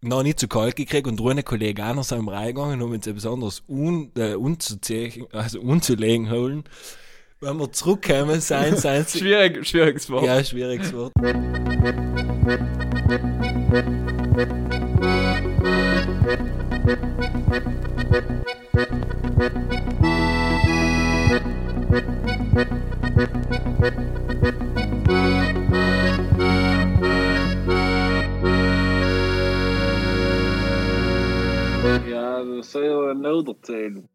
noch 0.00 0.22
nicht 0.22 0.38
zu 0.38 0.48
kalt 0.48 0.76
gekriegt 0.76 1.06
und 1.06 1.18
drei 1.18 1.42
Kollegen 1.42 1.82
auch 1.82 1.94
noch 1.94 2.04
sind 2.04 2.28
reingegangen, 2.28 2.80
um 2.82 2.92
uns 2.92 3.06
etwas 3.06 3.26
anderes 3.26 3.62
un, 3.68 4.10
äh, 4.16 4.34
unzuziehen, 4.34 5.26
also 5.32 5.60
unzulegen 5.60 6.30
holen. 6.30 6.64
Wenn 7.40 7.56
wir 7.58 7.72
zurückkommen, 7.72 8.40
sein, 8.40 8.76
sein. 8.78 9.06
Schwierig, 9.06 9.66
schwieriges 9.66 10.10
Wort. 10.10 10.24
Ja, 10.24 10.42
schwieriges 10.42 10.92
Wort. 10.92 11.12
Das 32.70 32.74
erzählen. 32.74 34.08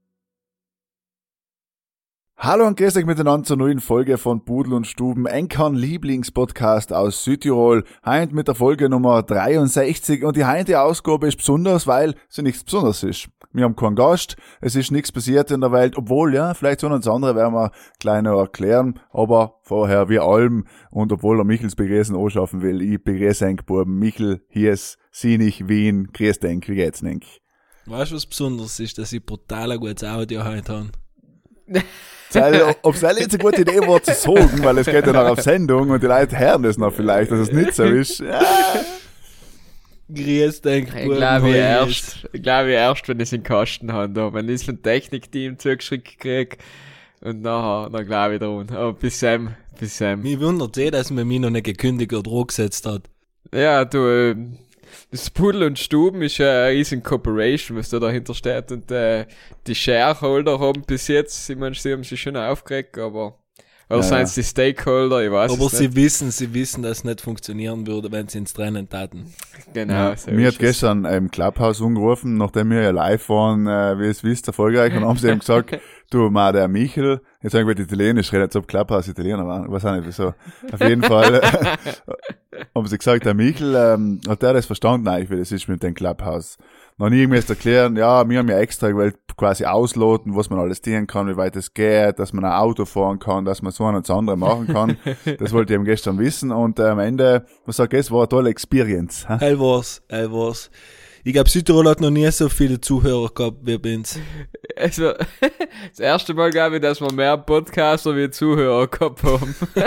Hallo 2.37 2.67
und 2.67 2.77
grüß 2.77 2.97
euch 2.97 3.05
miteinander 3.05 3.45
zur 3.45 3.57
neuen 3.57 3.79
Folge 3.79 4.19
von 4.19 4.45
Pudel 4.45 4.73
und 4.73 4.85
Stuben, 4.85 5.25
Enkern 5.25 5.73
Lieblingspodcast 5.73 6.93
aus 6.93 7.23
Südtirol. 7.23 7.83
Heint 8.05 8.31
mit 8.31 8.47
der 8.47 8.53
Folge 8.53 8.89
Nummer 8.89 9.23
63 9.23 10.23
und 10.23 10.35
die 10.37 10.45
heinte 10.45 10.81
Ausgabe 10.81 11.27
ist 11.27 11.37
besonders, 11.37 11.87
weil 11.87 12.13
sie 12.29 12.43
nichts 12.43 12.63
Besonderes 12.63 13.01
ist. 13.01 13.29
Wir 13.53 13.63
haben 13.63 13.75
keinen 13.75 13.95
Gast, 13.95 14.35
es 14.61 14.75
ist 14.75 14.91
nichts 14.91 15.11
passiert 15.11 15.49
in 15.49 15.61
der 15.61 15.71
Welt, 15.71 15.97
obwohl, 15.97 16.35
ja, 16.35 16.53
vielleicht 16.53 16.81
so 16.81 16.87
uns 16.87 17.07
andere 17.07 17.35
werden 17.35 17.53
wir 17.53 18.21
noch 18.21 18.39
erklären, 18.39 18.99
aber 19.11 19.59
vorher 19.63 20.09
wir 20.09 20.23
allem 20.23 20.67
und 20.91 21.11
obwohl 21.11 21.39
er 21.39 21.45
Michels 21.45 21.75
begrüßen 21.75 22.15
anschaffen 22.15 22.61
will, 22.61 22.83
ich 22.83 23.03
begrüße 23.03 23.47
Enk 23.47 23.65
Buben. 23.65 23.97
Michel, 23.97 24.45
hier 24.49 24.73
ist 24.73 24.99
Sinich, 25.11 25.67
Wien, 25.67 26.09
grüß 26.13 26.39
Denk, 26.39 26.67
wie 26.67 26.75
geht's 26.75 27.01
Enk? 27.01 27.42
Weißt 27.85 28.11
du, 28.11 28.15
was 28.15 28.25
Besonderes 28.25 28.79
ist, 28.79 28.97
dass 28.97 29.11
ich 29.11 29.25
brutal 29.25 29.71
ein 29.71 29.79
gutes 29.79 30.03
Audio 30.03 30.43
heute 30.43 30.73
habe? 30.73 30.89
Ob 32.81 32.95
es 32.95 33.01
jetzt 33.01 33.33
eine 33.33 33.43
gute 33.43 33.61
Idee 33.61 33.79
war 33.81 34.01
zu 34.01 34.13
sagen, 34.13 34.63
weil 34.63 34.77
es 34.79 34.87
geht 34.87 35.05
ja 35.05 35.13
noch 35.13 35.27
auf 35.27 35.41
Sendung 35.41 35.89
und 35.89 36.01
die 36.01 36.07
Leute 36.07 36.37
hören 36.37 36.63
das 36.63 36.77
noch 36.77 36.93
vielleicht, 36.93 37.31
dass 37.31 37.39
es 37.39 37.51
nicht 37.51 37.73
so 37.75 37.83
ist. 37.83 38.19
Ja. 38.19 38.41
Grüß 40.13 40.61
denk, 40.61 40.95
Ich 40.95 41.09
glaube 41.09 41.49
ich 41.49 41.55
erst, 41.55 42.27
ich 42.31 42.41
glaube 42.41 42.69
ich 42.69 42.75
erst, 42.75 43.07
wenn 43.07 43.19
ich 43.19 43.23
es 43.23 43.33
in 43.33 43.41
den 43.41 43.43
Kasten 43.43 43.93
habe, 43.93 44.33
wenn 44.33 44.47
ich 44.49 44.55
es 44.55 44.63
vom 44.63 44.81
Technikteam 44.81 45.57
zugeschickt 45.57 46.19
krieg 46.19 46.57
und 47.21 47.41
nachher, 47.41 47.89
dann 47.89 48.05
glaube 48.05 48.33
ich 48.35 48.39
dran. 48.39 48.69
Aber 48.69 48.93
bis 48.93 49.19
Sam, 49.19 49.55
bis 49.79 49.97
Sam. 49.97 50.21
Mich 50.21 50.39
wundert 50.39 50.77
eh, 50.77 50.91
dass 50.91 51.09
man 51.11 51.27
mich 51.27 51.39
noch 51.39 51.49
nicht 51.49 51.65
gekündigt 51.65 52.13
oder 52.13 52.23
Druck 52.23 52.49
gesetzt 52.49 52.85
hat. 52.85 53.03
Ja, 53.53 53.85
du, 53.85 53.97
äh, 54.07 54.35
das 55.11 55.29
Pudel 55.29 55.63
und 55.63 55.79
Stuben 55.79 56.21
ist 56.21 56.37
ja 56.37 56.65
eine 56.65 56.71
riesen 56.71 57.03
Corporation, 57.03 57.77
was 57.77 57.89
da 57.89 57.99
dahinter 57.99 58.33
steht. 58.33 58.71
Und 58.71 58.91
äh, 58.91 59.25
die 59.67 59.75
Shareholder 59.75 60.59
haben 60.59 60.83
bis 60.83 61.07
jetzt, 61.07 61.49
ich 61.49 61.57
meine, 61.57 61.75
sie 61.75 61.93
haben 61.93 62.03
sich 62.03 62.21
schon 62.21 62.37
aufgeregt, 62.37 62.97
aber 62.97 63.37
oder 63.89 64.01
Ja, 64.01 64.03
seien 64.03 64.19
ja. 64.19 64.23
es 64.23 64.33
die 64.33 64.43
Stakeholder, 64.43 65.23
ich 65.23 65.31
weiß 65.31 65.51
Aber 65.51 65.65
es 65.67 65.77
sie 65.77 65.87
nicht. 65.87 65.95
wissen, 65.95 66.31
sie 66.31 66.53
wissen, 66.53 66.83
dass 66.83 66.99
es 66.99 67.03
nicht 67.03 67.21
funktionieren 67.21 67.85
würde, 67.87 68.11
wenn 68.11 68.27
sie 68.27 68.39
ins 68.39 68.53
Trennen 68.53 68.89
taten. 68.89 69.33
Genau, 69.73 69.93
Ja, 69.93 70.15
mir 70.27 70.47
hat 70.47 70.59
gestern 70.59 71.05
im 71.05 71.29
Clubhouse 71.31 71.81
angerufen, 71.81 72.37
nachdem 72.37 72.71
wir 72.71 72.81
ja 72.81 72.91
live 72.91 73.29
waren, 73.29 73.67
äh, 73.67 73.99
wie 73.99 74.07
es 74.07 74.23
wisst, 74.23 74.47
erfolgreich, 74.47 74.93
und 74.95 75.05
haben 75.05 75.17
sie 75.17 75.29
eben 75.29 75.39
gesagt, 75.39 75.79
du, 76.11 76.29
ma, 76.29 76.51
der 76.51 76.67
Michel, 76.67 77.21
jetzt 77.41 77.51
sagen 77.53 77.67
wir 77.67 77.77
Italienisch, 77.77 78.31
reden 78.31 78.43
jetzt 78.43 78.55
ob 78.55 78.67
Clubhouse 78.67 79.07
Italiener 79.07 79.45
war, 79.45 79.69
weiß 79.71 79.85
auch 79.85 79.95
nicht 79.95 80.07
wieso. 80.07 80.33
Auf 80.71 80.81
jeden 80.81 81.03
Fall, 81.03 81.41
haben 82.75 82.87
sie 82.87 82.97
gesagt, 82.97 83.25
der 83.25 83.33
Michel, 83.33 83.75
ähm, 83.75 84.21
hat 84.27 84.41
der 84.41 84.53
das 84.53 84.65
verstanden 84.65 85.07
eigentlich, 85.07 85.29
wie 85.29 85.37
das 85.37 85.51
ist 85.51 85.67
mit 85.67 85.83
dem 85.83 85.93
Clubhouse. 85.93 86.57
Noch 86.97 87.09
nie 87.09 87.21
irgendwie 87.21 87.41
erklären, 87.47 87.95
ja, 87.95 88.27
wir 88.29 88.37
haben 88.39 88.49
ja 88.49 88.59
extra 88.59 88.89
gewählt, 88.91 89.17
quasi 89.35 89.65
ausloten, 89.65 90.35
was 90.35 90.49
man 90.49 90.59
alles 90.59 90.81
dienen 90.81 91.07
kann, 91.07 91.27
wie 91.27 91.37
weit 91.37 91.55
es 91.55 91.73
geht, 91.73 92.19
dass 92.19 92.33
man 92.33 92.45
ein 92.45 92.53
Auto 92.53 92.85
fahren 92.85 93.19
kann, 93.19 93.45
dass 93.45 93.61
man 93.61 93.71
so 93.71 93.85
ein 93.85 93.95
und 93.95 94.07
das 94.07 94.15
andere 94.15 94.37
machen 94.37 94.67
kann. 94.67 94.97
das 95.39 95.53
wollte 95.53 95.73
ich 95.73 95.75
eben 95.75 95.85
gestern 95.85 96.19
wissen 96.19 96.51
und 96.51 96.79
äh, 96.79 96.83
am 96.89 96.99
Ende, 96.99 97.45
was 97.65 97.77
sag 97.77 97.93
ich, 97.93 97.99
es 97.99 98.11
war 98.11 98.21
eine 98.21 98.29
tolle 98.29 98.49
Experience. 98.49 99.27
Hell 99.27 99.59
war's, 99.59 100.01
hell 100.09 100.31
war's. 100.31 100.69
Ich 101.25 101.31
glaube, 101.31 101.49
Südtirol 101.49 101.87
hat 101.87 102.01
noch 102.01 102.09
nie 102.09 102.29
so 102.31 102.49
viele 102.49 102.81
Zuhörer 102.81 103.29
gehabt 103.33 103.59
wie 103.61 103.77
bei 103.77 103.95
uns. 103.95 104.19
Also, 104.75 105.13
das 105.89 105.99
erste 105.99 106.33
Mal 106.33 106.51
glaube 106.51 106.75
ich, 106.75 106.81
dass 106.81 106.99
wir 106.99 107.13
mehr 107.13 107.37
Podcaster 107.37 108.15
wie 108.15 108.29
Zuhörer 108.29 108.87
gehabt 108.87 109.23
haben. 109.23 109.55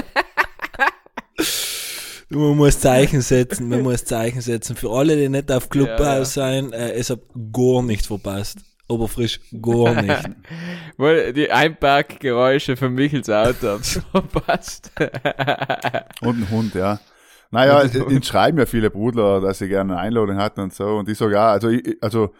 Man 2.28 2.56
muss 2.56 2.80
Zeichen 2.80 3.20
setzen, 3.20 3.68
man 3.68 3.82
muss 3.82 4.04
Zeichen 4.04 4.40
setzen. 4.40 4.74
Für 4.74 4.90
alle, 4.90 5.16
die 5.16 5.28
nicht 5.28 5.50
auf 5.52 5.68
Clubhouse 5.68 6.34
Ja, 6.34 6.48
ja. 6.48 6.62
sein, 6.62 6.72
äh, 6.72 6.92
es 6.92 7.10
hat 7.10 7.20
gar 7.52 7.82
nicht 7.82 8.04
verpasst. 8.04 8.58
Aber 8.88 9.08
frisch 9.08 9.40
gar 9.60 10.00
nicht. 10.00 10.30
Weil 10.96 11.32
die 11.32 11.50
Einparkgeräusche 11.50 12.76
von 12.76 12.94
Michels 12.94 13.28
Auto 13.28 13.66
haben 13.68 13.82
so 13.82 14.00
verpasst. 14.12 14.92
Und 16.20 16.40
ein 16.42 16.50
Hund, 16.50 16.74
ja. 16.74 17.00
Naja, 17.50 17.82
ihnen 17.84 18.22
schreiben 18.22 18.58
ja 18.58 18.66
viele 18.66 18.90
Brudler, 18.90 19.40
dass 19.40 19.58
sie 19.58 19.68
gerne 19.68 19.94
eine 19.94 20.02
Einladung 20.02 20.36
hatten 20.36 20.60
und 20.60 20.74
so. 20.74 20.96
Und 20.96 21.08
ich 21.08 21.18
sage 21.18 21.34
ja, 21.34 21.48
also 21.48 21.68
ich, 21.68 21.96
also 22.00 22.32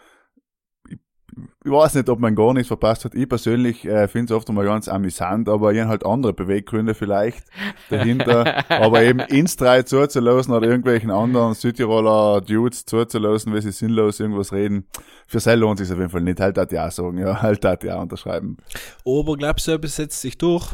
ich, 1.63 1.71
weiß 1.71 1.95
nicht, 1.95 2.09
ob 2.09 2.19
man 2.19 2.35
gar 2.35 2.53
nichts 2.53 2.67
verpasst 2.67 3.05
hat. 3.05 3.15
Ich 3.15 3.27
persönlich 3.27 3.85
äh, 3.85 4.07
finde 4.07 4.33
es 4.33 4.37
oft 4.37 4.49
einmal 4.49 4.65
ganz 4.65 4.87
amüsant, 4.87 5.49
aber 5.49 5.73
ich 5.73 5.81
halt 5.83 6.05
andere 6.05 6.33
Beweggründe 6.33 6.93
vielleicht 6.93 7.45
dahinter. 7.89 8.63
aber 8.69 9.03
eben 9.03 9.19
ins 9.19 9.55
drei 9.55 9.83
zuzulassen 9.83 10.53
oder 10.53 10.67
irgendwelchen 10.67 11.11
anderen 11.11 11.53
Südtiroler 11.53 12.41
Dudes 12.41 12.85
zuzulassen, 12.85 13.53
weil 13.53 13.61
sie 13.61 13.71
sinnlos 13.71 14.19
irgendwas 14.19 14.51
reden, 14.53 14.85
für 15.27 15.39
sie 15.39 15.55
lohnt 15.55 15.79
sich 15.79 15.91
auf 15.91 15.97
jeden 15.97 16.09
Fall 16.09 16.21
nicht. 16.21 16.39
Halt 16.39 16.57
hat 16.57 16.71
ja 16.71 16.87
auch 16.87 16.91
sagen, 16.91 17.17
ja, 17.17 17.41
halt 17.41 17.63
hat 17.65 17.83
ja 17.83 17.99
unterschreiben. 17.99 18.57
Aber 19.05 19.35
glaubst 19.35 19.67
du, 19.67 19.71
etwas 19.71 19.95
setzt 19.95 20.21
sich 20.21 20.37
durch? 20.37 20.73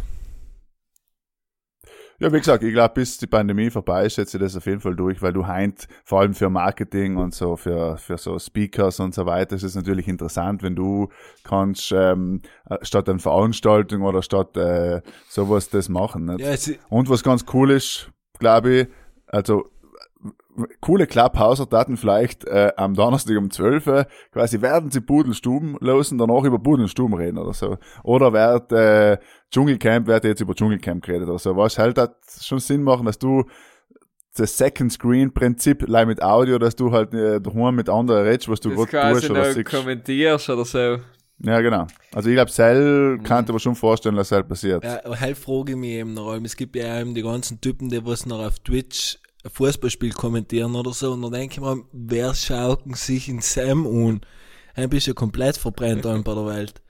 Ja, 2.19 2.31
wie 2.31 2.37
gesagt, 2.37 2.63
ich 2.63 2.73
glaube, 2.73 2.93
bis 2.93 3.17
die 3.17 3.27
Pandemie 3.27 3.69
vorbei 3.69 4.05
ist, 4.05 4.15
setzt 4.15 4.31
sich 4.31 4.39
das 4.41 4.55
auf 4.55 4.65
jeden 4.65 4.79
Fall 4.79 4.95
durch, 4.95 5.21
weil 5.21 5.33
du 5.33 5.47
heint, 5.47 5.87
vor 6.05 6.21
allem 6.21 6.33
für 6.33 6.49
Marketing 6.49 7.17
und 7.17 7.33
so, 7.33 7.55
für, 7.55 7.97
für 7.97 8.17
so 8.17 8.37
Speakers 8.39 8.99
und 8.99 9.13
so 9.13 9.25
weiter, 9.25 9.55
ist 9.55 9.63
es 9.63 9.75
natürlich 9.75 10.07
interessant, 10.07 10.63
wenn 10.63 10.75
du 10.75 11.09
kannst, 11.43 11.91
ähm, 11.91 12.41
äh, 12.69 12.77
statt 12.81 13.09
einer 13.09 13.19
Veranstaltung 13.19 14.03
oder 14.03 14.21
statt 14.21 14.55
äh, 14.57 15.01
sowas 15.27 15.69
das 15.69 15.89
machen. 15.89 16.25
Nicht? 16.25 16.67
Ja, 16.67 16.75
Und 16.89 17.09
was 17.09 17.23
ganz 17.23 17.45
cool 17.53 17.71
ist, 17.71 18.09
glaube 18.39 18.73
ich, 18.73 18.87
also 19.27 19.72
äh, 20.57 20.67
coole 20.81 21.07
Clubhauser-Daten 21.07 21.97
vielleicht 21.97 22.45
äh, 22.45 22.71
am 22.77 22.93
Donnerstag 22.93 23.37
um 23.37 23.49
12 23.49 23.87
Uhr, 23.87 24.07
quasi 24.31 24.61
werden 24.61 24.91
sie 24.91 25.01
Pudelstuben 25.01 25.77
losen, 25.79 26.17
danach 26.17 26.43
über 26.43 26.59
Pudelstuben 26.59 27.15
reden 27.15 27.37
oder 27.37 27.53
so. 27.53 27.77
Oder 28.03 28.33
wird 28.33 28.71
äh, 28.71 29.17
Dschungelcamp, 29.51 30.07
wird 30.07 30.23
jetzt 30.25 30.41
über 30.41 30.55
Dschungelcamp 30.55 31.03
geredet 31.03 31.29
oder 31.29 31.39
so. 31.39 31.55
Was 31.55 31.77
halt 31.77 31.97
hat 31.97 32.15
schon 32.41 32.59
Sinn 32.59 32.83
machen, 32.83 33.05
dass 33.05 33.19
du 33.19 33.45
das 34.35 34.57
Second 34.57 34.91
Screen 34.91 35.33
Prinzip 35.33 35.87
leih 35.87 36.05
mit 36.05 36.21
Audio, 36.21 36.57
dass 36.57 36.75
du 36.75 36.91
halt 36.91 37.13
äh, 37.13 37.39
daheim 37.39 37.75
mit 37.75 37.89
anderen 37.89 38.23
redest, 38.25 38.49
was 38.49 38.59
du 38.59 38.73
gerade 38.73 39.13
tust 39.13 39.29
oder 39.29 39.53
siehst. 39.53 39.69
kommentierst 39.69 40.49
oder 40.49 40.65
so. 40.65 40.97
Ja, 41.39 41.59
genau. 41.59 41.87
Also 42.13 42.29
ich 42.29 42.35
glaube, 42.35 42.51
Cell 42.51 43.19
kann 43.23 43.45
dir 43.45 43.49
aber 43.49 43.59
schon 43.59 43.75
vorstellen, 43.75 44.15
dass 44.15 44.31
halt 44.31 44.47
passiert. 44.47 44.83
ja, 44.83 45.01
halt 45.19 45.37
frage 45.37 45.73
ich 45.73 45.77
mich 45.77 45.91
eben 45.91 46.13
noch, 46.13 46.35
es 46.43 46.55
gibt 46.55 46.75
ja 46.75 46.99
eben 46.99 47.13
die 47.13 47.21
ganzen 47.21 47.59
Typen, 47.59 47.89
die 47.89 48.05
was 48.05 48.25
noch 48.25 48.39
auf 48.39 48.59
Twitch 48.59 49.17
ein 49.43 49.51
Fußballspiel 49.51 50.11
kommentieren 50.13 50.75
oder 50.75 50.93
so, 50.93 51.11
und 51.13 51.21
dann 51.21 51.31
denke 51.33 51.55
ich 51.55 51.59
mir, 51.61 51.83
wer 51.91 52.33
schaut 52.33 52.81
sich 52.95 53.27
in 53.29 53.41
Sam 53.41 53.85
an? 53.85 54.21
Ein 54.75 54.89
bisschen 54.89 55.15
komplett 55.15 55.57
verbrennt 55.57 56.05
ein 56.05 56.23
bei 56.23 56.33
der 56.33 56.45
Welt. 56.47 56.81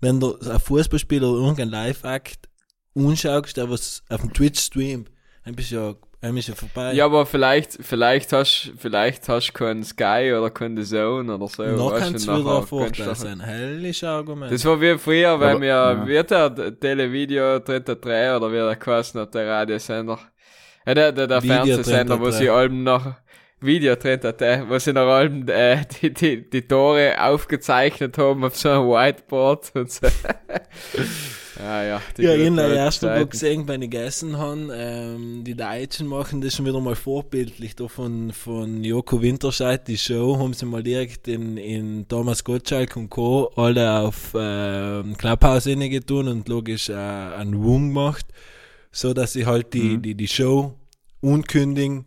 Wenn 0.00 0.18
du 0.18 0.36
ein 0.40 0.58
Fußballspiel 0.58 1.22
oder 1.22 1.40
irgendein 1.40 1.68
Live-Act 1.68 2.48
anschaust, 2.96 3.56
der 3.56 3.70
was 3.70 4.02
auf 4.08 4.20
dem 4.22 4.32
Twitch 4.32 4.60
streamt, 4.60 5.10
ein 5.44 5.54
bisschen, 5.54 5.96
ein 6.20 6.34
bisschen 6.34 6.54
vorbei. 6.56 6.92
Ja, 6.94 7.04
aber 7.04 7.24
vielleicht, 7.26 7.78
vielleicht 7.80 8.32
hast, 8.32 8.72
vielleicht 8.78 9.28
hast 9.28 9.48
du 9.48 9.52
keinen 9.52 9.84
Sky 9.84 10.32
oder 10.36 10.50
keinen 10.50 10.82
Zone 10.84 11.34
oder 11.34 11.46
so. 11.48 11.62
noch 11.64 11.92
weißt 11.92 12.02
kann 12.02 12.12
du, 12.14 12.20
wieder 12.44 12.58
ein 12.58 12.66
Vorteil 12.66 13.04
kannst 13.06 13.22
du- 13.22 13.26
sein. 13.28 13.40
Hellisches 13.40 14.04
Argument. 14.08 14.52
Das 14.52 14.64
war 14.64 14.80
wie 14.80 14.98
früher, 14.98 15.38
weil 15.38 15.50
Aber- 15.50 15.60
wir, 15.60 15.68
ja. 15.68 16.06
wird 16.06 16.30
der 16.32 16.78
Televideo 16.80 17.58
dritter 17.60 17.96
3 17.96 18.36
oder 18.36 18.50
wie 18.50 18.56
der 18.56 18.76
quasi 18.76 19.16
noch 19.18 19.30
der 19.30 19.46
Radiosender, 19.48 20.18
äh, 20.84 20.94
der, 20.94 21.12
der, 21.12 21.26
der 21.26 21.42
Fernsehsender, 21.42 22.20
wo 22.20 22.24
3. 22.24 22.30
sie 22.32 22.50
allem 22.50 22.82
noch, 22.82 23.14
Video 23.62 23.94
dritter 23.94 24.32
3, 24.32 24.68
wo 24.68 24.78
sie 24.78 24.92
noch 24.92 25.06
allem, 25.06 25.48
äh, 25.48 25.84
die, 26.00 26.12
die, 26.12 26.50
die 26.50 26.62
Tore 26.62 27.14
aufgezeichnet 27.20 28.18
haben 28.18 28.44
auf 28.44 28.56
so 28.56 28.70
einem 28.70 28.88
Whiteboard 28.88 29.72
und 29.74 29.90
so. 29.90 30.06
ja, 31.60 31.84
ja. 31.84 32.02
die 32.16 32.22
Ja, 32.22 32.34
in 32.34 32.56
der 32.56 32.70
ersten 32.70 33.06
Zeiten. 33.06 33.30
gesehen, 33.30 33.68
wenn 33.68 33.82
ich 33.82 33.90
gegessen 33.90 34.36
habe, 34.36 34.68
ähm, 34.72 35.44
die 35.44 35.54
Deutschen 35.54 36.08
machen 36.08 36.40
das 36.40 36.56
schon 36.56 36.66
wieder 36.66 36.80
mal 36.80 36.96
vorbildlich. 36.96 37.76
Da 37.76 37.86
von, 37.86 38.32
von 38.32 38.82
Joko 38.82 39.22
Winterscheid, 39.22 39.86
die 39.86 39.98
Show, 39.98 40.38
haben 40.38 40.54
sie 40.54 40.66
mal 40.66 40.82
direkt 40.82 41.28
in, 41.28 41.56
in 41.56 42.08
Thomas 42.08 42.42
Gottschalk 42.42 42.96
und 42.96 43.10
Co. 43.10 43.52
alle 43.54 44.00
auf 44.00 44.34
ähm, 44.34 45.16
Clubhouse 45.16 45.64
getun 45.64 46.26
und 46.26 46.48
logisch 46.48 46.88
äh, 46.88 46.94
einen 46.94 47.54
Room 47.54 47.88
gemacht, 47.88 48.26
so 48.92 49.12
dass 49.14 49.32
sie 49.32 49.46
halt 49.46 49.72
die, 49.74 49.98
die, 49.98 50.14
die 50.14 50.28
Show 50.28 50.74
unkündigen 51.20 52.04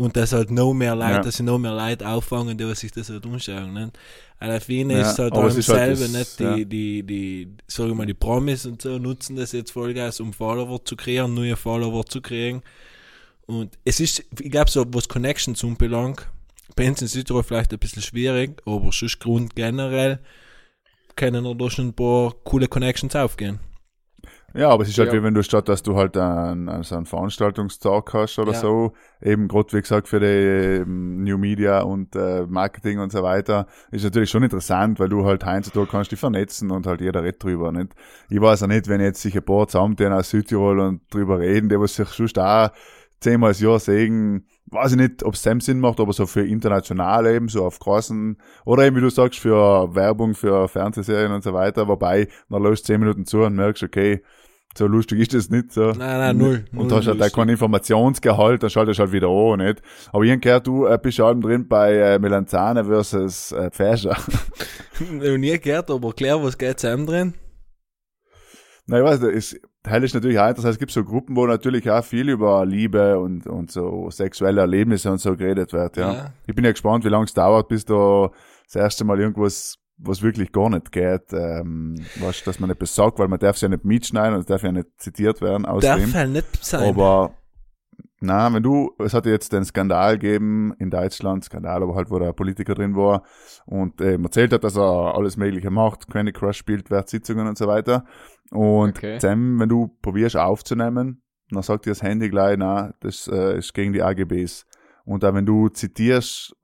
Und 0.00 0.16
dass 0.16 0.32
halt 0.32 0.52
noch 0.52 0.72
mehr 0.74 0.94
Leute, 0.94 1.10
Ja. 1.14 1.20
dass 1.22 1.38
sie 1.38 1.42
noch 1.42 1.58
mehr 1.58 1.74
Leute 1.74 2.06
auffangen, 2.08 2.56
die 2.56 2.64
was 2.64 2.78
sich 2.80 2.92
das 2.92 3.10
halt 3.10 3.26
anschauen. 3.26 3.72
Ne? 3.72 3.90
Also 4.38 4.56
auf 4.56 4.68
jeden 4.68 4.90
Ja, 4.90 5.10
ist 5.10 5.18
halt 5.18 5.32
auch 5.32 5.46
ist 5.48 5.68
halt 5.68 5.96
selber 5.98 6.12
das- 6.12 6.12
nicht, 6.12 6.38
die, 6.38 6.44
ja. 6.44 6.54
die, 6.64 7.02
die, 7.02 7.48
sag 7.66 7.88
ich 7.88 7.94
mal, 7.94 8.06
die 8.06 8.14
Promis 8.14 8.64
und 8.64 8.80
so 8.80 8.96
nutzen 8.98 9.34
das 9.34 9.50
jetzt 9.50 9.72
Vollgas, 9.72 10.20
um 10.20 10.32
Follower 10.32 10.84
zu 10.84 10.94
kreieren, 10.94 11.34
neue 11.34 11.56
Follower 11.56 12.06
zu 12.06 12.20
kriegen. 12.20 12.62
Und 13.46 13.76
es 13.84 13.98
ist, 13.98 14.22
ich 14.40 14.50
glaube, 14.52 14.70
so, 14.70 14.84
was 14.94 15.08
Connections 15.08 15.64
anbelangt, 15.64 16.28
bei 16.76 16.88
uns 16.88 17.02
in 17.02 17.08
Südtirol 17.08 17.42
vielleicht 17.42 17.72
ein 17.72 17.80
bisschen 17.80 18.02
schwierig, 18.02 18.62
aber 18.66 18.90
sonst 18.92 19.18
Grund 19.18 19.56
generell 19.56 20.20
können 21.16 21.58
da 21.58 21.70
schon 21.70 21.88
ein 21.88 21.92
paar 21.94 22.34
coole 22.44 22.68
Connections 22.68 23.16
aufgehen. 23.16 23.58
Ja, 24.54 24.70
aber 24.70 24.82
es 24.82 24.88
ist 24.88 24.98
halt 24.98 25.12
Ja. 25.12 25.18
wie 25.18 25.22
wenn 25.22 25.34
du 25.34 25.42
statt, 25.42 25.68
dass 25.68 25.82
du 25.82 25.94
halt 25.96 26.16
einen, 26.16 26.70
also 26.70 26.96
einen 26.96 27.04
Veranstaltungstag 27.04 28.14
hast 28.14 28.38
oder 28.38 28.52
Ja. 28.52 28.58
so, 28.60 28.92
eben 29.20 29.46
gerade 29.46 29.72
wie 29.74 29.80
gesagt 29.82 30.08
für 30.08 30.20
die 30.20 30.26
ähm, 30.26 31.22
New 31.22 31.36
Media 31.36 31.82
und 31.82 32.16
äh, 32.16 32.46
Marketing 32.46 32.98
und 32.98 33.12
so 33.12 33.22
weiter, 33.22 33.66
ist 33.90 34.04
natürlich 34.04 34.30
schon 34.30 34.42
interessant, 34.42 34.98
weil 35.00 35.10
du 35.10 35.26
halt 35.26 35.44
heutzutage 35.44 35.86
kannst 35.86 36.12
dich 36.12 36.18
vernetzen 36.18 36.70
und 36.70 36.86
halt 36.86 37.02
jeder 37.02 37.22
redet 37.22 37.44
drüber, 37.44 37.72
nicht? 37.72 37.92
Ich 38.30 38.40
weiß 38.40 38.62
auch 38.62 38.68
nicht, 38.68 38.88
wenn 38.88 39.02
jetzt 39.02 39.20
sich 39.20 39.36
ein 39.36 39.44
paar 39.44 39.68
zusammentun 39.68 40.12
aus 40.12 40.30
Südtirol 40.30 40.80
und 40.80 41.02
drüber 41.12 41.38
reden, 41.40 41.68
die 41.68 41.78
was 41.78 41.96
sich 41.96 42.08
sonst 42.08 42.38
auch 42.38 42.70
zehnmal 43.20 43.50
das 43.50 43.60
Jahr 43.60 43.78
sehen, 43.78 44.46
weiß 44.70 44.92
ich 44.92 44.98
nicht, 44.98 45.22
ob 45.22 45.34
es 45.34 45.42
dem 45.42 45.60
Sinn 45.60 45.80
macht, 45.80 46.00
aber 46.00 46.12
so 46.12 46.26
für 46.26 46.46
international 46.46 47.26
eben, 47.26 47.48
so 47.48 47.64
auf 47.64 47.78
großen, 47.78 48.36
oder 48.64 48.84
eben 48.84 48.96
wie 48.96 49.00
du 49.00 49.10
sagst, 49.10 49.38
für 49.38 49.94
Werbung, 49.94 50.34
für 50.34 50.68
Fernsehserien 50.68 51.32
und 51.32 51.42
so 51.42 51.52
weiter, 51.52 51.88
wobei, 51.88 52.28
dann 52.48 52.62
lässt 52.62 52.86
zehn 52.86 53.00
Minuten 53.00 53.24
zu 53.26 53.42
und 53.42 53.54
merkst, 53.54 53.82
okay, 53.82 54.22
so 54.76 54.86
lustig 54.86 55.18
ist 55.20 55.34
das 55.34 55.50
nicht 55.50 55.72
so. 55.72 55.92
Nein, 55.92 55.98
nein, 55.98 56.36
null. 56.36 56.64
Und 56.72 56.88
null 56.88 56.98
hast 56.98 57.08
halt 57.08 57.22
auch 57.22 57.32
keinen 57.32 57.50
Informationsgehalt, 57.50 58.62
dann 58.62 58.70
schaltest 58.70 58.98
du 58.98 59.02
halt 59.02 59.12
wieder 59.12 59.28
an, 59.28 59.58
nicht? 59.58 59.82
Aber 60.12 60.22
ich 60.22 60.40
gehört, 60.40 60.66
du 60.66 60.86
äh, 60.86 60.98
bist 61.02 61.18
allem 61.20 61.40
drin 61.40 61.66
bei 61.66 61.94
äh, 61.94 62.18
Melanzane 62.18 62.84
versus 62.84 63.52
äh, 63.52 63.70
Pfäscher. 63.70 64.16
Noch 65.10 65.36
nie 65.36 65.58
gehört, 65.58 65.90
aber 65.90 66.08
erklär, 66.08 66.42
was 66.42 66.56
geht's 66.56 66.84
einem 66.84 67.06
drin? 67.06 67.34
Na, 68.86 68.98
ich 68.98 69.04
weiß, 69.04 69.20
das 69.20 69.30
ist, 69.30 69.60
Teil 69.82 70.02
ist 70.04 70.14
natürlich 70.14 70.38
auch 70.38 70.48
interessant. 70.48 70.72
Es 70.72 70.78
gibt 70.78 70.90
so 70.90 71.04
Gruppen, 71.04 71.36
wo 71.36 71.46
natürlich 71.46 71.88
auch 71.90 72.04
viel 72.04 72.28
über 72.28 72.66
Liebe 72.66 73.18
und, 73.18 73.46
und 73.46 73.70
so 73.70 74.10
sexuelle 74.10 74.60
Erlebnisse 74.60 75.10
und 75.10 75.18
so 75.18 75.36
geredet 75.36 75.72
wird, 75.72 75.96
ja. 75.96 76.12
Ja. 76.12 76.32
Ich 76.46 76.54
bin 76.54 76.64
ja 76.64 76.72
gespannt, 76.72 77.04
wie 77.04 77.08
lange 77.08 77.24
es 77.24 77.34
dauert, 77.34 77.68
bis 77.68 77.84
da 77.84 78.30
das 78.66 78.74
erste 78.74 79.04
Mal 79.04 79.20
irgendwas, 79.20 79.76
was 79.96 80.22
wirklich 80.22 80.52
gar 80.52 80.68
nicht 80.68 80.92
geht, 80.92 81.32
ähm, 81.32 81.94
was, 82.20 82.42
dass 82.44 82.60
man 82.60 82.70
etwas 82.70 82.94
sagt, 82.94 83.18
weil 83.18 83.28
man 83.28 83.38
darf 83.38 83.56
es 83.56 83.62
ja 83.62 83.68
nicht 83.68 83.84
mitschneiden 83.84 84.34
und 84.34 84.40
es 84.40 84.46
darf 84.46 84.62
ja 84.62 84.72
nicht 84.72 84.88
zitiert 84.96 85.40
werden 85.40 85.64
aus 85.64 85.82
Darf 85.82 85.98
dem. 86.00 86.12
halt 86.14 86.30
nicht 86.30 86.64
sein. 86.64 86.88
Aber, 86.88 87.34
na, 88.20 88.52
wenn 88.52 88.62
du, 88.62 88.92
es 88.98 89.14
hat 89.14 89.26
jetzt 89.26 89.52
den 89.52 89.64
Skandal 89.64 90.18
gegeben 90.18 90.74
in 90.78 90.90
Deutschland, 90.90 91.44
Skandal, 91.44 91.82
aber 91.82 91.94
halt, 91.94 92.10
wo 92.10 92.18
der 92.18 92.32
Politiker 92.32 92.74
drin 92.74 92.96
war 92.96 93.22
und 93.66 94.00
ähm, 94.00 94.24
erzählt 94.24 94.52
hat, 94.52 94.64
dass 94.64 94.76
er 94.76 95.14
alles 95.14 95.36
Mögliche 95.36 95.70
macht, 95.70 96.10
Candy 96.10 96.32
Crush 96.32 96.56
spielt, 96.56 96.90
Wertsitzungen 96.90 97.46
und 97.46 97.56
so 97.56 97.66
weiter. 97.68 98.04
Und 98.50 98.98
Okay. 98.98 99.18
Sam, 99.20 99.60
wenn 99.60 99.68
du 99.68 99.96
probierst 100.02 100.36
aufzunehmen, 100.36 101.22
dann 101.50 101.62
sagt 101.62 101.86
dir 101.86 101.90
das 101.90 102.02
Handy 102.02 102.28
gleich, 102.28 102.56
na, 102.58 102.94
das 103.00 103.28
äh, 103.28 103.58
ist 103.58 103.72
gegen 103.72 103.92
die 103.92 104.02
AGBs. 104.02 104.66
Und 105.04 105.24
auch 105.24 105.34
wenn 105.34 105.46
du 105.46 105.68
zitierst 105.68 106.54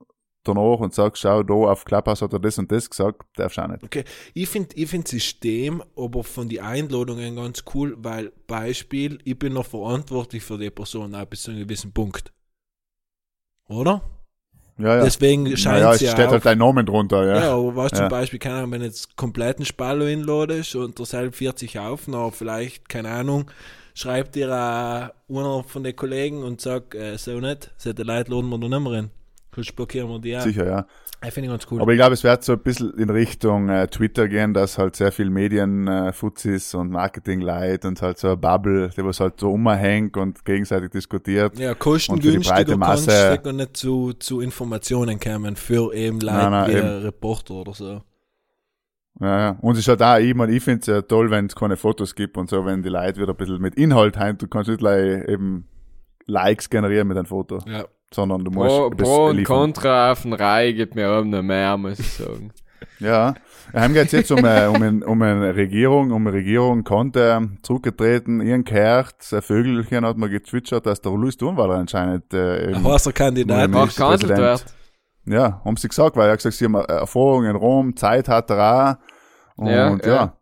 danach 0.47 0.79
und 0.79 0.93
sagst, 0.93 1.21
schau, 1.21 1.43
da 1.43 1.53
auf 1.53 1.85
Clubhouse 1.85 2.21
hat 2.21 2.33
er 2.33 2.39
das 2.39 2.57
und 2.57 2.71
das 2.71 2.89
gesagt, 2.89 3.21
darfst 3.35 3.57
du 3.57 3.61
auch 3.61 3.67
nicht. 3.67 3.83
Okay, 3.83 4.03
ich 4.33 4.47
finde 4.47 4.75
ich 4.75 4.89
find 4.89 5.07
System 5.07 5.83
aber 5.95 6.23
von 6.23 6.49
den 6.49 6.61
Einladungen 6.61 7.35
ganz 7.35 7.63
cool, 7.73 7.95
weil 7.97 8.31
Beispiel, 8.47 9.19
ich 9.23 9.37
bin 9.37 9.53
noch 9.53 9.65
verantwortlich 9.65 10.43
für 10.43 10.57
die 10.57 10.69
Person 10.69 11.13
auch 11.15 11.25
bis 11.25 11.43
zu 11.43 11.51
einem 11.51 11.61
gewissen 11.61 11.91
Punkt. 11.91 12.31
Oder? 13.67 14.01
Ja, 14.77 14.97
ja. 14.97 15.03
Deswegen 15.03 15.55
scheint 15.55 15.81
naja, 15.81 15.93
es 15.93 16.01
ja 16.01 16.11
steht 16.11 16.27
auch, 16.27 16.31
halt 16.31 16.45
dein 16.45 16.57
Name 16.57 16.83
drunter, 16.83 17.25
ja. 17.25 17.35
ja. 17.39 17.53
aber 17.53 17.75
was 17.75 17.91
Ja. 17.93 17.99
zum 17.99 18.09
Beispiel, 18.09 18.39
keine 18.39 18.55
Ahnung, 18.55 18.71
wenn 18.71 18.81
jetzt 18.81 19.15
kompletten 19.15 19.65
Spallo 19.65 20.05
inladest 20.05 20.75
und 20.75 20.99
der 20.99 21.05
selber 21.05 21.31
40 21.31 21.79
auf, 21.79 22.07
na 22.07 22.29
vielleicht, 22.31 22.89
keine 22.89 23.09
Ahnung, 23.09 23.49
schreibt 23.93 24.35
dir 24.35 24.47
einer 24.53 25.63
von 25.65 25.83
den 25.83 25.95
Kollegen 25.95 26.43
und 26.43 26.59
sagt, 26.59 26.93
äh, 26.93 27.17
so 27.17 27.39
nicht, 27.39 27.71
solche 27.77 28.03
Leute 28.03 28.31
laden 28.31 28.49
wir 28.49 28.57
da 28.57 28.67
nicht 28.67 28.79
mehr 28.79 28.91
rein. 28.91 29.11
Sonst 29.55 29.75
blockieren 29.75 30.21
die 30.21 30.37
auch. 30.37 30.41
Sicher, 30.41 30.65
ja. 30.65 30.85
Ich 31.25 31.33
finde 31.33 31.49
ganz 31.49 31.65
cool. 31.71 31.81
Aber 31.81 31.91
ich 31.91 31.97
glaube, 31.97 32.13
es 32.13 32.23
wird 32.23 32.43
so 32.43 32.53
ein 32.53 32.59
bisschen 32.59 32.93
in 32.99 33.09
Richtung 33.09 33.69
äh, 33.69 33.87
Twitter 33.87 34.27
gehen, 34.27 34.53
dass 34.53 34.77
halt 34.77 34.95
sehr 34.95 35.11
viel 35.11 35.29
Medien, 35.29 35.87
äh, 35.87 36.11
Fuzis 36.13 36.75
und 36.75 36.91
Marketing 36.91 37.41
leid 37.41 37.85
und 37.85 38.01
halt 38.01 38.17
so 38.19 38.27
eine 38.27 38.37
Bubble, 38.37 38.89
die 38.95 39.03
was 39.03 39.19
halt 39.19 39.39
so 39.39 39.51
umhängt 39.51 40.17
und 40.17 40.45
gegenseitig 40.45 40.91
diskutiert. 40.91 41.57
Ja, 41.57 41.71
Und 41.71 41.79
breite 42.43 42.77
kannst 42.77 43.07
Masse- 43.07 43.41
und 43.45 43.55
nicht 43.55 43.77
zu, 43.77 44.13
zu 44.13 44.41
Informationen 44.41 45.19
kommen 45.19 45.55
für 45.55 45.93
eben 45.93 46.19
Leute 46.19 46.35
Nein, 46.35 46.51
nein, 46.51 46.69
wie 46.69 46.77
eben. 46.77 46.87
Reporter 47.03 47.53
oder 47.55 47.73
so. 47.73 48.01
Ja, 49.21 49.39
ja. 49.39 49.57
Und 49.61 49.73
es 49.73 49.79
ist 49.79 49.87
halt 49.87 50.01
auch, 50.03 50.17
ich 50.17 50.35
mein, 50.35 50.49
ich 50.51 50.61
finde 50.61 50.81
es 50.81 50.87
ja 50.87 51.01
toll, 51.01 51.31
wenn 51.31 51.45
es 51.45 51.55
keine 51.55 51.77
Fotos 51.77 52.13
gibt 52.15 52.37
und 52.37 52.49
so, 52.49 52.65
wenn 52.65 52.83
die 52.83 52.89
Leute 52.89 53.21
wieder 53.21 53.31
ein 53.31 53.37
bisschen 53.37 53.61
mit 53.61 53.75
Inhalt 53.75 54.17
haben, 54.17 54.37
du 54.37 54.47
kannst 54.47 54.69
nicht 54.69 54.79
gleich 54.79 55.27
eben 55.27 55.67
Likes 56.27 56.69
generieren 56.69 57.07
mit 57.07 57.17
einem 57.17 57.25
Foto, 57.25 57.59
Ja. 57.65 57.85
Sondern 58.15 58.43
du 58.43 58.51
musst 58.51 58.97
Pro, 58.97 59.25
ein 59.25 59.29
und 59.31 59.37
liefern. 59.37 59.55
Contra 59.57 60.11
auf 60.11 60.23
den 60.23 60.33
Reihe 60.33 60.73
gibt 60.73 60.95
mir 60.95 61.11
auch 61.11 61.23
noch 61.23 61.43
mehr, 61.43 61.77
muss 61.77 61.99
ich 61.99 62.13
sagen. 62.13 62.51
Ja, 62.99 63.33
heim 63.73 63.93
geht's 63.93 64.13
jetzt 64.13 64.31
um, 64.31 64.45
äh, 64.45 64.67
um, 64.67 64.81
ein, 64.81 65.03
um 65.03 65.21
eine 65.21 65.53
Regierung, 65.55 66.11
um 66.11 66.27
eine 66.27 66.35
Regierung 66.35 66.83
konnte 66.85 67.49
zurückgetreten, 67.61 68.39
ihren 68.41 68.63
gehört, 68.63 69.15
ein 69.33 69.41
Vögelchen 69.41 70.05
hat 70.05 70.17
mal 70.17 70.29
getwittert, 70.29 70.85
dass 70.85 71.01
der 71.01 71.11
Louis 71.11 71.35
Thunwalder 71.35 71.75
anscheinend 71.75 72.33
äh, 72.33 72.67
Ein 72.67 72.75
eben, 72.75 72.87
heißer 72.87 73.11
Kandidat. 73.11 73.69
Nur 73.69 73.81
Ach, 73.81 73.89
gecancelt 73.89 74.37
wird. 74.37 74.65
ja, 75.25 75.61
haben 75.65 75.75
sie 75.77 75.89
gesagt, 75.89 76.15
weil 76.15 76.27
er 76.27 76.33
hat 76.33 76.39
gesagt, 76.39 76.55
sie 76.55 76.65
haben 76.65 76.75
äh, 76.75 76.83
Erfahrung 76.83 77.45
in 77.45 77.55
Rom, 77.55 77.95
Zeit 77.97 78.29
hat 78.29 78.49
er 78.49 78.99
auch 79.57 79.61
und 79.61 79.67
Ja, 79.67 79.89
ja, 79.97 80.07
ja. 80.07 80.37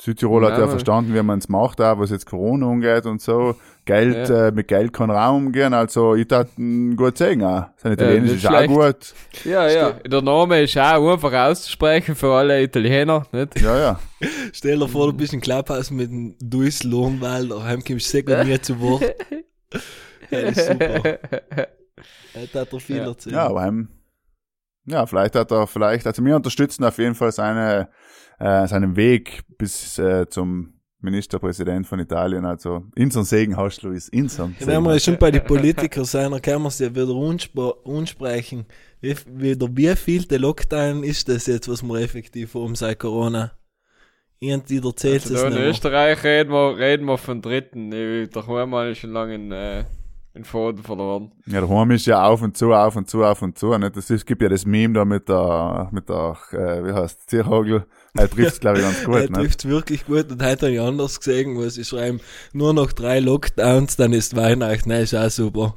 Südtirol 0.00 0.44
hat 0.44 0.52
Ja, 0.52 0.56
ja 0.58 0.62
aber- 0.64 0.72
verstanden, 0.72 1.14
wie 1.14 1.22
man 1.22 1.38
es 1.40 1.48
macht, 1.50 1.80
auch 1.80 1.98
was 1.98 2.10
jetzt 2.10 2.24
Corona 2.26 2.66
umgeht 2.66 3.04
und 3.04 3.20
so. 3.20 3.54
Geld, 3.84 4.28
Ja. 4.28 4.48
äh, 4.48 4.52
mit 4.52 4.68
Geld 4.68 4.92
kann 4.92 5.10
Raum 5.10 5.46
umgehen, 5.46 5.74
also 5.74 6.14
ich 6.14 6.26
tat 6.28 6.48
gut 6.56 7.18
sagen 7.18 7.42
auch. 7.44 7.64
Sein 7.76 7.92
Italienisch 7.92 8.30
nicht 8.32 8.44
ist 8.44 8.46
auch 8.50 8.56
schlecht. 8.56 8.70
gut. 8.70 9.14
Ja, 9.44 9.68
ja. 9.68 9.90
Der 9.92 10.22
Name 10.22 10.62
ist 10.62 10.76
auch 10.78 11.12
einfach 11.12 11.32
auszusprechen 11.32 12.14
für 12.14 12.32
alle 12.32 12.62
Italiener, 12.62 13.26
nicht? 13.32 13.60
Ja, 13.60 13.78
ja. 13.78 14.00
Stell 14.52 14.78
dir 14.78 14.88
vor, 14.88 15.08
du 15.08 15.12
bist 15.12 15.32
im 15.34 15.40
Clubhaus 15.40 15.90
mit 15.90 16.10
einem 16.10 16.34
Duis 16.40 16.82
Lohnwald, 16.82 17.52
heim 17.64 17.82
kommst 17.84 18.14
du 18.14 18.22
sehr 18.24 18.44
nie 18.44 18.60
zu 18.60 18.80
Wort. 18.80 19.02
Ja, 20.30 20.40
das 20.42 20.56
ist 20.56 20.66
super. 20.68 21.18
Da 22.52 22.60
hat 22.60 22.72
er 22.72 22.80
viel 22.80 22.96
Ja. 22.96 23.06
erzählt. 23.06 23.34
Ja, 23.34 23.46
aber 23.48 23.72
ja, 24.86 25.06
vielleicht 25.06 25.34
hat 25.34 25.50
er, 25.50 25.66
vielleicht, 25.66 26.06
also 26.06 26.24
wir 26.24 26.36
unterstützen 26.36 26.84
auf 26.84 26.98
jeden 26.98 27.14
Fall 27.14 27.32
seine, 27.32 27.88
äh, 28.40 28.66
seinen 28.66 28.96
Weg 28.96 29.42
bis 29.58 29.98
äh, 29.98 30.28
zum 30.28 30.72
Ministerpräsident 31.02 31.86
von 31.86 32.00
Italien. 32.00 32.44
Also, 32.44 32.84
inson 32.94 33.24
Segen 33.24 33.56
hast 33.56 33.82
du, 33.82 33.88
Luis, 33.88 34.08
inson 34.08 34.56
Ja, 34.58 34.66
Wenn 34.66 34.82
wir 34.82 34.98
schon 34.98 35.18
bei 35.18 35.30
den 35.30 35.44
Politikern 35.44 36.04
sein, 36.04 36.30
dann 36.30 36.42
können 36.42 36.62
wir 36.62 36.68
es 36.68 36.78
ja 36.78 36.90
wieder 36.90 37.14
unspr 37.14 37.86
unsprechen. 37.86 38.66
Wie, 39.00 39.14
wieder, 39.26 39.68
wie 39.70 39.94
viel 39.96 40.24
der 40.24 40.40
Lockdown 40.40 41.04
ist 41.04 41.28
das 41.28 41.46
jetzt, 41.46 41.68
was 41.68 41.82
wir 41.82 42.00
effektiv 42.00 42.54
haben 42.54 42.74
seit 42.74 42.98
Corona? 42.98 43.52
Irgendwie 44.40 44.78
erzählt 44.78 45.22
Also 45.22 45.34
es 45.34 45.42
in 45.42 45.48
nicht 45.50 45.58
mehr. 45.58 45.68
Österreich 45.68 46.24
reden 46.24 46.50
wir, 46.50 46.76
reden 46.76 47.06
wir 47.06 47.18
von 47.18 47.42
Dritten. 47.42 47.92
Ich, 47.92 48.30
der 48.30 48.46
Hormann 48.46 48.90
ist 48.90 48.98
schon 48.98 49.12
lange 49.12 49.34
in, 49.34 49.52
äh, 49.52 49.84
in 50.32 50.44
Faden 50.44 50.82
verloren. 50.82 51.32
Ja, 51.46 51.60
der 51.60 51.68
Horm 51.68 51.90
ist 51.90 52.06
ja 52.06 52.22
auf 52.24 52.40
und 52.40 52.56
zu, 52.56 52.72
auf 52.72 52.96
und 52.96 53.08
zu, 53.08 53.22
auf 53.24 53.42
und 53.42 53.58
zu. 53.58 53.76
Nicht? 53.76 53.96
Das 53.96 54.04
ist, 54.04 54.10
es 54.10 54.26
gibt 54.26 54.40
ja 54.40 54.48
das 54.48 54.64
Meme 54.64 54.94
da 54.94 55.04
mit 55.04 55.28
der, 55.28 55.88
mit 55.92 56.08
der, 56.08 56.36
äh, 56.52 56.84
wie 56.84 56.92
heißt, 56.92 57.28
Zierhagel. 57.28 57.86
Er 58.16 58.28
trifft 58.28 58.60
glaube 58.60 58.78
ich, 58.78 58.84
ganz 58.84 59.00
Er 59.00 59.06
gut. 59.06 59.30
ne? 59.30 59.38
trifft 59.38 59.68
wirklich 59.68 60.06
gut 60.06 60.30
und 60.30 60.42
heute 60.42 60.66
habe 60.66 60.74
ich 60.74 60.80
anders 60.80 61.18
gesehen, 61.18 61.56
wo 61.56 61.68
sie 61.68 61.84
schreiben, 61.84 62.20
nur 62.52 62.72
noch 62.74 62.92
drei 62.92 63.20
Lockdowns, 63.20 63.96
dann 63.96 64.12
ist 64.12 64.36
Weihnachten, 64.36 64.88
nein, 64.88 65.02
ist 65.02 65.14
auch 65.14 65.30
super. 65.30 65.76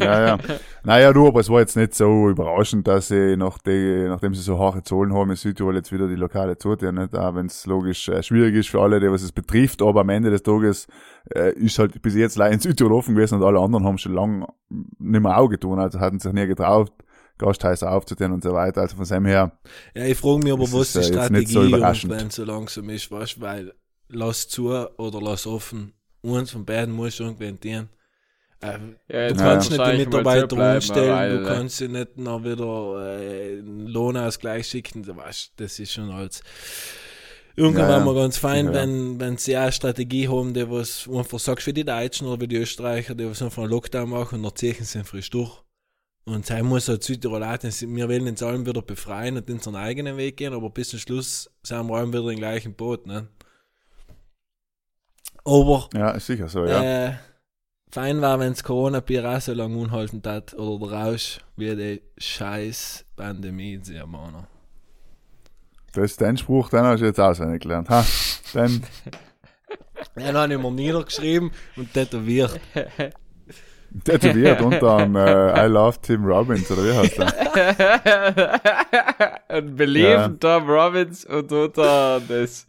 Ja, 0.00 0.26
ja. 0.26 0.38
Naja, 0.84 1.12
du, 1.12 1.28
aber 1.28 1.40
es 1.40 1.48
war 1.48 1.60
jetzt 1.60 1.76
nicht 1.76 1.94
so 1.94 2.28
überraschend, 2.28 2.88
dass 2.88 3.08
sie, 3.08 3.36
nach 3.36 3.58
die, 3.58 4.06
nachdem 4.08 4.34
sie 4.34 4.42
so 4.42 4.58
hohe 4.58 4.82
Zahlen 4.82 5.14
haben, 5.14 5.30
in 5.30 5.36
Südtirol 5.36 5.76
jetzt 5.76 5.92
wieder 5.92 6.08
die 6.08 6.16
Lokale 6.16 6.58
zutun, 6.58 6.96
nicht? 6.96 7.16
Auch 7.16 7.34
wenn 7.36 7.46
es 7.46 7.64
logisch 7.66 8.08
äh, 8.08 8.22
schwierig 8.22 8.56
ist 8.56 8.70
für 8.70 8.80
alle, 8.80 8.98
die 8.98 9.08
was 9.10 9.22
es 9.22 9.30
betrifft, 9.32 9.82
aber 9.82 10.00
am 10.00 10.08
Ende 10.08 10.30
des 10.30 10.42
Tages 10.42 10.88
äh, 11.32 11.52
ist 11.54 11.78
halt 11.78 12.00
bis 12.02 12.14
jetzt 12.16 12.36
leider 12.36 12.54
in 12.54 12.60
Südtirol 12.60 12.92
offen 12.92 13.14
gewesen 13.14 13.36
und 13.36 13.44
alle 13.44 13.60
anderen 13.60 13.84
haben 13.84 13.98
schon 13.98 14.14
lange 14.14 14.46
nicht 14.68 15.22
mehr 15.22 15.38
Auge 15.38 15.60
tun, 15.60 15.78
also 15.78 16.00
hatten 16.00 16.18
sich 16.18 16.32
nie 16.32 16.46
getraut, 16.46 16.90
Gasthäuser 17.42 17.92
aufzutun 17.92 18.32
und 18.32 18.42
so 18.42 18.52
weiter. 18.52 18.80
Also 18.82 18.96
von 18.96 19.04
dem 19.06 19.26
her, 19.26 19.58
Ja, 19.94 20.04
ich 20.04 20.16
frage 20.18 20.38
mich 20.38 20.52
aber, 20.52 20.72
was 20.72 20.94
ist, 20.94 20.96
die 20.96 21.00
äh, 21.00 21.04
Strategie 21.04 21.52
so 21.52 21.60
wenn 21.62 22.26
es 22.28 22.34
so 22.34 22.44
langsam 22.44 22.88
ist, 22.90 23.10
weißt, 23.10 23.40
weil 23.40 23.72
lass 24.08 24.48
zu 24.48 24.68
oder 24.68 25.20
lass 25.20 25.46
offen. 25.46 25.92
Eins 26.24 26.52
von 26.52 26.64
beiden 26.64 26.94
muss 26.94 27.18
irgendwie 27.18 27.52
tun. 27.56 27.88
Äh, 28.60 28.78
Ja, 29.08 29.28
du 29.28 29.34
kannst 29.34 29.70
wird's 29.70 29.70
nicht 29.70 29.72
die 29.72 29.76
mal 29.76 29.96
Mitarbeiter 29.96 30.74
umstellen, 30.74 31.36
du 31.36 31.42
äh, 31.42 31.46
kannst 31.46 31.76
sie 31.78 31.88
nicht 31.88 32.16
noch 32.16 32.44
wieder 32.44 33.18
äh, 33.18 33.58
einen 33.58 33.88
Lohnausgleich 33.88 34.66
schicken, 34.66 35.02
du 35.02 35.16
weißt, 35.16 35.52
das 35.56 35.78
ist 35.78 35.92
schon 35.92 36.10
alles. 36.10 36.42
Irgendwann 37.54 37.90
Ja, 37.90 37.98
ja. 37.98 38.04
wir 38.04 38.14
ganz 38.14 38.38
fein, 38.38 38.66
ja. 38.66 38.72
wenn, 38.72 39.20
wenn 39.20 39.36
sie 39.36 39.56
auch 39.56 39.62
eine 39.62 39.72
Strategie 39.72 40.28
haben, 40.28 40.54
die 40.54 40.70
was 40.70 41.08
einfach 41.12 41.38
sagst 41.38 41.66
wie 41.66 41.72
die 41.74 41.84
Deutschen 41.84 42.26
oder 42.26 42.40
wie 42.40 42.48
die 42.48 42.56
Österreicher, 42.56 43.14
die 43.14 43.28
was 43.28 43.42
einfach 43.42 43.62
einen 43.62 43.72
Lockdown 43.72 44.08
machen 44.08 44.36
und 44.36 44.42
dann 44.44 44.56
ziehen 44.56 44.84
sie 44.84 45.04
frisch 45.04 45.30
durch. 45.30 45.62
Und 46.24 46.46
sein 46.46 46.66
muss 46.66 46.88
halt 46.88 47.02
Südtirol 47.02 47.42
auch, 47.42 47.58
wir 47.62 48.08
wollen 48.08 48.28
uns 48.28 48.42
allen 48.42 48.64
wieder 48.64 48.82
befreien 48.82 49.36
und 49.36 49.50
unseren 49.50 49.74
eigenen 49.74 50.16
Weg 50.16 50.36
gehen, 50.36 50.52
aber 50.52 50.70
bis 50.70 50.90
zum 50.90 51.00
Schluss 51.00 51.50
sind 51.62 51.86
wir 51.86 51.94
allen 51.96 52.12
wieder 52.12 52.28
im 52.30 52.38
gleichen 52.38 52.74
Boot, 52.74 53.06
ne? 53.06 53.28
Aber, 55.44 55.88
Ja, 55.94 56.10
ist 56.10 56.26
sicher 56.26 56.48
so, 56.48 56.64
ja. 56.64 57.08
äh, 57.08 57.14
fein 57.90 58.20
war, 58.20 58.38
wenn 58.38 58.52
das 58.52 58.62
Corona-Bier 58.62 59.28
auch 59.28 59.40
so 59.40 59.52
lange 59.52 59.76
unhalten 59.76 60.22
hat, 60.24 60.54
oder 60.54 60.86
der 60.86 60.98
Rausch, 60.98 61.40
wie 61.56 61.74
die 61.74 62.02
scheiß 62.18 63.04
Pandemie 63.16 63.74
in 63.74 63.82
Germaner. 63.82 64.46
Das 65.92 66.12
ist 66.12 66.20
dein 66.20 66.36
Spruch, 66.36 66.70
den 66.70 66.84
hast 66.84 67.00
du 67.00 67.06
jetzt 67.06 67.18
auswendig 67.18 67.62
gelernt. 67.62 67.90
Ha, 67.90 68.06
dann, 68.54 68.82
Den 70.16 70.36
habe 70.36 70.52
ich 70.52 70.60
mir 70.60 70.70
niedergeschrieben 70.70 71.50
und 71.76 71.92
tätowiert. 71.92 72.60
tätowiert 74.04 74.60
unter 74.60 74.96
einem 74.96 75.16
äh, 75.16 75.66
I 75.66 75.68
Love 75.68 75.98
Tim 76.00 76.24
Robbins, 76.24 76.70
oder 76.70 76.84
wie 76.84 76.92
heißt 76.92 77.18
der? 77.18 78.60
Ein 79.48 79.76
beliebt 79.76 80.40
Tom 80.40 80.68
Robbins 80.68 81.24
und 81.24 81.52
unter 81.52 82.20
das. 82.20 82.66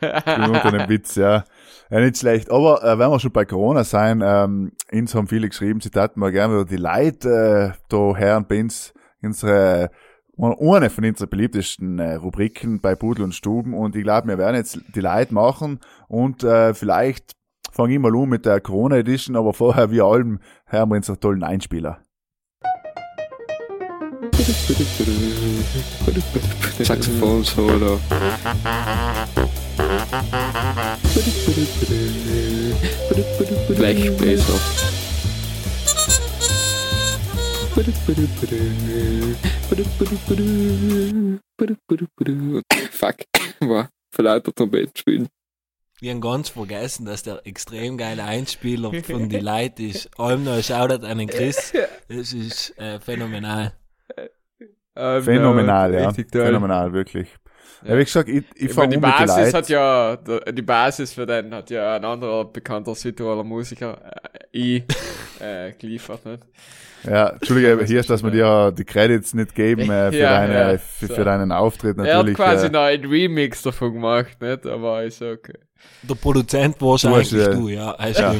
unter 0.00 0.64
einem 0.66 0.88
Witz, 0.88 1.16
ja. 1.16 1.44
Ja, 1.90 2.00
nicht 2.00 2.16
schlecht. 2.18 2.50
Aber 2.50 2.82
äh, 2.82 2.98
wenn 2.98 3.10
wir 3.10 3.20
schon 3.20 3.32
bei 3.32 3.44
Corona 3.44 3.84
sein, 3.84 4.22
ähm, 4.24 4.72
uns 4.90 5.14
haben 5.14 5.26
viele 5.26 5.48
geschrieben, 5.48 5.80
sie 5.80 5.90
taten 5.90 6.20
mal 6.20 6.32
gerne 6.32 6.54
wieder 6.54 6.64
die 6.64 6.76
Leute 6.76 7.74
äh, 7.74 7.78
da 7.88 8.16
her 8.16 8.36
und 8.38 8.48
bei 8.48 8.60
uns 8.60 8.94
unsere 9.20 9.90
eine 10.38 10.90
von 10.90 11.04
unseren 11.04 11.28
beliebtesten 11.28 11.98
äh, 11.98 12.14
Rubriken 12.14 12.80
bei 12.80 12.94
Pudel 12.94 13.24
und 13.24 13.34
Stuben 13.34 13.74
und 13.74 13.94
ich 13.94 14.02
glaube, 14.02 14.28
wir 14.28 14.38
werden 14.38 14.56
jetzt 14.56 14.80
die 14.94 15.00
Leute 15.00 15.34
machen 15.34 15.80
und 16.08 16.42
äh, 16.42 16.72
vielleicht 16.74 17.32
fange 17.72 17.94
ich 17.94 17.98
mal 17.98 18.14
an 18.14 18.28
mit 18.28 18.46
der 18.46 18.60
Corona 18.60 18.98
Edition, 18.98 19.34
aber 19.34 19.52
vorher 19.52 19.90
wie 19.90 20.02
allem 20.02 20.38
hören 20.66 20.90
wir 20.90 20.96
unseren 20.96 21.18
tollen 21.18 21.42
Einspieler. 21.42 22.00
Saxophon 26.82 27.42
Solo. 27.42 27.98
Blechbläser. 33.76 34.60
Fuck, 42.90 43.16
war 43.60 43.88
verlauter 44.14 44.52
Trompeten 44.54 44.92
spielen. 44.94 45.28
Wir 46.02 46.10
haben 46.10 46.20
ganz 46.20 46.48
vergessen, 46.48 47.04
dass 47.04 47.22
der 47.22 47.46
extrem 47.46 47.96
geile 47.96 48.24
Einspieler 48.24 48.90
von 49.04 49.28
die 49.28 49.38
Leute 49.38 49.84
ist. 49.84 50.10
Allem 50.18 50.44
Shoutout 50.60 51.06
an 51.06 51.18
den 51.18 51.28
Chris. 51.28 51.72
Das 52.08 52.32
ist 52.32 52.76
äh, 52.76 52.98
phänomenal. 52.98 53.74
Phänomenal, 54.96 55.94
ja. 55.94 56.12
Phänomenal, 56.12 56.92
wirklich. 56.92 57.28
Ja, 57.84 57.98
wie 57.98 58.04
gesagt, 58.04 58.28
ich, 58.28 58.44
ich 58.54 58.70
Ich 58.70 58.76
meine, 58.76 58.96
die 58.96 59.04
an 59.04 59.10
mit 59.10 59.20
den 59.20 59.26
Basis 59.26 59.36
Leuten. 59.36 59.56
hat 59.56 59.68
ja, 59.68 60.16
die 60.52 60.62
Basis 60.62 61.12
für 61.12 61.26
den 61.26 61.54
hat 61.54 61.70
ja 61.70 61.96
ein 61.96 62.04
anderer 62.04 62.44
bekannter 62.44 62.94
Südtiroler 62.94 63.44
Musiker, 63.44 63.98
äh, 64.32 64.38
ich, 64.52 64.84
äh, 65.40 65.72
geliefert, 65.78 66.24
nicht? 66.24 66.42
Ja, 67.04 67.30
Entschuldige, 67.30 67.84
hier 67.84 68.00
ist, 68.00 68.10
dass 68.10 68.22
wir 68.22 68.30
dir 68.30 68.72
die 68.72 68.84
Credits 68.84 69.34
nicht 69.34 69.54
geben 69.54 69.90
äh, 69.90 70.10
für, 70.12 70.18
Ja, 70.18 70.38
deine, 70.38 70.72
ja, 70.72 70.78
für, 70.78 71.06
so. 71.06 71.14
für 71.14 71.24
deinen 71.24 71.50
Auftritt 71.50 71.98
Er 71.98 72.02
hat 72.02 72.26
natürlich. 72.26 72.36
quasi 72.36 72.66
äh, 72.66 72.70
noch 72.70 72.82
ein 72.82 73.04
Remix 73.04 73.62
davon 73.62 73.94
gemacht, 73.94 74.40
nicht? 74.40 74.66
Aber 74.66 75.02
ist 75.02 75.20
okay. 75.20 75.58
Der 76.02 76.14
Produzent 76.14 76.80
wahrscheinlich 76.80 77.30
Du 77.30 77.40
hast, 77.40 77.48
äh, 77.48 77.54
du, 77.54 77.68
ja. 77.68 77.96
Das 77.96 78.18
ja. 78.18 78.34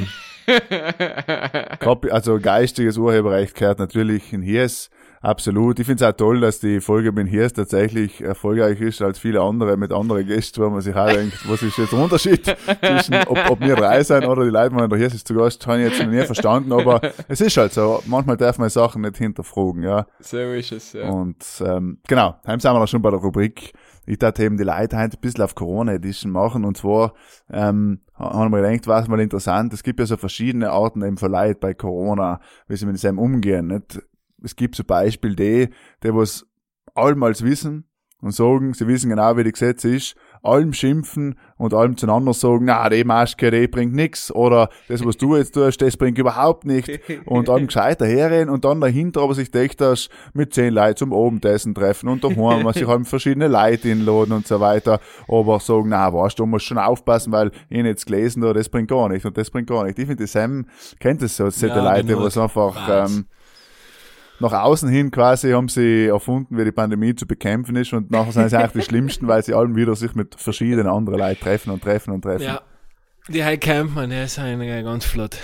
also 2.10 2.40
geistiges 2.40 2.96
Urheberrecht 2.96 3.54
gehört 3.54 3.78
natürlich 3.78 4.32
in 4.32 4.42
Hiers. 4.42 4.90
Absolut. 5.22 5.78
Ich 5.78 5.86
finde 5.86 6.04
es 6.04 6.10
auch 6.10 6.16
toll, 6.16 6.40
dass 6.40 6.58
die 6.58 6.80
Folge 6.80 7.12
mit 7.12 7.28
Hiers 7.28 7.52
tatsächlich 7.52 8.20
erfolgreich 8.20 8.80
ist 8.80 9.00
als 9.00 9.20
viele 9.20 9.40
andere 9.40 9.76
mit 9.76 9.92
anderen 9.92 10.26
Gästen, 10.26 10.60
wo 10.60 10.68
man 10.68 10.80
sich 10.80 10.96
auch 10.96 11.06
denkt, 11.06 11.48
was 11.48 11.62
ist 11.62 11.78
jetzt 11.78 11.92
der 11.92 11.98
Unterschied 12.00 12.44
zwischen, 12.82 13.14
ob, 13.28 13.38
ob 13.50 13.60
wir 13.60 13.76
drei 13.76 14.02
sein 14.02 14.24
oder 14.24 14.42
die 14.42 14.50
Leute, 14.50 14.74
die 14.74 14.88
der 14.88 14.98
Hiers 14.98 15.14
ist 15.14 15.28
zu 15.28 15.34
Gast, 15.34 15.64
habe 15.66 15.80
ich 15.80 15.90
jetzt 15.90 16.02
noch 16.02 16.10
nie 16.10 16.24
verstanden, 16.24 16.72
aber 16.72 17.00
es 17.28 17.40
ist 17.40 17.56
halt 17.56 17.72
so. 17.72 18.02
Manchmal 18.06 18.36
darf 18.36 18.58
man 18.58 18.68
Sachen 18.68 19.02
nicht 19.02 19.16
hinterfragen, 19.16 19.84
ja. 19.84 20.06
So 20.18 20.38
ist 20.38 20.72
es, 20.72 20.92
ja. 20.92 21.08
Und 21.08 21.44
ähm, 21.64 21.98
genau, 22.08 22.34
heim 22.44 22.58
sind 22.58 22.72
wir 22.72 22.80
noch 22.80 22.88
schon 22.88 23.00
bei 23.00 23.10
der 23.10 23.20
Rubrik. 23.20 23.72
Ich 24.04 24.18
dachte 24.18 24.42
eben 24.42 24.56
die 24.56 24.64
Leute 24.64 24.98
heute 24.98 25.16
ein 25.16 25.20
bisschen 25.20 25.44
auf 25.44 25.54
Corona 25.54 25.92
Edition 25.92 26.32
machen. 26.32 26.64
Und 26.64 26.76
zwar 26.76 27.14
ähm, 27.48 28.00
haben 28.16 28.50
wir 28.50 28.60
gedacht, 28.60 28.88
was 28.88 29.06
mal 29.06 29.20
interessant, 29.20 29.72
es 29.72 29.84
gibt 29.84 30.00
ja 30.00 30.06
so 30.06 30.16
verschiedene 30.16 30.70
Arten 30.70 31.02
eben 31.02 31.16
von 31.16 31.30
Leid 31.30 31.60
bei 31.60 31.74
Corona, 31.74 32.40
wie 32.66 32.76
sie 32.76 32.86
mit 32.86 33.00
dem 33.00 33.20
umgehen. 33.20 33.68
Nicht? 33.68 34.02
Es 34.42 34.56
gibt 34.56 34.74
zum 34.74 34.86
Beispiel 34.86 35.34
die, 35.34 35.68
die 36.02 36.14
was 36.14 36.46
allmals 36.94 37.42
wissen 37.44 37.84
und 38.22 38.32
sagen, 38.32 38.72
sie 38.72 38.86
wissen 38.86 39.10
genau, 39.10 39.36
wie 39.36 39.44
die 39.44 39.52
Gesetze 39.52 39.94
ist, 39.94 40.14
allem 40.44 40.72
schimpfen 40.72 41.36
und 41.56 41.74
allem 41.74 41.96
zueinander 41.96 42.32
sagen, 42.32 42.66
na, 42.66 42.88
die 42.88 43.04
Maske, 43.04 43.50
die 43.50 43.66
bringt 43.66 43.94
nix 43.94 44.30
oder 44.32 44.68
das, 44.88 45.04
was 45.04 45.16
du 45.16 45.36
jetzt 45.36 45.54
tust, 45.54 45.82
das 45.82 45.96
bringt 45.96 46.18
überhaupt 46.18 46.64
nicht 46.64 47.00
und 47.26 47.48
allem 47.48 47.66
gescheiter 47.66 48.06
herreden 48.06 48.48
und 48.48 48.64
dann 48.64 48.80
dahinter 48.80 49.22
aber 49.22 49.34
sich 49.34 49.50
dass 49.50 50.08
mit 50.34 50.54
zehn 50.54 50.72
Leuten 50.72 50.96
zum 50.96 51.12
Abendessen 51.12 51.74
treffen 51.74 52.08
und 52.08 52.22
daheim 52.22 52.36
man 52.62 52.72
sich 52.72 52.86
haben 52.86 53.04
verschiedene 53.04 53.48
Leute 53.48 53.88
inladen 53.88 54.32
und 54.32 54.46
so 54.46 54.60
weiter, 54.60 55.00
aber 55.28 55.58
sagen, 55.58 55.88
na, 55.88 56.12
weißt 56.12 56.38
du, 56.38 56.46
musst 56.46 56.66
schon 56.66 56.78
aufpassen, 56.78 57.32
weil 57.32 57.50
ich 57.68 57.84
jetzt 57.84 58.06
gelesen, 58.06 58.42
da, 58.42 58.52
das 58.52 58.68
bringt 58.68 58.88
gar 58.88 59.08
nicht 59.08 59.26
und 59.26 59.36
das 59.36 59.50
bringt 59.50 59.68
gar 59.68 59.84
nicht. 59.84 59.98
Ich 59.98 60.06
finde, 60.06 60.26
Sam 60.28 60.66
kennt 61.00 61.22
das 61.22 61.36
so, 61.36 61.50
sind 61.50 61.70
Ja, 61.70 61.80
die 61.80 61.86
Leute, 61.86 62.06
genau. 62.06 62.24
was 62.24 62.38
einfach, 62.38 63.08
ähm, 63.08 63.26
nach 64.42 64.52
außen 64.52 64.88
hin 64.88 65.10
quasi 65.10 65.52
haben 65.52 65.68
sie 65.68 66.06
erfunden, 66.06 66.58
wie 66.58 66.64
die 66.64 66.72
Pandemie 66.72 67.14
zu 67.14 67.26
bekämpfen 67.26 67.76
ist 67.76 67.92
und 67.92 68.10
nachher 68.10 68.32
sind 68.32 68.50
sie 68.50 68.56
eigentlich 68.56 68.84
die 68.84 68.88
Schlimmsten, 68.90 69.26
weil 69.28 69.42
sie 69.42 69.54
allen 69.54 69.74
wieder 69.74 69.96
sich 69.96 70.14
mit 70.14 70.34
verschiedenen 70.34 70.86
anderen 70.86 71.18
Leuten 71.18 71.40
treffen 71.40 71.70
und 71.70 71.82
treffen 71.82 72.12
und 72.12 72.22
treffen. 72.22 72.44
Ja. 72.44 72.60
Die 73.28 73.44
High 73.44 73.60
Camp, 73.60 73.94
man, 73.94 74.10
der 74.10 74.24
ist 74.24 74.38
eigentlich 74.38 74.84
ganz 74.84 75.04
flott. 75.04 75.38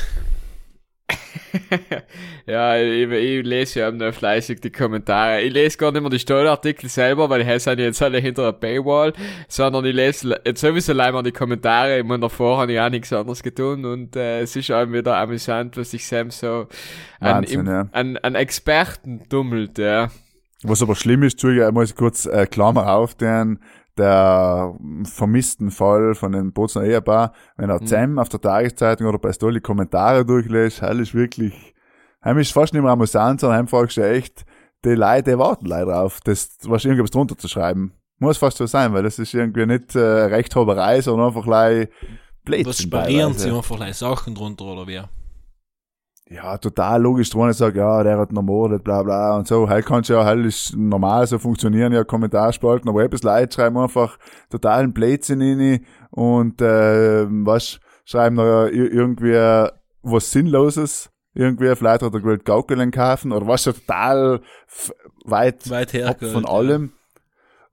Ja, 2.46 2.76
ich, 2.78 3.10
ich 3.10 3.44
lese 3.44 3.80
ja 3.80 3.90
nur 3.90 4.12
fleißig 4.12 4.60
die 4.60 4.70
Kommentare. 4.70 5.40
Ich 5.40 5.52
lese 5.52 5.78
gar 5.78 5.92
nicht 5.92 6.00
mehr 6.02 6.10
die 6.10 6.18
Stollartikel 6.18 6.88
selber, 6.88 7.30
weil 7.30 7.44
die 7.44 7.58
sind 7.58 7.78
jetzt 7.78 8.02
alle 8.02 8.18
hinter 8.18 8.52
der 8.52 8.52
Paywall, 8.52 9.12
sondern 9.48 9.84
ich 9.86 9.94
lese 9.94 10.28
le- 10.28 10.40
jetzt 10.44 10.60
sowieso 10.60 10.92
leider 10.92 11.22
die 11.22 11.32
Kommentare. 11.32 11.98
Ich 11.98 12.04
meine, 12.04 12.20
davor 12.20 12.58
habe 12.58 12.72
ich 12.72 12.80
auch 12.80 12.90
nichts 12.90 13.12
anderes 13.12 13.42
getan 13.42 13.84
und 13.84 14.16
äh, 14.16 14.40
es 14.40 14.56
ist 14.56 14.70
auch 14.70 14.90
wieder 14.90 15.16
amüsant, 15.16 15.76
was 15.76 15.90
sich 15.90 16.06
Sam 16.06 16.30
so 16.30 16.68
an, 17.20 17.36
Wahnsinn, 17.36 17.60
im, 17.60 17.66
ja. 17.66 17.88
an, 17.92 18.16
an 18.18 18.34
Experten 18.34 19.22
dummelt, 19.28 19.78
ja. 19.78 20.10
Was 20.64 20.82
aber 20.82 20.96
schlimm 20.96 21.22
ist, 21.22 21.42
muss 21.44 21.90
ich 21.90 21.96
kurz 21.96 22.26
äh, 22.26 22.46
Klammer 22.46 22.92
auf, 22.92 23.14
den 23.14 23.60
der 23.98 24.74
vermissten 25.04 25.70
Fall 25.70 26.14
von 26.14 26.32
den 26.32 26.52
Bozner 26.52 26.84
Ehepaar, 26.84 27.32
wenn 27.56 27.70
er 27.70 27.86
Sam 27.86 28.18
auf 28.18 28.28
der 28.28 28.40
Tageszeitung 28.40 29.06
oder 29.06 29.18
bei 29.18 29.32
Stolli 29.32 29.60
Kommentare 29.60 30.24
durchlässt, 30.24 30.82
hell 30.82 31.00
ist 31.00 31.14
wirklich, 31.14 31.74
heim 32.24 32.38
ist 32.38 32.52
fast 32.52 32.72
nicht 32.72 32.82
mehr 32.82 32.92
amüsant, 32.92 33.40
sondern 33.40 33.58
heim 33.58 33.68
fragst 33.68 33.96
du 33.96 34.02
echt, 34.02 34.44
die 34.84 34.90
Leute 34.90 35.38
warten 35.38 35.66
leider 35.66 35.92
drauf, 35.92 36.20
das 36.24 36.56
was 36.64 36.84
irgendwas 36.84 37.10
drunter 37.10 37.36
zu 37.36 37.48
schreiben. 37.48 37.92
Muss 38.20 38.38
fast 38.38 38.56
so 38.56 38.66
sein, 38.66 38.92
weil 38.94 39.02
das 39.02 39.18
ist 39.18 39.34
irgendwie 39.34 39.66
nicht 39.66 39.94
äh, 39.94 39.98
Rechthaberei, 40.00 41.00
sondern 41.00 41.28
einfach 41.28 41.44
gleich 41.44 41.88
Blödsinn 42.44 42.66
Was 42.66 42.82
sparieren 42.82 43.34
sie 43.34 43.50
einfach 43.50 43.76
gleich 43.76 43.96
Sachen 43.96 44.34
drunter 44.34 44.64
oder 44.64 44.86
wie? 44.86 45.02
Ja, 46.30 46.58
total 46.58 47.00
logisch 47.02 47.30
dran 47.30 47.52
sagt, 47.52 47.76
ja, 47.76 48.02
der 48.02 48.18
hat 48.18 48.32
noch 48.32 48.42
mordet, 48.42 48.84
bla 48.84 49.02
bla 49.02 49.36
und 49.36 49.46
so. 49.48 49.68
Halt 49.68 49.86
kannst 49.86 50.10
du 50.10 50.14
ja, 50.14 50.24
halt 50.24 50.44
ist 50.44 50.76
normal, 50.76 51.26
so 51.26 51.38
funktionieren 51.38 51.92
ja 51.92 52.04
Kommentarspalten, 52.04 52.88
aber 52.88 53.02
etwas 53.02 53.22
Leute 53.22 53.54
schreiben 53.54 53.78
einfach 53.78 54.18
totalen 54.50 54.92
Blödsinn 54.92 55.40
rein 55.40 55.86
und 56.10 56.60
äh, 56.60 57.26
was 57.46 57.80
schreiben 58.04 58.36
da 58.36 58.66
ir- 58.66 58.92
irgendwie 58.92 59.68
was 60.02 60.30
Sinnloses, 60.30 61.10
irgendwie 61.34 61.74
vielleicht 61.76 62.02
hat 62.02 62.12
er 62.14 62.20
gewollt 62.20 62.44
Gaukeln 62.44 62.90
kaufen 62.90 63.32
oder 63.32 63.46
was 63.46 63.62
total 63.64 64.40
weit 65.24 65.68
Weit 65.70 65.92
hergeholt. 65.92 66.32
von 66.32 66.44
allem. 66.46 66.92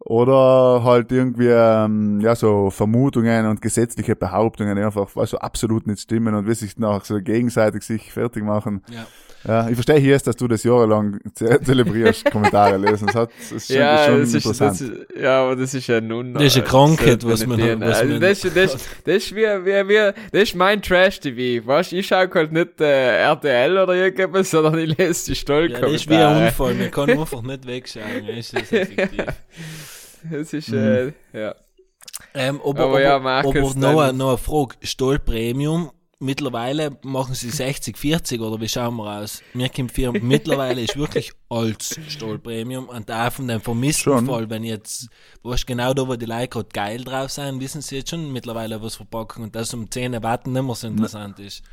Oder 0.08 0.82
halt 0.84 1.12
irgendwie, 1.12 1.48
ähm, 1.50 2.22
ja, 2.22 2.36
so 2.36 2.70
Vermutungen 2.70 3.48
und 3.48 3.60
gesetzliche 3.60 4.16
Behauptungen, 4.16 4.76
die 4.76 4.84
einfach, 4.84 5.10
was 5.16 5.32
so 5.32 5.40
absolut 5.40 5.88
nicht 5.88 6.00
stimmen 6.00 6.36
und 6.36 6.48
wie 6.48 6.54
sich 6.54 6.78
nach 6.78 7.04
so 7.06 7.20
gegenseitig 7.20 7.82
sich 7.82 8.12
fertig 8.14 8.44
machen. 8.44 8.84
Ja. 8.92 9.08
Ja, 9.48 9.68
ich 9.70 9.76
verstehe 9.76 9.98
hier, 10.00 10.18
dass 10.18 10.36
du 10.36 10.48
das 10.48 10.64
jahrelang 10.64 11.20
ze 11.36 11.60
zelebrierst, 11.62 12.26
Kommentare 12.32 12.78
lesen. 12.78 13.06
Das, 13.08 13.16
hat, 13.16 13.30
das 13.38 13.52
ist 13.52 13.68
schon, 13.68 13.76
ja, 13.78 14.06
schon 14.06 14.20
das 14.22 14.30
ist, 14.30 14.36
interessant. 14.46 14.72
das 14.72 14.82
ist, 14.82 14.92
ja, 15.22 15.44
aber 15.44 15.56
das 15.56 15.74
ist 15.76 15.88
ja 15.88 16.02
nun. 16.02 16.34
Das 16.34 16.44
ist 16.44 16.56
eine 16.58 16.66
Krankheit, 16.66 17.24
was 17.28 17.46
man- 17.46 17.60
was 17.80 17.98
also 18.00 18.12
man- 18.12 18.22
das, 18.22 18.42
das, 18.42 18.54
das 18.54 19.16
ist 19.18 19.36
wie, 19.36 19.42
wie, 19.44 19.88
wie, 19.90 20.12
das 20.32 20.42
ist 20.44 20.56
mein 20.56 20.82
Trash-TV. 20.82 21.66
Weißt 21.68 21.92
du, 21.92 21.96
ich 21.98 22.08
schaue 22.08 22.28
halt 22.34 22.52
nicht 22.54 22.82
äh, 22.82 23.18
RTL 23.24 23.78
oder 23.78 23.94
irgendwas, 23.94 24.50
sondern 24.50 24.80
ich 24.80 24.98
lese 24.98 25.26
die 25.26 25.32
Ja, 25.32 25.36
Stollkommentare. 25.36 25.92
das 25.94 26.02
ist 26.02 26.10
wie 26.10 26.16
ein 26.16 26.46
Unfall, 26.48 26.74
man 26.74 26.90
kann 26.92 27.10
einfach 27.20 27.42
nicht 27.44 27.68
wegschauen. 27.68 28.26
Das 28.28 28.38
ist 28.38 28.54
effektiv. 28.56 29.26
Das 30.32 30.54
ist, 30.54 30.70
Mhm. 30.70 30.78
äh, 30.78 31.14
ja. 31.34 31.56
Ähm, 32.34 32.60
aber, 32.62 32.70
Aber 32.70 32.84
aber, 32.86 33.02
ja, 33.02 33.16
aber, 33.16 33.24
Markus, 33.24 33.76
noch, 33.76 34.00
eine, 34.00 34.14
noch 34.14 34.30
eine 34.30 34.38
Frage. 34.38 34.76
Stoll 34.84 35.20
Premium, 35.20 35.92
mittlerweile 36.20 36.98
machen 37.04 37.34
sie 37.36 37.50
60, 37.50 37.98
40 37.98 38.42
oder 38.42 38.60
wie 38.62 38.70
schauen 38.70 38.96
wir 38.96 39.20
aus? 39.22 39.42
Mir 39.54 39.70
kommt 39.70 39.92
für, 39.92 40.12
mittlerweile 40.14 40.82
ist 40.82 40.96
wirklich 40.98 41.34
als 41.50 42.00
Stoll 42.08 42.40
Premium 42.40 42.88
und 42.90 43.12
auch 43.12 43.32
von 43.34 43.48
dem. 43.48 43.62
Fall, 43.62 44.50
wenn 44.50 44.64
jetzt, 44.64 45.10
weißt 45.44 45.68
genau 45.68 45.94
da, 45.94 46.08
wo 46.08 46.16
die 46.16 46.26
Leute 46.26 46.48
gerade 46.48 46.70
geil 46.72 47.04
drauf 47.04 47.32
sind, 47.32 47.60
wissen 47.60 47.82
sie 47.82 47.98
jetzt 47.98 48.12
schon 48.12 48.32
mittlerweile 48.32 48.82
was 48.82 48.96
verpacken 48.96 49.44
und 49.44 49.56
das 49.56 49.74
um 49.74 49.90
10 49.90 50.22
Watt 50.24 50.48
nicht 50.48 50.64
mehr 50.64 50.76
so 50.76 50.88
interessant 50.88 51.40
ist. 51.40 51.64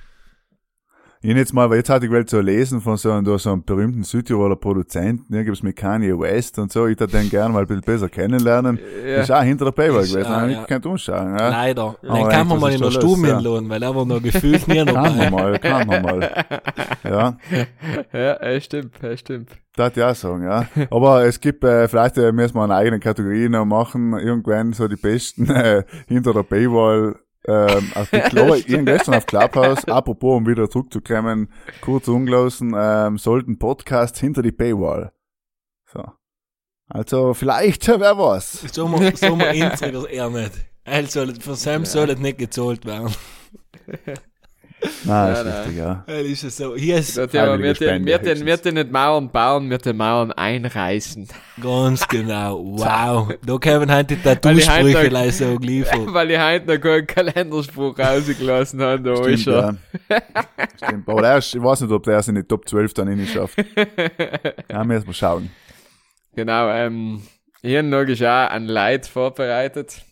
Ich 1.25 1.31
hab 1.31 1.37
jetzt 1.37 1.55
mal, 1.55 1.71
weil 1.71 1.77
jetzt 1.77 1.89
hatte 1.89 2.05
ich 2.05 2.31
so 2.31 2.41
lesen 2.41 2.81
von 2.81 2.97
so 2.97 3.13
einem, 3.13 3.25
da 3.25 3.39
so 3.39 3.53
einem 3.53 3.63
berühmten 3.63 4.03
Südtiroler 4.03 4.57
Produzenten, 4.57 5.33
irgendwas 5.33 5.63
mit 5.63 5.77
Kanye 5.77 6.19
West 6.19 6.59
und 6.59 6.73
so, 6.73 6.89
ich 6.89 6.99
hätte 6.99 7.17
den 7.17 7.31
gerne 7.31 7.55
mal 7.55 7.61
ein 7.61 7.67
bisschen 7.69 7.83
besser 7.83 8.09
kennenlernen. 8.09 8.81
Ja. 9.07 9.21
Ist 9.21 9.31
auch 9.31 9.41
hinter 9.43 9.67
der 9.67 9.71
Paywall 9.71 10.03
gewesen, 10.03 10.51
ich 10.51 10.57
ja. 10.57 10.65
könnte 10.65 10.89
umschauen, 10.89 11.39
ja. 11.39 11.49
Leider. 11.49 11.95
Aber 12.05 12.29
kann 12.29 12.49
man 12.49 12.59
mal 12.59 12.73
in 12.73 12.81
der 12.81 12.91
Stube 12.91 13.29
ja? 13.29 13.37
hinladen, 13.37 13.69
weil 13.69 13.81
er 13.81 13.95
war 13.95 14.05
noch 14.05 14.21
gefühlt 14.21 14.67
nie 14.67 14.85
Kann 14.85 14.95
man 14.95 15.17
dabei. 15.17 15.31
mal, 15.31 15.59
kann 15.61 15.87
man 15.87 16.03
mal. 16.03 16.45
Ja, 17.05 17.37
Ja, 18.13 18.51
ja, 18.51 18.61
stimmt, 18.61 18.95
ja, 19.01 19.17
stimmt. 19.17 19.51
das 19.77 19.97
ich 19.97 20.03
auch 20.03 20.15
sagen, 20.17 20.43
ja. 20.43 20.67
Aber 20.91 21.25
es 21.25 21.39
gibt, 21.39 21.63
äh, 21.63 21.87
vielleicht 21.87 22.19
äh, 22.19 22.33
müssen 22.33 22.57
wir 22.57 22.65
eine 22.65 22.75
eigene 22.75 22.99
Kategorie 22.99 23.49
noch 23.49 23.65
machen, 23.65 24.15
irgendwann 24.15 24.73
so 24.73 24.89
die 24.89 24.97
besten 24.97 25.49
äh, 25.51 25.85
hinter 26.09 26.33
der 26.33 26.43
Paywall 26.43 27.15
ähm, 27.47 27.93
Artikel. 27.95 28.39
Aber 28.39 28.57
ich 28.57 28.73
hab 28.73 28.87
gestern 28.87 29.15
auf 29.15 29.27
Clubhouse, 29.27 29.85
apropos, 29.87 30.37
um 30.37 30.47
wieder 30.47 30.69
zurückzukommen, 30.71 31.49
kurz 31.81 32.09
unglosen, 32.09 32.75
ähm, 32.77 33.19
sollten 33.19 33.59
Podcasts 33.59 34.21
hinter 34.21 34.43
die 34.43 34.53
Paywall. 34.53 35.13
So. 35.93 36.05
Also, 36.89 37.35
vielleicht, 37.35 37.89
wer 37.89 38.19
weiß. 38.19 38.67
So 38.73 38.87
mal, 38.87 39.17
so 39.17 39.35
mal 39.35 39.51
unsere 39.51 40.09
eher 40.11 40.31
nicht. 40.31 40.53
Soll, 41.11 41.35
von 41.41 41.55
Sam 41.55 41.85
soll 41.85 42.11
es 42.11 42.19
nicht 42.19 42.39
gezahlt 42.39 42.85
werden. 42.85 43.15
Nein, 45.05 45.07
Ja, 45.07 45.33
ist 45.33 45.45
nein. 45.45 45.55
richtig, 45.59 45.77
ja. 45.79 46.05
Weil 46.07 46.27
ist 46.27 46.45
es 46.45 46.57
so. 46.57 46.75
Hier 46.77 46.99
ist 46.99 47.17
Das 47.17 47.31
Thema, 47.31 47.45
Freiwillige 47.47 47.81
wir, 47.81 47.89
den, 47.89 48.07
wir, 48.07 48.19
den, 48.19 48.47
wir 48.47 48.57
den 48.57 48.75
nicht 48.75 48.91
Mauern 48.91 49.31
bauen, 49.31 49.71
wir 49.71 49.79
den 49.79 49.97
Mauern 49.97 50.33
einreißen. 50.33 51.29
ganz 51.63 52.07
genau. 52.09 52.59
Wow. 52.79 53.35
Da 53.47 53.59
können 53.59 53.93
heute 53.95 54.17
die 54.17 54.23
Tattoo-Sprüche 54.23 55.09
leise 55.09 55.51
so 55.53 55.59
geliefert. 55.59 56.01
Weil 56.13 56.31
ich 56.33 56.39
heute 56.41 56.67
noch 56.75 56.81
keinen 56.81 57.07
Kalenderspruch 57.07 57.99
rausgelassen 57.99 58.81
habe, 58.81 59.01
da 59.03 59.27
ist 59.27 59.43
Stimmt, 59.43 59.57
er. 59.57 59.79
ja. 60.11 60.23
Stimmt. 60.85 61.09
Aber 61.09 61.23
der 61.23 61.39
ist, 61.39 61.55
ich 61.55 61.63
weiß 61.63 61.81
nicht, 61.83 61.93
ob 61.93 62.03
der 62.03 62.19
es 62.19 62.29
in 62.29 62.35
die 62.35 62.43
Top 62.45 62.69
12 62.69 62.95
dann 62.95 63.15
nicht 63.15 63.33
schafft. 63.33 63.59
Ja, 64.71 64.83
müssen 64.85 65.07
wir 65.07 65.15
schauen. 65.15 65.51
Genau, 66.35 66.69
ähm, 66.71 67.23
hier 67.63 67.79
habe 67.79 67.89
noch 67.89 68.03
ist 68.05 68.23
auch 68.23 68.49
ein 68.51 68.67
Leid 68.67 69.07
vorbereitet. 69.07 70.03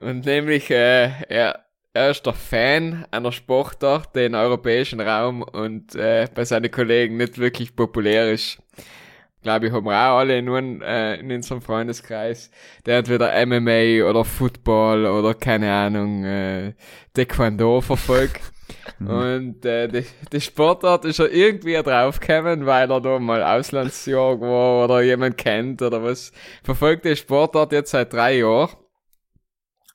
Und 0.00 0.24
nämlich, 0.24 0.70
äh, 0.70 1.10
er, 1.28 1.60
er 1.92 2.10
ist 2.10 2.24
der 2.24 2.34
Fan 2.34 3.04
einer 3.10 3.32
Sportart, 3.32 4.14
die 4.14 4.26
im 4.26 4.34
europäischen 4.34 5.00
Raum 5.00 5.42
und 5.42 5.94
äh, 5.94 6.28
bei 6.34 6.44
seinen 6.44 6.70
Kollegen 6.70 7.16
nicht 7.16 7.38
wirklich 7.38 7.74
populär 7.74 8.30
ist. 8.32 8.58
Glaube 9.42 9.66
ich, 9.66 9.72
haben 9.72 9.86
wir 9.86 9.92
auch 9.92 10.18
alle 10.18 10.42
nur 10.42 10.58
äh, 10.58 11.18
in 11.18 11.32
unserem 11.32 11.62
Freundeskreis, 11.62 12.50
der 12.84 12.98
entweder 12.98 13.32
MMA 13.46 14.08
oder 14.08 14.22
Football 14.24 15.06
oder 15.06 15.32
keine 15.34 15.72
Ahnung, 15.72 16.24
äh, 16.24 16.74
Taekwondo 17.14 17.80
verfolgt. 17.80 18.42
Und 19.00 19.64
äh, 19.64 19.88
die, 19.88 20.04
die 20.30 20.40
Sportart 20.40 21.06
ist 21.06 21.18
er 21.18 21.32
irgendwie 21.32 21.74
draufgekommen, 21.74 22.66
weil 22.66 22.90
er 22.90 23.00
da 23.00 23.18
mal 23.18 23.42
Auslandsjahr 23.42 24.40
war 24.40 24.84
oder 24.84 25.02
jemand 25.02 25.38
kennt 25.38 25.80
oder 25.80 26.04
was. 26.04 26.32
Verfolgt 26.62 27.06
die 27.06 27.16
Sportart 27.16 27.72
jetzt 27.72 27.92
seit 27.92 28.12
drei 28.12 28.38
Jahren. 28.38 28.76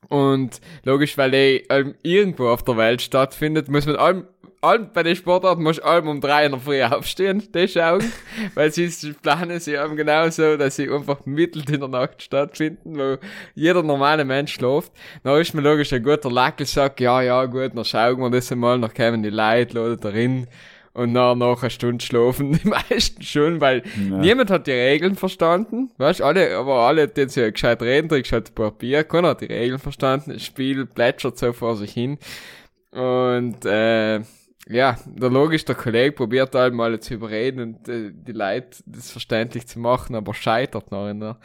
Und 0.08 0.60
logisch, 0.84 1.18
weil 1.18 1.30
die 1.30 1.64
ähm, 1.68 1.94
irgendwo 2.02 2.48
auf 2.48 2.62
der 2.62 2.76
Welt 2.76 3.02
stattfindet, 3.02 3.68
muss 3.68 3.86
man 3.86 3.96
allem, 3.96 4.24
allem 4.60 4.90
bei 4.92 5.02
den 5.02 5.16
Sportarten 5.16 5.62
muss 5.62 5.80
allem 5.80 6.08
um 6.08 6.20
drei 6.20 6.46
in 6.46 6.52
der 6.52 6.60
Früh 6.60 6.82
aufstehen, 6.82 7.42
die 7.54 7.68
schauen. 7.68 8.04
weil 8.54 8.70
sie 8.70 8.88
planen 9.14 9.58
sie 9.60 9.74
eben 9.74 9.96
genauso, 9.96 10.56
dass 10.56 10.76
sie 10.76 10.90
einfach 10.90 11.26
mitten 11.26 11.72
in 11.72 11.80
der 11.80 11.88
Nacht 11.88 12.22
stattfinden, 12.22 12.96
wo 12.98 13.18
jeder 13.54 13.82
normale 13.82 14.24
Mensch 14.24 14.54
schläft. 14.54 14.92
Dann 15.22 15.40
ist 15.40 15.54
mir 15.54 15.62
logisch 15.62 15.92
ein 15.92 16.02
guter 16.02 16.30
Lackel 16.30 16.66
sagt, 16.66 17.00
ja, 17.00 17.22
ja, 17.22 17.44
gut, 17.46 17.72
dann 17.74 17.84
schauen 17.84 18.18
wir 18.20 18.30
das 18.30 18.52
einmal, 18.52 18.80
dann 18.80 18.94
kommen 18.94 19.22
die 19.22 19.30
Leute, 19.30 19.74
laden 19.74 20.00
darin. 20.00 20.46
Und 20.96 21.12
dann 21.12 21.36
nach 21.36 21.60
einer 21.60 21.68
Stunde 21.68 22.02
schlafen 22.02 22.52
die 22.64 22.66
meisten 22.66 23.20
schon, 23.20 23.60
weil 23.60 23.82
niemand 23.98 24.50
hat 24.50 24.66
die 24.66 24.72
Regeln 24.72 25.14
verstanden. 25.14 25.90
Weißt 25.98 26.22
alle, 26.22 26.56
aber 26.56 26.86
alle, 26.86 27.06
die 27.06 27.28
sie 27.28 27.52
gescheit 27.52 27.82
reden, 27.82 28.08
trinkst 28.08 28.32
halt 28.32 28.54
Papier, 28.54 29.04
keiner 29.04 29.28
hat 29.28 29.42
die 29.42 29.46
Regeln 29.52 29.78
verstanden. 29.78 30.32
Das 30.32 30.42
Spiel 30.42 30.86
plätschert 30.86 31.36
so 31.36 31.52
vor 31.52 31.76
sich 31.76 31.92
hin. 31.92 32.16
Und 32.92 33.66
äh, 33.66 34.20
ja, 34.68 34.96
der 35.06 35.30
logisch, 35.30 35.64
der 35.64 35.76
Kollege 35.76 36.10
probiert 36.10 36.52
halt 36.56 36.74
mal 36.74 36.98
zu 36.98 37.14
überreden 37.14 37.60
und 37.60 37.88
äh, 37.88 38.10
die 38.12 38.32
Leute 38.32 38.78
das 38.84 39.12
verständlich 39.12 39.68
zu 39.68 39.78
machen, 39.78 40.16
aber 40.16 40.34
scheitert 40.34 40.90
noch 40.90 41.08
in 41.08 41.20
der 41.20 41.36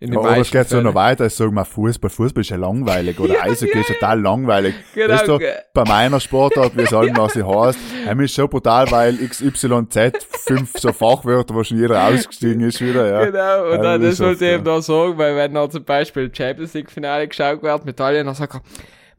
in 0.00 0.12
den 0.12 0.20
Ja, 0.22 0.30
es 0.30 0.36
meisten 0.38 0.56
geht 0.58 0.68
so 0.68 0.80
noch 0.80 0.94
weiter, 0.94 1.26
ich 1.26 1.34
sag 1.34 1.50
mal 1.50 1.64
Fußball. 1.64 2.08
Fußball 2.08 2.42
ist 2.42 2.50
ja 2.50 2.56
langweilig, 2.56 3.18
oder 3.18 3.34
Eishockey 3.42 3.80
ist 3.80 3.88
total 3.88 4.20
langweilig. 4.20 4.76
Genau, 4.94 5.08
das 5.08 5.22
ist 5.22 5.28
doch 5.28 5.38
ge- 5.40 5.54
bei 5.74 5.82
meiner 5.86 6.20
Sportart, 6.20 6.76
wie 6.76 6.82
es 6.82 6.92
allem 6.94 7.16
was 7.16 7.32
sie 7.32 7.42
heißt, 7.42 7.78
heim 8.06 8.20
ist 8.20 8.34
so 8.36 8.46
brutal, 8.46 8.88
weil 8.92 9.16
XYZ, 9.16 10.24
fünf 10.46 10.72
so 10.78 10.92
Fachwörter, 10.92 11.54
wo 11.56 11.64
schon 11.64 11.78
jeder 11.78 12.00
ausgestiegen 12.06 12.60
ist 12.62 12.80
wieder, 12.80 13.08
ja. 13.10 13.24
Genau, 13.24 13.64
und 13.72 13.76
Ja, 13.76 13.82
dann, 13.82 14.02
das 14.02 14.20
wollte 14.20 14.44
ich 14.44 14.50
eben 14.52 14.64
ja. 14.66 14.74
da 14.76 14.80
sagen, 14.82 15.18
weil 15.18 15.34
wenn 15.34 15.56
er 15.56 15.68
zum 15.68 15.82
Beispiel 15.84 16.30
Champions 16.32 16.74
League 16.74 16.92
Finale 16.92 17.26
geschaut 17.26 17.60
wird 17.60 17.84
mit 17.84 17.94
Italien, 17.96 18.26
dann 18.26 18.36
sagt 18.36 18.54
er, 18.54 18.62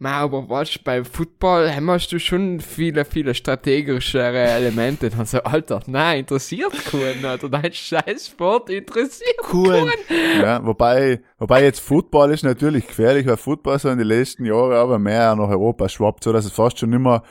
Ma, 0.01 0.21
aber 0.21 0.47
was, 0.47 0.79
beim 0.79 1.03
Football 1.03 1.69
hast 1.69 2.13
du 2.13 2.19
schon 2.19 2.61
viele, 2.61 3.03
viele 3.03 3.35
strategischere 3.35 4.37
Elemente. 4.37 5.09
Dann 5.09 5.25
so, 5.25 5.39
Alter, 5.39 5.81
nein, 5.87 6.21
interessiert 6.21 6.71
keinen, 6.85 7.25
Alter, 7.25 7.49
dein 7.49 7.73
scheiß 7.73 8.27
Sport 8.27 8.69
interessiert 8.69 9.35
Cool. 9.51 9.91
ja. 10.41 10.65
Wobei, 10.65 11.19
wobei 11.37 11.63
jetzt 11.63 11.81
Football 11.81 12.31
ist 12.31 12.45
natürlich 12.45 12.87
gefährlich, 12.87 13.27
weil 13.27 13.35
Football 13.35 13.77
so 13.77 13.89
in 13.89 13.97
den 13.97 14.07
letzten 14.07 14.45
Jahren 14.45 14.71
aber 14.71 14.99
mehr 14.99 15.35
nach 15.35 15.49
Europa 15.49 15.89
schwappt, 15.89 16.23
so 16.23 16.31
dass 16.31 16.45
es 16.45 16.53
fast 16.53 16.79
schon 16.79 16.93
immer 16.93 17.23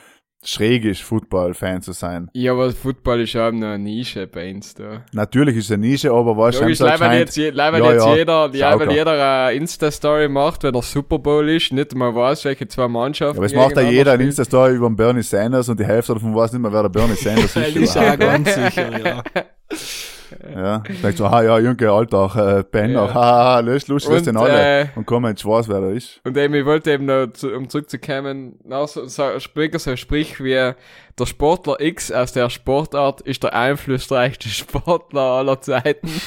schräg 0.43 0.85
ist, 0.85 1.01
Football-Fan 1.01 1.81
zu 1.81 1.91
sein. 1.91 2.29
Ja, 2.33 2.53
aber 2.53 2.71
Football 2.71 3.21
ist 3.21 3.35
auch 3.35 3.51
noch 3.51 3.67
eine 3.67 3.79
Nische 3.79 4.25
bei 4.25 4.49
uns 4.51 4.73
da. 4.73 5.03
Natürlich 5.11 5.57
ist 5.57 5.65
es 5.65 5.71
eine 5.71 5.85
Nische, 5.87 6.11
aber 6.11 6.37
was 6.37 6.59
Logisch, 6.59 6.79
leider 6.79 6.99
weil 7.05 7.19
jetzt, 7.19 7.35
je- 7.35 7.49
leider 7.49 7.77
Ja, 7.79 7.91
jetzt 7.91 8.05
ja, 8.05 8.15
jeder, 8.15 8.49
ja, 8.53 8.77
klar. 8.77 8.91
jeder 8.91 9.45
eine 9.47 9.57
Insta-Story 9.57 10.29
macht, 10.29 10.63
wenn 10.63 10.71
der 10.73 10.81
Super 10.81 11.19
Bowl 11.19 11.49
ist, 11.49 11.73
nicht 11.73 11.93
mal 11.93 12.15
weiß, 12.15 12.45
welche 12.45 12.67
zwei 12.69 12.87
Mannschaften. 12.87 13.37
Aber 13.37 13.45
es 13.47 13.53
macht 13.53 13.75
ja 13.75 13.81
jeder 13.81 14.11
ein 14.13 14.17
spielen. 14.17 14.29
Insta-Story 14.29 14.75
über 14.75 14.87
den 14.87 14.95
Bernie 14.95 15.23
Sanders 15.23 15.67
und 15.67 15.79
die 15.79 15.85
Hälfte 15.85 16.13
davon 16.13 16.33
weiß 16.33 16.53
nicht 16.53 16.61
mehr, 16.61 16.71
wer 16.71 16.83
der 16.83 16.89
Bernie 16.89 17.15
Sanders 17.15 17.55
ist. 17.55 17.75
ist 17.75 17.97
auch 17.97 18.17
ganz 18.17 18.53
sicher, 18.55 19.05
ja. 19.05 19.23
Ja, 20.55 20.79
denkt 21.03 21.17
so, 21.17 21.25
ah 21.25 21.41
ja, 21.43 21.59
Junge, 21.59 21.91
Alltag, 21.91 22.35
äh, 22.35 22.63
Penner, 22.63 23.05
Ja. 23.07 23.13
haha, 23.13 23.59
löst 23.59 23.87
lustig, 23.87 24.11
das 24.11 24.19
Und, 24.19 24.25
sind 24.25 24.37
alle. 24.37 24.81
äh, 24.81 24.87
und 24.95 25.05
komm, 25.05 25.25
jetzt 25.27 25.45
weiß, 25.45 25.67
wer 25.69 25.81
der 25.81 25.91
ist. 25.91 26.21
Und 26.23 26.37
eben, 26.37 26.53
ich 26.53 26.65
wollte 26.65 26.91
eben 26.91 27.05
noch, 27.05 27.27
zu, 27.33 27.53
um 27.55 27.67
zurückzukommen, 27.69 28.59
nach 28.63 28.87
so, 28.87 29.05
so, 29.05 29.39
sprich, 29.39 29.77
so 29.79 29.95
sprich 29.95 30.43
wie 30.43 30.53
der 30.53 31.25
Sportler 31.25 31.79
X 31.79 32.11
aus 32.11 32.31
der 32.33 32.49
Sportart 32.49 33.21
ist 33.21 33.43
der 33.43 33.53
einflussreichste 33.53 34.49
Sportler 34.49 35.21
aller 35.21 35.59
Zeiten. 35.61 36.09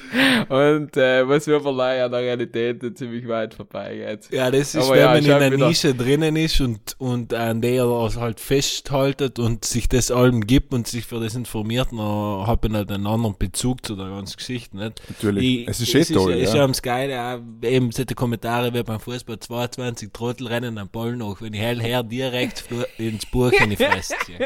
Und 0.48 0.96
äh, 0.96 1.26
was 1.28 1.46
mir 1.46 1.60
verleihen 1.60 2.04
an 2.04 2.12
der 2.12 2.20
Realität 2.20 2.98
ziemlich 2.98 3.26
weit 3.28 3.54
vorbeigeht. 3.54 4.28
Ja, 4.30 4.50
das 4.50 4.74
ist, 4.74 4.84
Aber 4.84 4.94
wenn 4.94 5.00
ja, 5.00 5.08
man 5.14 5.24
in 5.24 5.32
einer 5.54 5.68
Nische 5.68 5.94
drinnen 5.94 6.36
ist 6.36 6.60
und, 6.60 6.94
und 6.98 7.32
an 7.34 7.60
der 7.60 7.84
er 7.84 8.14
halt 8.16 8.40
festhaltet 8.40 9.38
und 9.38 9.64
sich 9.64 9.88
das 9.88 10.10
allem 10.10 10.46
gibt 10.46 10.72
und 10.74 10.86
sich 10.86 11.06
für 11.06 11.20
das 11.20 11.34
informiert, 11.34 11.88
dann 11.92 12.46
hat 12.46 12.62
man 12.62 12.76
halt 12.76 12.90
einen 12.90 13.06
anderen 13.06 13.36
Bezug 13.38 13.84
zu 13.86 13.96
der 13.96 14.06
ganzen 14.08 14.36
Geschichte, 14.36 14.76
nicht? 14.76 15.00
Natürlich. 15.08 15.44
Ich- 15.44 15.68
es 15.68 15.80
ist 15.80 15.94
eh 15.94 16.14
toll, 16.14 16.32
ist 16.34 16.54
ja. 16.54 16.60
ja 16.60 16.66
das 16.66 16.82
Geile, 16.82 17.20
auch 17.20 17.66
eben 17.66 17.90
solche 17.92 18.14
Kommentare 18.14 18.72
wie 18.74 18.82
beim 18.82 19.00
Fußball 19.00 19.38
22 19.38 20.10
Trottel 20.12 20.46
rennen 20.48 20.78
am 20.78 20.88
Ball 20.88 21.16
nach, 21.16 21.40
wenn 21.40 21.54
ich 21.54 21.60
hell 21.60 21.80
her 21.80 22.02
direkt 22.02 22.64
ins 22.98 23.26
Buch 23.26 23.52
in 23.52 23.70
die 23.70 23.76
Fresse 23.76 24.14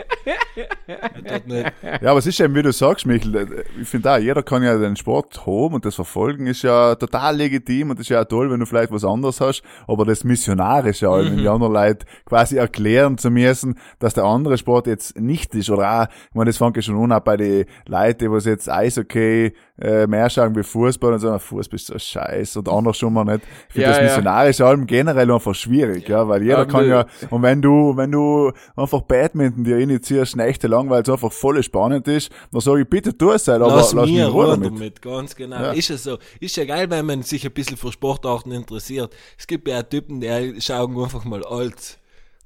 Ja, 0.87 2.11
aber 2.11 2.19
es 2.19 2.27
ist 2.27 2.41
eben, 2.41 2.55
wie 2.55 2.63
du 2.63 2.73
sagst, 2.73 3.07
Michel, 3.07 3.65
ich 3.81 3.89
finde 3.89 4.13
auch, 4.13 4.19
jeder 4.19 4.43
kann 4.43 4.63
ja 4.63 4.77
den 4.79 4.97
Sport 4.97 5.36
haben 5.45 5.75
und 5.75 5.85
das 5.85 5.97
Verfolgen 5.97 6.47
ist 6.47 6.63
ja 6.63 6.95
total 6.95 7.37
legitim 7.37 7.91
und 7.91 8.01
ist 8.01 8.09
ja 8.09 8.25
toll, 8.25 8.51
wenn 8.51 8.61
du 8.61 8.67
vielleicht 8.67 8.93
was 8.93 9.05
anderes 9.05 9.41
hast, 9.41 9.63
aber 9.89 10.05
das 10.05 10.23
Missionarische, 10.25 11.11
halt, 11.11 11.31
wenn 11.31 11.39
die 11.39 11.49
anderen 11.49 11.73
Leute 11.73 12.07
quasi 12.25 12.57
erklären 12.57 13.19
zu 13.19 13.31
müssen, 13.31 13.79
dass 13.99 14.15
der 14.15 14.25
andere 14.25 14.57
Sport 14.57 14.87
jetzt 14.87 15.19
nicht 15.19 15.55
ist. 15.55 15.69
Oder 15.71 16.03
auch, 16.03 16.07
ich 16.29 16.35
meine, 16.35 16.51
das 16.51 16.59
fängt 16.59 16.77
ja 16.77 16.83
schon 16.83 16.97
an, 17.03 17.13
auch 17.13 17.21
bei 17.21 17.37
den 17.37 17.67
Leuten, 17.87 18.19
die 18.21 18.31
was 18.31 18.45
jetzt 18.45 18.71
Eishockey 18.71 19.53
äh, 19.81 20.07
mehr 20.07 20.29
schauen 20.31 20.55
wie 20.57 20.63
Fußball 20.63 21.13
und 21.13 21.19
sagen, 21.19 21.39
Fußball 21.39 21.77
ist 21.77 21.87
so 21.87 21.99
scheiße 21.99 22.59
und 22.59 22.69
anders 22.69 22.97
schon 22.97 23.13
mal 23.13 23.25
nicht. 23.25 23.43
Ich 23.69 23.75
finde 23.75 23.83
Ja, 23.83 23.89
das 23.89 23.99
ja. 23.99 24.05
missionarische 24.05 24.67
Allem 24.67 24.87
generell 24.87 25.31
einfach 25.31 25.55
schwierig, 25.55 26.09
ja, 26.09 26.27
weil 26.29 26.43
jeder 26.43 26.59
Aber 26.59 26.67
kann 26.67 26.89
ja, 26.89 27.07
und 27.31 27.43
wenn 27.43 27.61
du, 27.61 27.97
wenn 27.97 28.11
du 28.13 28.53
einfach 28.77 29.03
Badminton 29.03 29.65
dir 29.65 29.79
initiierst, 29.79 30.37
nächtelang, 30.37 30.89
weil 30.89 31.03
es 31.03 31.09
einfach 31.09 31.33
voll 31.33 31.63
spannend 31.63 32.09
ist, 32.09 32.31
dann 32.53 32.61
sage 32.61 32.83
ich, 32.83 32.89
bitte 32.89 33.17
tu 33.17 33.31
es 33.33 33.47
halt, 33.49 33.63
aber 33.63 33.77
Lass, 33.77 33.93
lass, 33.93 34.07
mich 34.07 34.15
mir 34.15 34.27
Ruhe 34.29 34.47
damit. 34.47 34.73
damit, 34.73 35.03
ganz 35.03 35.37
genau. 35.37 35.57
Ja. 35.57 35.73
Ist 35.73 35.89
ja 35.89 35.97
so. 35.97 36.19
Ist 36.41 36.57
ja 36.57 36.65
geil, 36.65 36.89
wenn 36.91 37.05
man 37.07 37.23
sich 37.23 37.45
ein 37.45 37.53
bisschen 37.53 37.77
für 37.77 37.93
Sportarten 37.93 38.53
interessiert. 38.53 39.15
Es 39.39 39.47
gibt 39.47 39.69
ja 39.69 39.79
auch 39.81 39.83
Typen, 39.83 40.21
die 40.21 40.61
schauen 40.61 40.99
einfach 41.03 41.25
mal 41.25 41.45
alt. 41.45 41.99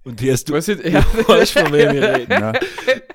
Und 0.03 0.19
die 0.19 0.33
hast 0.33 0.49
du, 0.49 0.55
Was 0.55 0.67
ist, 0.67 0.83
du 0.83 0.89
ja, 0.91 1.05
weißt, 1.27 1.59
von 1.59 1.73
wem 1.73 1.91
ich 1.97 2.03
rede. 2.03 2.27
Ja. 2.31 2.53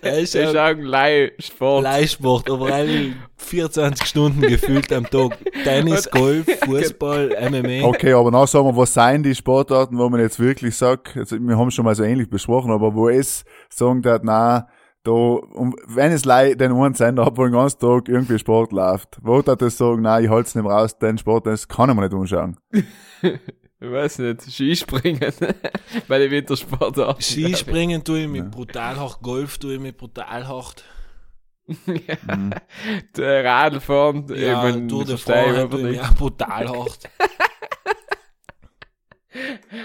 Er 0.01 0.19
ist 0.19 0.35
ich 0.35 0.41
ja 0.41 0.51
schaue 0.53 0.83
Leihsport. 0.83 1.83
Leihsport, 1.83 2.49
aber 2.51 2.71
alle 2.71 3.15
24 3.37 4.07
Stunden 4.07 4.41
gefühlt 4.41 4.93
am 4.93 5.09
Tag. 5.09 5.35
Tennis, 5.63 6.09
Golf, 6.11 6.45
Fußball, 6.65 7.35
MMA. 7.49 7.87
Okay, 7.87 8.13
aber 8.13 8.29
dann 8.29 8.45
sagen 8.45 8.67
wir, 8.67 8.77
was 8.77 8.93
seien 8.93 9.23
die 9.23 9.33
Sportarten, 9.33 9.97
wo 9.97 10.07
man 10.09 10.19
jetzt 10.19 10.39
wirklich 10.39 10.75
sagt, 10.77 11.17
also 11.17 11.39
wir 11.39 11.57
haben 11.57 11.71
schon 11.71 11.85
mal 11.85 11.95
so 11.95 12.03
ähnlich 12.03 12.29
besprochen, 12.29 12.71
aber 12.71 12.93
wo 12.93 13.09
es 13.09 13.45
sagen 13.69 14.03
darf, 14.03 14.21
na, 14.23 14.67
da, 15.03 15.11
und 15.11 15.75
wenn 15.87 16.11
es 16.11 16.25
leid 16.25 16.61
den 16.61 16.71
einen 16.71 16.93
Sender 16.93 17.25
hat, 17.25 17.37
wo 17.37 17.43
den 17.43 17.53
ganzen 17.53 17.79
Tag 17.79 18.09
irgendwie 18.09 18.37
Sport 18.37 18.71
läuft, 18.71 19.19
wo 19.23 19.41
darf 19.41 19.57
das 19.57 19.77
sagen, 19.77 20.03
nein, 20.03 20.23
ich 20.23 20.29
halt's 20.29 20.53
nicht 20.53 20.65
raus, 20.65 20.97
den 20.99 21.17
Sport, 21.17 21.47
das 21.47 21.67
kann 21.67 21.89
ich 21.89 21.95
mir 21.95 22.03
nicht 22.03 22.13
anschauen. 22.13 22.57
Ich 23.81 23.91
weiß 23.91 24.19
nicht, 24.19 24.41
Skispringen. 24.41 25.19
Bei 26.07 26.19
den 26.19 26.31
Wintersportarten. 26.31 27.21
Skispringen 27.21 28.03
tue 28.03 28.21
ich 28.21 28.27
mich 28.27 28.43
brutal 28.45 28.95
hart, 28.97 29.21
Golf 29.21 29.57
tue 29.57 29.73
ich 29.75 29.79
mich 29.79 29.95
brutal 29.95 30.47
hart. 30.47 30.83
Der 33.17 33.43
Radlfahren, 33.43 34.27
Ja, 34.29 34.67
ich 34.67 34.75
mein, 34.75 34.87
Tour 34.87 35.03
de 35.03 35.17
France 35.17 35.63
auch 36.01 36.13
brutal 36.15 36.69
hart. 36.69 36.99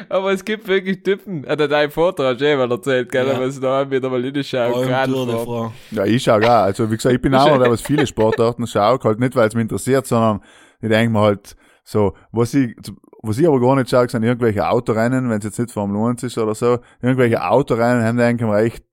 Aber 0.08 0.30
es 0.32 0.44
gibt 0.44 0.68
wirklich 0.68 1.02
Typen, 1.02 1.42
er 1.44 1.56
deinen 1.56 1.90
Vortrag 1.90 2.38
schon 2.38 2.56
mal 2.58 2.70
erzählt, 2.70 3.10
gell, 3.10 3.26
Ja. 3.26 3.34
aber 3.34 3.46
es 3.46 3.58
da 3.58 3.90
wieder 3.90 4.08
mal 4.08 4.22
hinschauen. 4.22 4.86
France. 4.88 5.72
Ja, 5.90 6.04
ich 6.04 6.22
schau 6.22 6.36
auch. 6.38 6.42
Also, 6.64 6.88
wie 6.90 6.96
gesagt, 6.96 7.14
ich 7.16 7.20
bin 7.20 7.34
auch 7.34 7.46
einer, 7.46 7.58
der 7.58 7.72
was 7.72 7.80
viele 7.82 8.06
Sportarten 8.06 8.66
schaut, 8.68 9.02
halt 9.04 9.18
nicht, 9.18 9.34
weil 9.34 9.48
es 9.48 9.54
mich 9.54 9.62
interessiert, 9.62 10.06
sondern 10.06 10.42
ich 10.80 10.88
denke 10.88 11.10
mir 11.12 11.20
halt, 11.20 11.56
so, 11.82 12.14
was 12.30 12.54
ich, 12.54 12.76
was 13.22 13.38
ich 13.38 13.46
aber 13.46 13.60
gar 13.60 13.76
nicht 13.76 13.90
schaue, 13.90 14.08
sind 14.08 14.22
irgendwelche 14.22 14.68
Autorennen, 14.68 15.28
wenn 15.30 15.38
es 15.38 15.44
jetzt 15.44 15.58
nicht 15.58 15.70
Formel 15.72 16.10
1 16.10 16.22
ist 16.22 16.38
oder 16.38 16.54
so, 16.54 16.78
irgendwelche 17.02 17.44
Autorennen 17.44 18.02
haben 18.04 18.16
denke 18.16 18.44
ich 18.44 18.50
mir 18.50 18.58
echt, 18.58 18.84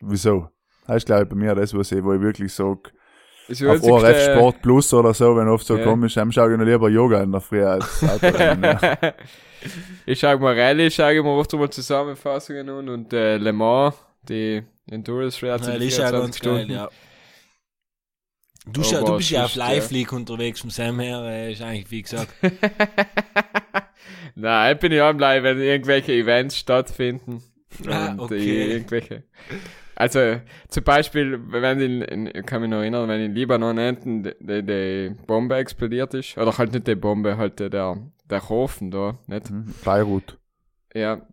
wieso? 0.00 0.48
Das 0.86 0.98
ist, 0.98 1.06
glaube 1.06 1.24
ich, 1.24 1.28
bei 1.28 1.34
mir 1.36 1.54
das, 1.54 1.74
was 1.74 1.92
ich, 1.92 2.02
wo 2.02 2.14
ich 2.14 2.20
wirklich 2.20 2.52
sag, 2.52 2.92
Das 3.48 3.62
auf 3.62 3.82
ORF 3.82 4.24
Sport 4.24 4.62
Plus 4.62 4.94
oder 4.94 5.12
so, 5.12 5.36
wenn 5.36 5.48
oft 5.48 5.66
so 5.66 5.76
Ja. 5.76 5.84
komisch, 5.84 6.14
dann 6.14 6.32
schaue 6.32 6.52
ich 6.52 6.58
noch 6.58 6.64
lieber 6.64 6.88
Yoga 6.88 7.22
in 7.22 7.32
der 7.32 7.40
Früh 7.40 7.64
als 7.64 8.02
Autorennen. 8.08 8.62
ja. 8.62 8.80
ich 10.06 10.18
schaue 10.20 10.38
mal 10.38 10.58
Rallye, 10.58 10.90
schaue 10.90 11.14
ich 11.14 11.22
mir 11.22 11.28
oft 11.30 11.52
mal 11.52 11.68
Zusammenfassungen 11.70 12.68
an 12.68 12.88
und 12.88 13.12
äh, 13.12 13.36
Le 13.38 13.52
Mans, 13.52 13.94
die 14.28 14.62
Endurance 14.90 15.44
Rally, 15.44 15.64
Ja, 15.66 15.74
das 15.74 15.84
ist 15.84 15.98
ja 15.98 16.10
ganz 16.10 16.40
geil, 16.40 16.70
ja. 16.70 16.88
Du, 18.72 18.82
Aber 18.82 19.06
du 19.06 19.16
bist 19.16 19.30
ja 19.30 19.44
auf 19.44 19.52
sonst, 19.52 19.56
Live 19.56 19.90
League 19.90 20.12
unterwegs 20.12 20.60
vom 20.60 20.70
Sam 20.70 21.00
her, 21.00 21.22
äh, 21.24 21.52
ist 21.52 21.62
eigentlich 21.62 21.90
wie 21.90 22.02
gesagt. 22.02 22.32
Nein, 24.34 24.74
ich 24.74 24.80
bin 24.80 24.92
ja 24.92 25.08
am 25.08 25.18
Live, 25.18 25.42
wenn 25.42 25.60
irgendwelche 25.60 26.12
Events 26.12 26.56
stattfinden. 26.56 27.42
Ah, 27.88 28.14
okay. 28.16 28.72
irgendwelche. 28.72 29.24
Also, 29.94 30.40
zum 30.68 30.84
Beispiel, 30.84 31.40
wenn 31.50 31.80
in, 31.80 32.02
in, 32.02 32.26
ich 32.26 32.46
kann 32.46 32.60
mich 32.60 32.70
noch 32.70 32.78
erinnern, 32.78 33.08
wenn 33.08 33.20
in 33.20 33.34
Libanon 33.34 33.78
enten 33.78 34.22
die, 34.22 34.62
die 34.62 35.14
Bombe 35.26 35.56
explodiert 35.56 36.14
ist, 36.14 36.38
oder 36.38 36.56
halt 36.56 36.72
nicht 36.72 36.86
die 36.86 36.94
Bombe, 36.94 37.36
halt 37.36 37.58
der, 37.58 37.98
der 38.30 38.48
Hofen 38.48 38.92
da, 38.92 39.18
nicht? 39.26 39.48
Hm, 39.48 39.74
Beirut. 39.84 40.38
Ja. 40.94 41.26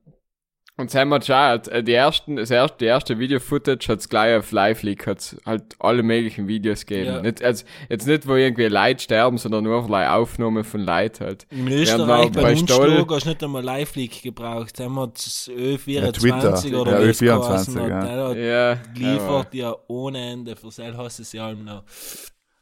Und 0.77 0.91
Sam 0.91 1.13
hat 1.13 1.25
schon, 1.25 1.35
äh, 1.71 1.83
die 1.83 1.93
ersten, 1.93 2.35
das 2.35 2.51
erste, 2.51 2.77
die 2.79 2.85
erste 2.85 3.17
Video-Footage 3.17 3.87
hat's 3.87 4.09
gleich 4.09 4.37
auf 4.37 4.51
Live 4.51 4.83
League, 4.83 5.07
hat's 5.07 5.37
halt 5.45 5.63
alle 5.79 6.03
möglichen 6.03 6.49
Videos 6.49 6.85
gegeben. 6.85 7.05
Ja. 7.15 7.21
Nicht, 7.21 7.41
also, 7.41 7.63
jetzt 7.87 8.05
nicht, 8.05 8.27
wo 8.27 8.35
irgendwie 8.35 8.65
Leute 8.65 9.01
sterben, 9.01 9.37
sondern 9.37 9.63
nur 9.63 9.87
like 9.89 10.09
Aufnahmen 10.09 10.65
von 10.65 10.81
Leuten 10.81 11.23
halt. 11.25 11.47
In 11.49 11.67
Ja, 11.67 11.77
Österreich 11.77 12.31
bei 12.31 12.41
bei 12.41 12.51
Unschlag 12.51 13.09
hast 13.09 13.25
du 13.25 13.29
nicht 13.29 13.43
einmal 13.43 13.63
Live 13.63 13.95
League 13.95 14.21
gebraucht. 14.21 14.77
Haben 14.81 14.95
wir 14.95 15.07
das 15.07 15.49
Ö24 15.55 16.11
Twitter. 16.11 16.81
oder 16.81 16.99
Ja, 16.99 17.05
wie 17.05 17.09
es 17.09 17.21
Ö24, 17.21 17.37
geheißen 17.47 17.79
hat. 17.81 17.89
ja. 17.89 18.33
Ja. 18.33 18.77
geliefert 18.93 19.53
ja 19.53 19.75
ohne 19.87 20.31
Ende. 20.31 20.55
Für 20.57 20.71
Sel 20.71 20.97
hast 20.97 21.19
du 21.19 21.23
es 21.23 21.31
ja 21.31 21.47
allem 21.47 21.63
noch. 21.63 21.83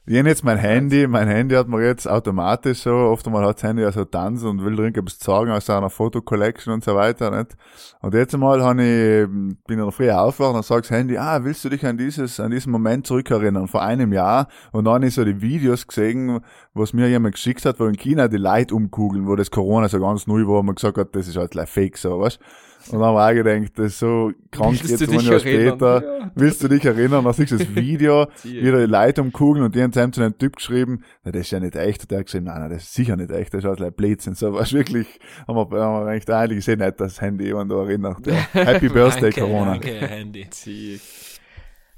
Ich 0.06 0.20
hab 0.20 0.26
jetzt 0.26 0.44
mein 0.44 0.58
Handy, 0.58 1.08
mein 1.08 1.30
Handy 1.30 1.56
hat 1.56 1.70
mir 1.70 1.82
jetzt 1.82 2.10
automatisch 2.10 2.82
so, 2.82 2.92
oft 2.92 3.26
einmal 3.26 3.46
hat 3.46 3.56
das 3.56 3.64
Handy 3.64 3.84
ja 3.84 3.92
so 3.94 4.04
tanzen 4.04 4.50
und 4.50 4.66
will 4.66 4.76
drin 4.76 4.94
etwas 4.94 5.18
sagen 5.18 5.50
aus 5.50 5.70
einer 5.70 5.90
Fotocollection 5.90 6.74
und 6.74 6.84
so 6.84 6.94
weiter, 6.94 7.32
nicht? 7.32 7.56
Und 8.02 8.14
jetzt 8.14 8.34
einmal 8.34 8.62
hab 8.62 8.78
ich, 8.80 9.26
bin 9.26 9.56
in 9.70 9.78
der 9.78 9.92
Früh 9.94 10.12
aufgewacht 10.12 10.56
und 10.56 10.66
sagt 10.66 10.88
das 10.88 10.92
Handy, 10.92 11.18
ah, 11.18 11.46
willst 11.46 11.64
du 11.64 11.70
dich 11.70 11.86
an 11.86 11.98
dieses, 11.98 12.42
an 12.42 12.52
diesen 12.52 12.74
Moment 12.74 13.08
zurückerinnern, 13.08 13.70
vor 13.70 13.82
einem 13.82 14.12
Jahr? 14.12 14.50
Und 14.74 14.84
dann 14.84 14.96
hab 14.96 15.04
ich 15.04 15.14
so 15.14 15.24
die 15.24 15.42
Videos 15.42 15.88
gesehen, 15.88 16.42
was 16.74 16.92
mir 16.92 17.08
jemand 17.08 17.36
geschickt 17.36 17.64
hat, 17.64 17.80
wo 17.80 17.86
in 17.86 17.96
China 17.96 18.28
die 18.28 18.36
Leute 18.36 18.76
umkugeln, 18.76 19.26
wo 19.26 19.38
das 19.38 19.52
Corona 19.52 19.88
so 19.88 20.02
ganz 20.02 20.28
neu 20.28 20.46
war 20.48 20.60
und 20.60 20.66
man 20.66 20.76
gesagt 20.76 20.98
hat, 20.98 21.16
das 21.16 21.30
ist 21.30 21.38
halt 21.38 21.52
gleich 21.52 21.70
fake, 21.70 21.98
so, 21.98 22.20
weißt? 22.20 22.42
Und 22.92 23.00
dann 23.00 23.14
war 23.16 23.32
ich 23.32 23.44
gedacht, 23.44 23.72
das 23.76 23.86
ist 23.88 24.00
so 24.00 24.32
krank 24.52 24.72
Willst 24.72 25.02
jetzt 25.02 25.10
ein 25.10 25.20
Jahr 25.20 25.40
später. 25.40 26.04
Ja. 26.04 26.32
Willst 26.36 26.64
du 26.64 26.68
dich 26.68 26.84
erinnern? 26.84 27.24
Dann 27.24 27.34
siehst 27.34 27.52
du 27.52 27.58
das 27.58 27.68
Video, 27.76 28.28
wieder 28.44 28.86
die 28.86 28.92
Leute 28.92 29.22
umkugeln 29.22 29.64
und 29.64 29.74
die 29.74 29.82
haben 29.82 29.92
zu 29.92 30.22
einem 30.22 30.38
Typ 30.38 30.58
geschrieben, 30.58 31.04
na, 31.24 31.32
das 31.32 31.44
ist 31.44 31.52
ja 31.52 31.60
nicht 31.60 31.76
echt. 31.76 32.02
Und 32.02 32.12
der 32.12 32.20
hat 32.20 32.26
geschrieben, 32.26 32.46
nein, 32.46 32.60
nein, 32.60 32.70
das 32.70 32.84
ist 32.84 32.94
sicher 32.94 33.16
nicht 33.16 33.32
echt, 33.32 33.54
das 33.54 33.60
ist 33.64 33.68
halt 33.68 33.80
like 33.80 33.96
Blödsinn. 33.96 34.36
So, 34.36 34.54
was 34.54 34.74
wirklich, 34.74 35.08
haben 35.48 35.56
wir, 35.56 35.80
haben 35.80 36.06
wir 36.06 36.12
eigentlich 36.12 36.30
eigentlich 36.44 36.58
gesehen, 36.58 36.80
nicht 36.80 37.00
das 37.00 37.22
Handy 37.22 37.46
jemand 37.46 37.72
da 37.72 37.76
erinnert. 37.76 38.26
Ja. 38.26 38.34
Happy 38.54 38.90
Birthday, 38.90 39.32
danke, 39.32 39.42
Corona. 39.42 39.72
Danke, 39.72 39.94
Handy. 40.08 40.50
Zieh. 40.50 41.00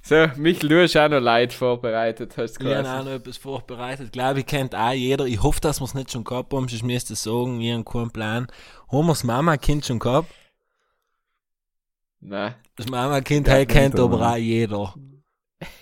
So, 0.02 0.28
Michael, 0.38 0.70
du 0.70 0.84
hast 0.84 0.96
auch 0.98 1.10
noch 1.10 1.20
Leute 1.20 1.56
vorbereitet, 1.56 2.38
hast 2.38 2.62
du 2.62 2.68
Ich 2.68 2.76
habe 2.76 2.88
auch 2.88 3.04
noch 3.04 3.12
etwas 3.14 3.38
vorbereitet. 3.38 4.12
Glaube 4.12 4.42
ich, 4.42 4.46
kennt 4.46 4.76
auch 4.76 4.92
jeder. 4.92 5.26
Ich 5.26 5.42
hoffe, 5.42 5.60
dass 5.62 5.82
wir 5.82 5.86
es 5.86 5.96
nicht 5.96 6.12
schon 6.12 6.24
gehabt 6.24 6.54
haben, 6.54 6.68
sonst 6.68 6.84
müsst 6.84 7.10
ihr 7.10 7.16
sagen, 7.16 7.60
ich 7.60 7.74
habe 7.74 7.84
keinen 7.84 8.12
Plan. 8.12 8.48
Haben 8.92 9.08
wir 9.08 9.14
das 9.14 9.24
Mama-Kind 9.24 9.84
schon 9.84 9.98
gehabt? 9.98 10.30
Nein. 12.28 12.56
Das 12.76 12.90
Mama-Kind, 12.90 13.48
Ja, 13.48 13.64
kennt 13.66 14.00
aber 14.00 14.32
auch 14.32 14.36
jeder. 14.36 14.94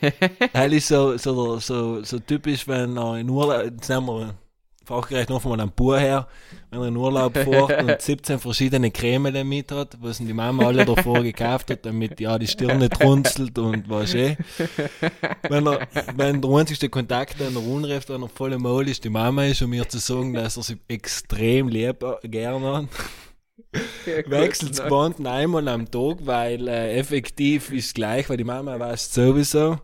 Heil 0.53 0.73
ist 0.73 0.87
so, 0.87 1.17
so, 1.17 1.57
so, 1.59 2.03
so 2.03 2.19
typisch, 2.19 2.67
wenn 2.67 2.97
er 2.97 3.17
in 3.17 3.29
Urlaub, 3.29 3.63
jetzt 3.63 3.89
nehmen 3.89 4.07
wir 4.07 4.35
fachgerecht 4.85 5.29
noch 5.29 5.43
mal 5.45 5.59
einen 5.59 5.71
Bauer 5.71 5.97
her, 5.97 6.27
wenn 6.69 6.81
er 6.81 6.87
in 6.89 6.97
Urlaub 6.97 7.37
fährt 7.37 7.81
und 7.81 8.01
17 8.01 8.39
verschiedene 8.39 8.91
Creme 8.91 9.45
mit 9.45 9.71
hat, 9.71 9.97
was 10.01 10.19
ihm 10.19 10.27
die 10.27 10.33
Mama 10.33 10.65
alle 10.65 10.83
davor 10.83 11.23
gekauft 11.23 11.71
hat, 11.71 11.85
damit 11.85 12.19
ja 12.19 12.37
die 12.37 12.47
Stirn 12.47 12.79
nicht 12.79 13.01
runzelt 13.01 13.57
und 13.57 13.89
was 13.89 14.13
eh. 14.13 14.35
Wenn 15.47 15.65
er, 15.65 15.87
wenn 16.17 16.41
der 16.41 16.51
einzigste 16.51 16.89
Kontakt, 16.89 17.39
den 17.39 17.55
er 17.55 17.65
unrecht, 17.65 18.09
wenn 18.09 18.21
er 18.21 18.29
voll 18.29 18.51
im 18.51 18.63
Maul 18.63 18.89
ist, 18.89 19.05
die 19.05 19.09
Mama 19.09 19.45
ist, 19.45 19.61
um 19.61 19.69
mir 19.69 19.87
zu 19.87 19.97
sagen, 19.97 20.33
dass 20.33 20.57
er 20.57 20.63
sie 20.63 20.77
extrem 20.89 21.69
lieb, 21.69 22.05
gerne 22.23 22.77
hat 22.77 22.87
wechselt 24.25 24.79
das 24.79 24.87
Band 24.89 25.25
einmal 25.25 25.67
am 25.67 25.89
Tag, 25.89 26.17
weil 26.25 26.67
äh, 26.67 26.97
effektiv 26.97 27.71
ist 27.71 27.95
gleich, 27.95 28.29
weil 28.29 28.37
die 28.37 28.43
Mama 28.43 28.79
weiß 28.79 29.13
sowieso. 29.13 29.77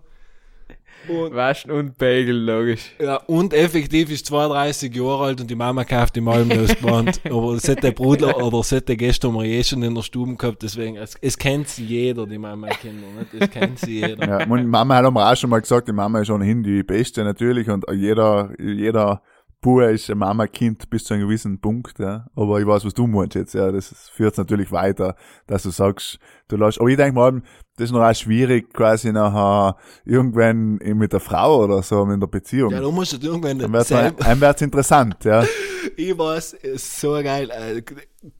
Und, 1.07 1.33
Waschen 1.33 1.71
und 1.71 1.97
Bagel, 1.97 2.35
logisch. 2.35 2.91
ja, 2.99 3.15
und 3.27 3.53
effektiv 3.53 4.11
ist 4.11 4.25
32 4.25 4.93
Jahre 4.93 5.25
alt 5.25 5.41
und 5.41 5.49
die 5.49 5.55
Mama 5.55 5.83
kauft 5.85 6.17
ihm 6.17 6.27
allem 6.27 6.49
das 6.49 6.75
Band. 6.75 7.21
Aber 7.25 7.53
das 7.55 7.69
hat 7.69 7.81
der 7.81 7.91
Bruder 7.91 8.35
oder 8.37 8.57
das 8.57 8.71
hat 8.73 8.89
der 8.89 8.97
gestern 8.97 9.33
mal 9.33 9.45
eh 9.45 9.63
schon 9.63 9.81
in 9.81 9.95
der 9.95 10.01
Stube 10.01 10.35
gehabt, 10.35 10.61
deswegen, 10.61 10.97
es, 10.97 11.15
es 11.21 11.37
kennt 11.37 11.69
sie 11.69 11.85
jeder, 11.85 12.27
die 12.27 12.37
Mama-Kinder, 12.37 13.07
nicht? 13.17 13.33
Es 13.43 13.49
kennt 13.49 13.79
sie 13.79 14.01
jeder. 14.01 14.39
Ja, 14.39 14.45
meine 14.45 14.67
Mama 14.67 14.97
hat 14.97 15.13
mir 15.13 15.31
auch 15.31 15.35
schon 15.37 15.49
mal 15.49 15.61
gesagt, 15.61 15.87
die 15.87 15.93
Mama 15.93 16.19
ist 16.19 16.29
ohnehin 16.29 16.63
die 16.63 16.83
Beste 16.83 17.23
natürlich 17.23 17.69
und 17.69 17.85
jeder, 17.91 18.51
jeder 18.59 19.21
Bub 19.61 19.81
ist 19.81 20.09
ein 20.09 20.17
Mama-Kind 20.17 20.89
bis 20.89 21.03
zu 21.03 21.13
einem 21.13 21.23
gewissen 21.23 21.59
Punkt, 21.59 21.99
ja. 21.99 22.27
Aber 22.35 22.59
ich 22.59 22.67
weiß, 22.67 22.85
was 22.85 22.93
du 22.93 23.07
meinst 23.07 23.35
jetzt, 23.35 23.53
ja. 23.53 23.71
Das 23.71 24.09
führt 24.13 24.37
natürlich 24.37 24.71
weiter, 24.71 25.15
dass 25.47 25.63
du 25.63 25.69
sagst, 25.69 26.19
du 26.47 26.55
lässt, 26.55 26.79
aber 26.79 26.89
ich 26.89 26.97
denke 26.97 27.15
mal, 27.15 27.41
das 27.75 27.85
ist 27.85 27.91
noch 27.91 28.01
auch 28.01 28.15
schwierig, 28.15 28.73
quasi 28.73 29.11
nachher 29.11 29.75
irgendwann 30.05 30.75
mit 30.75 31.13
der 31.13 31.19
Frau 31.19 31.63
oder 31.63 31.81
so 31.83 32.03
in 32.03 32.19
der 32.19 32.27
Beziehung. 32.27 32.71
Ja, 32.71 32.81
da 32.81 32.89
musst 32.89 33.21
du 33.21 33.25
irgendwann 33.25 33.59
Dann 33.59 33.73
wird's, 33.73 33.91
einem 33.91 34.41
wird's 34.41 34.61
interessant, 34.61 35.23
ja. 35.25 35.43
Ich 35.95 36.17
weiß, 36.17 36.53
ist 36.53 36.99
so 36.99 37.13
geil. 37.23 37.49
Äh, 37.49 37.81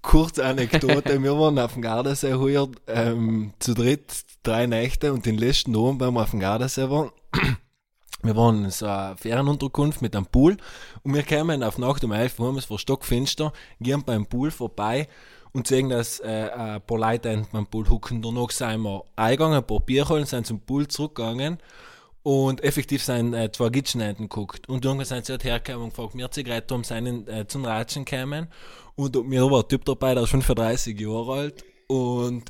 kurze 0.01 0.45
Anekdote. 0.45 1.21
Wir 1.23 1.38
waren 1.38 1.58
auf 1.58 1.73
dem 1.73 1.82
Gardasee 1.82 2.34
heuer 2.34 2.69
ähm, 2.88 3.53
zu 3.60 3.73
dritt 3.73 4.25
drei 4.43 4.67
Nächte 4.67 5.13
und 5.13 5.25
den 5.25 5.38
letzten 5.38 5.75
Abend, 5.75 6.01
wenn 6.01 6.13
wir 6.13 6.21
auf 6.21 6.32
dem 6.32 6.39
Gardasee 6.39 6.89
waren, 6.89 7.12
wir 8.21 8.36
waren 8.36 8.65
in 8.65 8.71
so 8.71 8.86
einer 8.86 9.17
Ferienunterkunft 9.17 10.01
mit 10.01 10.15
einem 10.15 10.25
Pool 10.25 10.58
und 11.03 11.13
wir 11.13 11.23
kamen 11.23 11.63
auf 11.63 11.77
Nacht 11.77 12.03
um 12.03 12.12
11 12.12 12.39
Uhr, 12.39 12.58
es 12.58 12.65
vor 12.65 12.79
Stockfinster, 12.79 13.53
gehen 13.79 14.03
beim 14.03 14.25
Pool 14.25 14.51
vorbei 14.51 15.08
und 15.53 15.67
sehen, 15.67 15.89
dass 15.89 16.19
äh, 16.19 16.49
ein 16.53 16.82
paar 16.82 16.99
Leute 16.99 17.47
beim 17.51 17.65
Pool 17.65 17.89
hucken. 17.89 18.21
Danach 18.21 18.51
sind 18.51 18.84
wir 18.84 19.03
eingegangen, 19.15 19.58
ein 19.58 19.65
paar 19.65 19.79
Bier 19.79 20.08
holen, 20.08 20.25
sind 20.25 20.45
zum 20.45 20.60
Pool 20.60 20.88
zurückgegangen 20.88 21.60
und 22.23 22.63
effektiv 22.63 23.03
sein 23.03 23.34
äh, 23.34 23.51
zwei 23.51 23.69
Gitschneiden 23.69 24.29
guckt. 24.29 24.67
Und 24.67 24.84
irgendwann 24.86 25.05
sind 25.05 25.25
sie 25.25 25.34
halt 25.34 25.43
hergekommen 25.43 25.86
und 25.86 25.89
gefragt, 25.95 26.15
mir 26.15 26.29
Zigarette 26.29 26.75
um 26.75 26.84
seinen 26.84 27.27
äh, 27.27 27.47
zum 27.47 27.65
Ratschen 27.65 28.05
kämen. 28.05 28.47
Und 28.95 29.15
mir 29.27 29.49
war 29.49 29.63
ein 29.63 29.67
Typ 29.69 29.86
dabei, 29.86 30.13
der 30.13 30.23
ist 30.23 30.29
35 30.29 30.99
Jahre 30.99 31.34
alt 31.34 31.63
und 31.88 32.43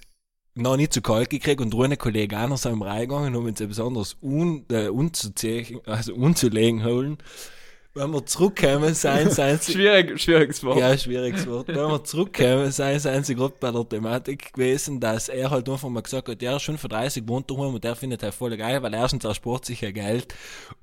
noch 0.60 0.78
nicht 0.78 0.94
zu 0.94 1.02
kalt 1.02 1.30
gekriegt 1.30 1.62
und 1.62 1.74
ohne 1.74 1.98
Kollege 1.98 2.40
auch 2.40 2.48
noch 2.48 2.66
im 2.66 2.82
reingegangen, 2.82 3.36
um 3.36 3.46
uns 3.46 3.62
etwas 3.62 3.80
anderes 3.80 4.18
un, 4.22 4.66
äh, 4.70 4.90
unzuziehen, 4.90 5.80
also 5.86 6.14
unzulegen 6.14 6.84
holen. 6.84 7.18
Wenn 8.00 8.12
wir 8.12 8.26
zurückkommen, 8.26 8.94
sein, 8.94 9.30
sein 9.30 9.60
Schwierig, 9.62 10.18
schwieriges 10.22 10.64
Wort. 10.64 10.80
ja, 10.80 10.98
schwieriges 10.98 11.46
Wort. 11.48 11.68
Wenn 11.68 11.76
wir 11.76 12.02
zurückkommen, 12.02 12.72
sein, 12.72 12.98
sind 12.98 13.26
sie 13.26 13.36
gerade 13.36 13.56
bei 13.60 13.72
der 13.72 13.90
Thematik 13.90 14.54
gewesen, 14.54 15.02
dass 15.02 15.28
er 15.28 15.52
halt 15.52 15.68
einfach 15.68 15.90
mal 15.90 16.00
gesagt 16.00 16.30
hat, 16.30 16.42
der 16.42 16.56
ist 16.56 16.62
schon 16.62 16.78
für 16.78 16.88
30 16.88 17.28
wohnt 17.28 17.52
daheim 17.52 17.74
und 17.74 17.84
der 17.84 17.98
findet 17.98 18.24
er 18.24 18.32
voll 18.32 18.56
geil, 18.56 18.82
weil 18.82 18.94
erstens 18.94 19.26
er 19.26 19.36
spart 19.36 19.66
sich 19.66 19.82
ja 19.82 19.92
Geld 19.92 20.34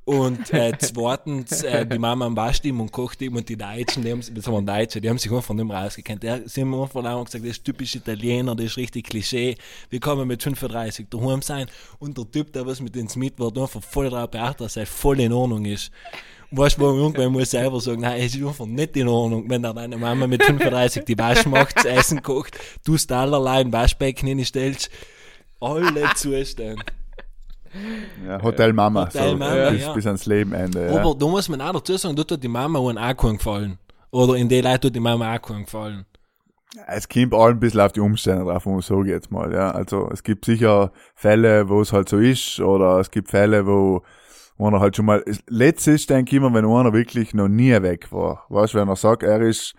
und 0.05 0.52
äh, 0.52 0.74
zweitens 0.79 1.62
äh, 1.62 1.87
die 1.87 1.98
Mama 1.98 2.26
am 2.26 2.35
Bast 2.35 2.66
ihm 2.66 2.83
und 2.83 2.92
kocht 2.92 3.22
ihm 3.22 3.35
und 3.37 3.48
die 3.48 3.57
Deutschen, 3.57 4.02
die 4.02 4.12
haben 4.12 4.20
sich, 4.20 4.35
das 4.35 4.46
waren 4.48 4.66
Deutsche, 4.66 5.00
die 5.00 5.09
haben 5.09 5.16
sich 5.16 5.33
einfach 5.33 5.55
nicht 5.55 5.64
mehr 5.64 5.79
rausgekannt. 5.79 6.22
Der, 6.22 6.46
sie 6.46 6.61
haben 6.61 6.74
einfach 6.74 7.02
auch 7.02 7.24
gesagt, 7.24 7.44
das 7.44 7.52
ist 7.52 7.64
typisch 7.64 7.94
Italiener, 7.94 8.55
das 8.55 8.66
ist 8.66 8.76
richtig 8.76 9.07
Klischee, 9.07 9.57
wie 9.88 10.00
kann 10.00 10.18
man 10.18 10.29
mit 10.29 10.42
35 10.42 11.07
daheim 11.09 11.40
sein 11.40 11.66
und 11.98 12.18
der 12.18 12.31
Typ, 12.31 12.52
der 12.52 12.66
was 12.66 12.83
mit 12.83 12.94
ins 12.94 13.16
mit 13.16 13.38
war, 13.38 13.57
einfach 13.57 13.83
voll 13.83 14.11
drauf 14.11 14.31
beachtet, 14.31 14.61
dass 14.61 14.76
er 14.76 14.85
voll 14.85 15.18
in 15.20 15.33
Ordnung 15.33 15.64
ist. 15.64 15.90
Weißt 16.50 16.78
du, 16.78 16.82
wo 16.82 16.96
irgendwann 16.96 17.32
muss 17.32 17.50
selber 17.50 17.80
sagen, 17.80 18.02
nein, 18.02 18.20
es 18.20 18.35
ist 18.35 18.44
einfach 18.44 18.66
nicht 18.66 18.96
in 18.96 19.09
Ordnung, 19.09 19.50
wenn 19.50 19.62
da 19.62 19.72
deine 19.72 19.96
Mama 19.96 20.26
mit 20.26 20.44
35 20.44 21.04
die 21.04 21.18
Wäsche 21.18 21.48
macht, 21.48 21.76
das 21.76 21.85
Essen 21.85 22.22
kocht, 22.22 22.56
du 22.85 22.94
es 22.94 23.11
allerlei 23.11 23.61
ein 23.61 23.72
Waschbecken 23.72 24.28
hinstellst, 24.28 24.90
alle 25.61 26.04
Zustände. 26.14 26.85
Ja, 28.26 28.42
Hotel 28.42 28.72
Mama. 28.72 29.06
Hotel 29.06 29.30
so, 29.30 29.37
Mama, 29.37 29.70
bis, 29.70 29.82
ja. 29.82 29.92
bis 29.92 30.06
ans 30.06 30.26
Lebensende. 30.26 30.87
Ja. 30.87 31.00
Aber 31.00 31.14
da 31.14 31.26
muss 31.26 31.48
man 31.48 31.61
auch 31.61 31.72
dazu 31.72 31.96
sagen, 31.96 32.16
dort 32.16 32.30
hat 32.30 32.42
die 32.42 32.48
Mama 32.48 32.78
einen 32.78 32.98
auch 32.98 33.16
gefallen. 33.16 33.78
Oder 34.11 34.37
in 34.37 34.48
die 34.48 34.61
Leute 34.61 34.88
hat 34.88 34.94
die 34.94 35.00
Mama 35.00 35.35
auch 35.35 35.42
keinen 35.42 35.64
gefallen. 35.64 36.06
Es 36.87 37.09
kommt 37.09 37.32
auch 37.32 37.46
ein 37.46 37.59
bisschen 37.59 37.80
auf 37.80 37.92
die 37.92 38.00
Umstände 38.00 38.44
drauf, 38.44 38.64
sage 38.85 39.02
ich 39.02 39.09
jetzt 39.09 39.30
mal, 39.30 39.52
ja. 39.52 39.70
Also, 39.70 40.11
es 40.12 40.22
gibt 40.22 40.44
sicher 40.44 40.92
Fälle, 41.14 41.68
wo 41.68 41.80
es 41.80 41.92
halt 41.92 42.09
so 42.09 42.18
ist, 42.18 42.61
oder 42.61 42.98
es 43.00 43.11
gibt 43.11 43.30
Fälle, 43.30 43.66
wo, 43.66 44.02
wo 44.59 44.69
er 44.69 44.81
halt 44.81 44.97
schon 44.97 45.07
mal, 45.07 45.25
letztes 45.49 46.07
denke 46.07 46.31
ich 46.31 46.37
immer, 46.37 46.53
wenn 46.55 46.64
einer 46.64 46.92
wirklich 46.92 47.35
noch 47.35 47.49
nie 47.49 47.73
weg 47.83 48.11
war. 48.12 48.47
Weißt 48.49 48.75
du, 48.75 48.79
wenn 48.79 48.88
er 48.88 48.97
sagt, 48.97 49.23
er 49.23 49.40
ist 49.40 49.75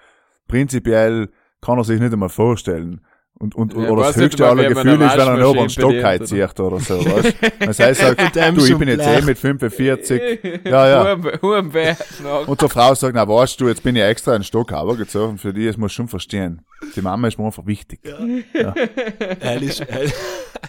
prinzipiell, 0.48 1.30
kann 1.62 1.78
er 1.78 1.84
sich 1.84 2.00
nicht 2.00 2.14
einmal 2.14 2.30
vorstellen. 2.30 3.02
Und, 3.40 3.54
und, 3.54 3.74
Ja, 3.74 3.90
oder 3.90 4.04
das 4.04 4.16
höchste 4.16 4.42
mal, 4.42 4.50
aller 4.50 4.70
Gefühle 4.70 5.06
ist, 5.06 5.14
wenn 5.14 5.20
er 5.20 5.34
einen 5.34 5.44
oberen 5.44 5.66
Waschmaschine 5.66 6.02
Stock 6.02 6.28
zieht 6.28 6.60
oder 6.60 6.80
so, 6.80 7.06
weißt 7.06 7.36
du. 7.60 7.66
Das 7.68 7.80
heißt, 7.80 8.02
sagt, 8.02 8.36
du, 8.58 8.66
ich 8.66 8.78
bin 8.78 8.88
jetzt 8.88 9.06
eh 9.06 9.22
mit 9.22 9.38
45, 9.38 10.40
ja, 10.66 10.90
ja. 10.90 11.16
Noch. 11.16 12.48
Und 12.48 12.62
die 12.62 12.68
Frau 12.68 12.96
sagt, 12.96 13.14
na 13.14 13.28
weißt 13.28 13.62
du, 13.62 13.68
jetzt 13.68 13.84
bin 13.84 13.96
ich 13.96 14.02
extra 14.02 14.34
einen 14.34 14.44
Stock 14.44 14.72
runtergezogen 14.72 15.38
für 15.38 15.54
die, 15.54 15.68
das 15.68 15.78
muss 15.78 15.94
schon 15.94 16.08
verstehen. 16.08 16.62
Die 16.96 17.02
Mama 17.02 17.28
ist 17.28 17.38
mir 17.38 17.46
einfach 17.46 17.66
wichtig. 17.68 18.00
Er 18.04 19.62
ist, 19.62 19.82
er 19.82 20.02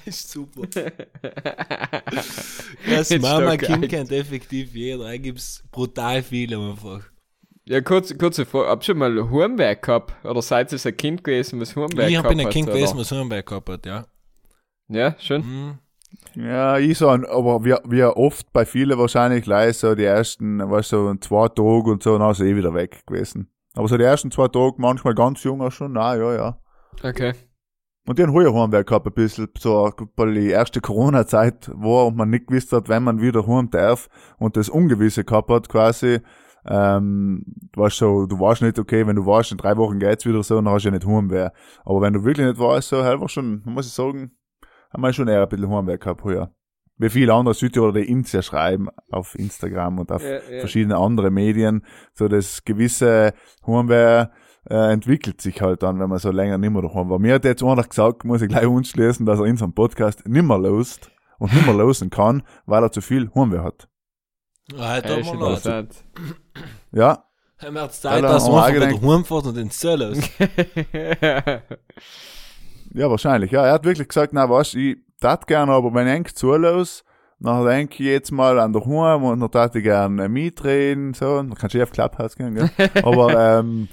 ist 0.05 0.31
super. 0.31 0.63
Das 2.89 3.11
Ist 3.11 3.23
Mama 3.23 3.57
doch 3.57 3.59
Kind 3.59 3.83
geil. 3.83 3.89
kennt 3.89 4.13
effektiv 4.13 4.75
jeder. 4.75 5.05
Da 5.05 5.17
gibt's 5.17 5.63
brutal 5.71 6.23
viele 6.23 6.59
einfach. 6.59 7.03
Ja, 7.69 7.83
kurz, 7.83 8.17
kurze 8.17 8.47
Frage. 8.47 8.69
Habt 8.69 8.83
ihr 8.85 8.87
schon 8.87 8.99
mal 8.99 9.31
Hornberg 9.31 9.83
gehabt? 9.83 10.15
Oder 10.25 10.41
seid 10.41 10.73
ihr 10.73 10.79
ein 10.83 10.97
Kind 10.97 11.23
gewesen, 11.23 11.61
was 11.61 11.77
Hornberg 11.77 12.09
Ich 12.09 12.15
gehabt 12.15 12.31
bin 12.31 12.41
ein 12.41 12.47
hat, 12.47 12.53
Kind 12.53 12.69
oder? 12.69 12.77
gewesen, 12.79 12.97
was 12.97 13.11
Nürnberg 13.11 13.45
gehabt 13.45 13.69
hat, 13.69 13.85
ja. 13.85 14.07
Ja, 14.89 15.15
schön. 15.19 15.43
Mhm. 15.43 15.79
Ja, 16.35 16.79
ich 16.79 16.97
so, 16.97 17.11
aber 17.11 17.65
wie, 17.67 17.75
wie 17.85 18.05
oft 18.05 18.51
bei 18.55 18.65
vielen 18.65 18.99
wahrscheinlich 18.99 19.45
gleich 19.45 19.77
so 19.77 19.95
die 19.95 20.05
ersten, 20.05 20.59
weißt 20.59 20.93
du, 20.93 21.09
so 21.09 21.15
zwei 21.17 21.49
Tage 21.49 21.91
und 21.91 22.03
so, 22.03 22.17
dann 22.17 22.31
ist 22.31 22.41
eh 22.41 22.57
wieder 22.57 22.73
weg 22.73 23.07
gewesen. 23.07 23.51
Aber 23.75 23.87
so 23.87 23.99
die 23.99 24.05
ersten 24.05 24.31
zwei 24.31 24.49
Tage, 24.49 24.77
manchmal 24.79 25.15
ganz 25.15 25.45
jung 25.45 25.61
auch 25.61 25.71
schon, 25.71 25.93
na 25.93 26.17
ja, 26.17 26.35
ja. 26.35 26.59
Okay. 27.03 27.35
Und 28.07 28.19
den 28.19 28.33
heuer 28.33 28.55
Heimweg 28.55 28.87
gehabt 28.87 29.07
ein 29.07 29.13
bisschen, 29.13 29.49
so, 29.59 29.93
weil 30.17 30.33
die 30.33 30.49
erste 30.49 30.81
Corona-Zeit 30.81 31.71
war 31.75 32.07
und 32.07 32.17
man 32.17 32.31
nicht 32.31 32.47
gewusst 32.47 32.73
hat, 32.73 32.89
wenn 32.89 33.05
man 33.05 33.21
wieder 33.21 33.47
heim 33.47 33.69
darf 33.69 34.09
und 34.39 34.57
das 34.57 34.71
Ungewisse 34.71 35.25
gehabt 35.25 35.51
hat 35.51 35.69
quasi, 35.69 36.21
ähm, 36.69 37.43
du 37.73 37.81
weißt 37.81 37.97
so, 37.97 38.27
du 38.27 38.39
weißt 38.39 38.63
nicht, 38.63 38.79
okay, 38.79 39.07
wenn 39.07 39.17
du 39.17 39.25
weißt, 39.25 39.53
in 39.53 39.59
drei 39.59 39.77
Wochen 39.77 39.99
geht's 39.99 40.27
wieder 40.27 40.43
so, 40.43 40.57
dann 40.57 40.69
hast 40.69 40.85
du 40.85 40.89
ja 40.89 40.95
nicht 40.95 41.07
Heimweh. 41.07 41.49
Aber 41.85 42.01
wenn 42.03 42.13
du 42.13 42.25
wirklich 42.25 42.47
nicht 42.47 42.59
weißt, 42.59 42.89
so, 42.89 43.03
halt 43.03 43.21
war 43.21 43.29
schon, 43.29 43.63
muss 43.65 43.87
ich 43.87 43.93
sagen, 43.93 44.33
haben 44.93 45.03
wir 45.03 45.13
schon 45.13 45.29
eher 45.29 45.43
ein 45.43 45.49
bisschen 45.49 45.71
Heimweh 45.71 45.99
gehabt 45.99 46.25
heuer. 46.25 46.53
Wie 46.97 47.11
viele 47.11 47.33
andere 47.33 47.55
Südtiroler, 47.55 47.93
die 47.93 48.11
ins 48.11 48.33
ja 48.33 48.43
schreiben, 48.43 48.89
auf 49.11 49.39
Instagram 49.39 50.01
und 50.01 50.11
auf 50.11 50.23
Ja, 50.23 50.41
ja. 50.51 50.61
verschiedene 50.61 50.97
andere 50.97 51.31
Medien, 51.31 51.85
so 52.13 52.29
das 52.29 52.65
gewisse 52.65 53.33
Heimweh, 53.67 54.27
äh, 54.69 54.93
entwickelt 54.93 55.41
sich 55.41 55.63
halt 55.63 55.83
dann, 55.83 55.99
wenn 56.01 56.11
man 56.11 56.19
so 56.19 56.31
länger 56.31 56.59
nimmer 56.59 56.83
daheim 56.83 57.09
war. 57.09 57.19
Mir 57.19 57.35
hat 57.35 57.45
jetzt 57.45 57.63
einer 57.63 57.85
gesagt, 57.85 58.25
muss 58.25 58.43
ich 58.43 58.49
gleich 58.49 58.67
unschließen, 58.67 59.25
dass 59.25 59.39
er 59.39 59.47
in 59.47 59.57
seinem 59.57 59.73
Podcast 59.73 60.27
nimmer 60.29 60.59
lost 60.59 61.11
und 61.39 61.55
nimmer 61.55 61.73
losen 61.85 62.11
kann, 62.11 62.43
weil 62.67 62.83
er 62.83 62.93
zu 62.93 63.01
viel 63.01 63.31
Heimweh 63.35 63.61
hat. 63.61 63.89
Ja, 64.75 64.89
halt 64.89 65.07
Ja, 66.93 67.25
los. 68.21 68.45
haben 68.45 68.53
wir 68.53 68.55
wir 68.55 68.65
einfach 68.65 68.67
angedenkt. 68.69 69.03
wieder 69.03 69.13
heimfährt 69.13 69.47
und 69.47 69.59
ins 69.59 69.79
Zöll 69.79 70.03
ist. 70.03 70.31
ja, 72.95 73.11
wahrscheinlich. 73.11 73.51
Ja, 73.51 73.67
er 73.67 73.73
hat 73.73 73.85
wirklich 73.85 74.09
gesagt, 74.09 74.33
na 74.33 74.49
was, 74.49 74.75
ich 74.75 74.99
tat 75.21 75.47
gerne, 75.47 75.73
aber 75.73 75.93
wenn 75.93 76.07
ich 76.07 76.15
eng 76.15 76.27
zulos, 76.33 77.05
dann 77.41 77.65
denke 77.67 77.95
ich 77.95 78.09
jetzt 78.09 78.31
mal 78.31 78.59
an 78.59 78.73
der 78.73 78.85
Heim 78.85 79.25
und 79.25 79.41
dann 79.41 79.51
tat 79.51 79.75
ich 79.77 79.83
gerne 79.83 80.25
äh, 80.25 80.29
mitreden, 80.29 81.15
so, 81.15 81.37
dann 81.37 81.55
kannst 81.55 81.75
du 81.75 81.79
eh 81.79 81.83
auf 81.83 81.91
Clubhouse 81.91 82.37
gehen, 82.37 82.55
gell? 82.55 82.71
aber, 83.03 83.59
ähm, 83.59 83.89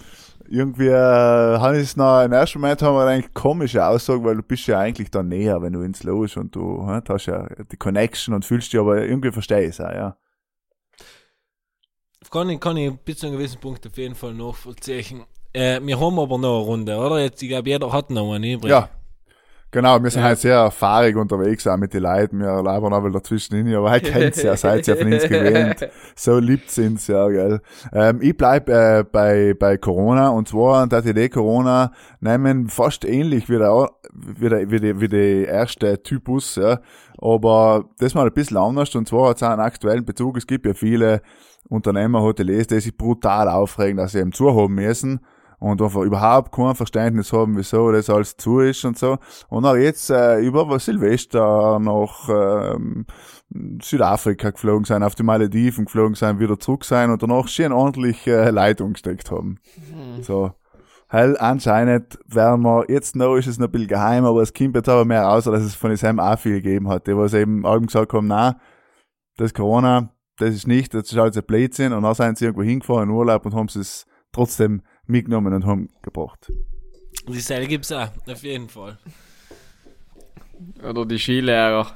irgendwie, 0.47 0.87
äh, 0.87 1.57
habe 1.57 1.77
ich 1.77 1.83
es 1.83 1.97
noch, 1.97 2.23
im 2.23 2.31
ersten 2.31 2.59
Moment 2.59 2.81
haben 2.81 2.95
wir 2.95 3.05
eigentlich 3.05 3.33
komische 3.33 3.83
Aussage, 3.83 4.23
weil 4.23 4.35
du 4.35 4.43
bist 4.43 4.67
ja 4.67 4.79
eigentlich 4.79 5.09
da 5.09 5.23
näher, 5.23 5.61
wenn 5.61 5.73
du 5.73 5.81
ins 5.81 6.03
Los 6.03 6.37
und 6.37 6.55
du, 6.55 6.85
du 7.03 7.13
hast 7.13 7.25
ja 7.25 7.47
die 7.71 7.77
Connection 7.77 8.35
und 8.35 8.45
fühlst 8.45 8.71
dich, 8.71 8.79
aber 8.79 9.03
irgendwie 9.03 9.31
verstehe 9.31 9.61
ich 9.61 9.69
es 9.69 9.81
auch, 9.81 9.91
ja. 9.91 10.17
Kann 12.31 12.49
ich, 12.49 12.59
kann 12.59 12.77
ich 12.77 12.91
bis 12.99 13.17
zu 13.19 13.27
einem 13.27 13.37
gewissen 13.37 13.59
Punkt 13.59 13.85
auf 13.85 13.97
jeden 13.97 14.15
Fall 14.15 14.33
nachvollziehen. 14.33 15.23
Äh, 15.53 15.79
wir 15.81 15.99
haben 15.99 16.19
aber 16.19 16.37
noch 16.37 16.57
eine 16.59 16.65
Runde, 16.65 16.97
oder? 16.97 17.19
Jetzt, 17.21 17.41
ich 17.41 17.49
glaube, 17.49 17.69
jeder 17.69 17.91
hat 17.91 18.09
noch 18.09 18.33
eine 18.33 18.53
übrig. 18.53 18.71
Ja. 18.71 18.89
Genau, 19.71 20.01
wir 20.01 20.09
sind 20.09 20.21
Ja. 20.21 20.29
halt 20.29 20.39
sehr 20.39 20.71
fahrig 20.71 21.17
unterwegs 21.17 21.67
auch 21.67 21.75
mit 21.75 21.93
den 21.93 22.03
Leuten. 22.03 22.39
Wir 22.39 22.63
labern 22.63 22.93
auch 22.93 23.03
wieder 23.03 23.19
dazwischen 23.19 23.57
hin, 23.57 23.75
aber 23.75 23.89
halt 23.91 24.05
kennt's 24.05 24.41
ja, 24.41 24.55
seid 24.55 24.87
ja 24.87 24.95
von 24.95 25.11
uns 25.11 25.23
gewöhnt. 25.23 25.89
So 26.15 26.39
liebt 26.39 26.71
sind's 26.71 27.07
ja, 27.07 27.27
gell. 27.27 27.59
Ähm, 27.91 28.19
ich 28.21 28.37
bleib 28.37 28.69
äh, 28.69 29.03
bei, 29.03 29.53
bei 29.53 29.77
Corona 29.77 30.29
und 30.29 30.47
zwar 30.47 30.87
dass 30.87 31.03
die 31.03 31.29
Corona 31.29 31.91
nehmen 32.21 32.69
fast 32.69 33.03
ähnlich 33.03 33.49
wie 33.49 33.57
der, 33.57 33.89
wie 34.13 34.47
der, 34.47 34.71
wie 34.71 34.79
die, 34.79 35.01
wie 35.01 35.09
die 35.09 35.43
erste 35.43 36.01
Typus, 36.01 36.55
ja. 36.55 36.79
Aber 37.17 37.83
das 37.99 38.13
mal 38.13 38.27
ein 38.27 38.33
bisschen 38.33 38.55
anders 38.55 38.95
und 38.95 39.09
zwar 39.09 39.31
hat 39.31 39.37
es 39.37 39.43
auch 39.43 39.49
einen 39.49 39.59
aktuellen 39.59 40.05
Bezug. 40.05 40.37
Es 40.37 40.47
gibt 40.47 40.65
ja 40.65 40.73
viele 40.73 41.21
Unternehmer, 41.69 42.21
Hoteliers, 42.21 42.67
die 42.67 42.79
sich 42.79 42.95
brutal 42.95 43.49
aufregen, 43.49 43.97
dass 43.97 44.11
sie 44.11 44.19
eben 44.19 44.31
zuhaben 44.31 44.75
müssen 44.75 45.19
und 45.59 45.81
einfach 45.81 46.01
überhaupt 46.01 46.51
kein 46.51 46.75
Verständnis 46.75 47.33
haben, 47.33 47.57
wieso 47.57 47.91
das 47.91 48.09
alles 48.09 48.37
zu 48.37 48.59
ist 48.59 48.85
und 48.85 48.97
so. 48.97 49.17
Und 49.49 49.65
auch 49.65 49.75
jetzt 49.75 50.09
äh, 50.09 50.39
über 50.39 50.77
Silvester 50.79 51.79
nach 51.79 52.29
ähm, 52.29 53.05
Südafrika 53.81 54.51
geflogen 54.51 54.85
sein, 54.85 55.03
auf 55.03 55.15
die 55.15 55.23
Malediven 55.23 55.85
geflogen 55.85 56.15
sein, 56.15 56.39
wieder 56.39 56.59
zurück 56.59 56.85
sein 56.85 57.09
und 57.09 57.23
danach 57.23 57.47
schön 57.47 57.71
ordentlich 57.71 58.27
äh, 58.27 58.49
Leitung 58.49 58.93
gesteckt 58.93 59.31
haben. 59.31 59.59
So. 60.21 60.51
Hell, 61.07 61.37
anscheinend 61.39 62.17
werden 62.27 62.63
wir, 62.63 62.85
jetzt 62.89 63.15
noch 63.15 63.35
ist 63.35 63.47
es 63.47 63.59
noch 63.59 63.67
ein 63.67 63.71
bisschen 63.71 63.87
geheim, 63.87 64.25
aber 64.25 64.41
es 64.41 64.53
kommt 64.53 64.75
jetzt 64.75 64.89
aber 64.89 65.05
mehr 65.05 65.23
raus, 65.23 65.45
dass 65.45 65.61
es 65.61 65.75
von 65.75 65.95
Sam 65.95 66.19
auch 66.19 66.37
viel 66.37 66.61
gegeben 66.61 66.89
hat, 66.89 67.07
die 67.07 67.15
was 67.15 67.33
eben 67.33 67.65
allem 67.65 67.85
gesagt 67.85 68.11
haben, 68.11 68.27
na, 68.27 68.59
das 69.37 69.53
Corona, 69.53 70.14
das 70.37 70.53
ist 70.53 70.67
nicht, 70.67 70.93
das 70.93 71.11
ist 71.11 71.17
alles 71.17 71.37
ein 71.37 71.45
Blödsinn 71.45 71.93
und 71.93 72.03
dann 72.03 72.15
sind 72.15 72.37
sie 72.37 72.45
irgendwo 72.45 72.63
hingefahren 72.63 73.09
in 73.09 73.15
Urlaub 73.15 73.45
und 73.45 73.53
haben 73.53 73.67
sie 73.67 73.79
es 73.79 74.05
trotzdem 74.31 74.81
mitgenommen 75.07 75.53
und 75.53 75.65
haben 75.65 75.89
gebracht. 76.01 76.51
Die 77.27 77.39
Seil 77.39 77.67
gibt's 77.67 77.91
auch, 77.91 78.09
auf 78.27 78.43
jeden 78.43 78.69
Fall. 78.69 78.97
Oder 80.83 81.05
die 81.05 81.17
Skilehrer. 81.17 81.87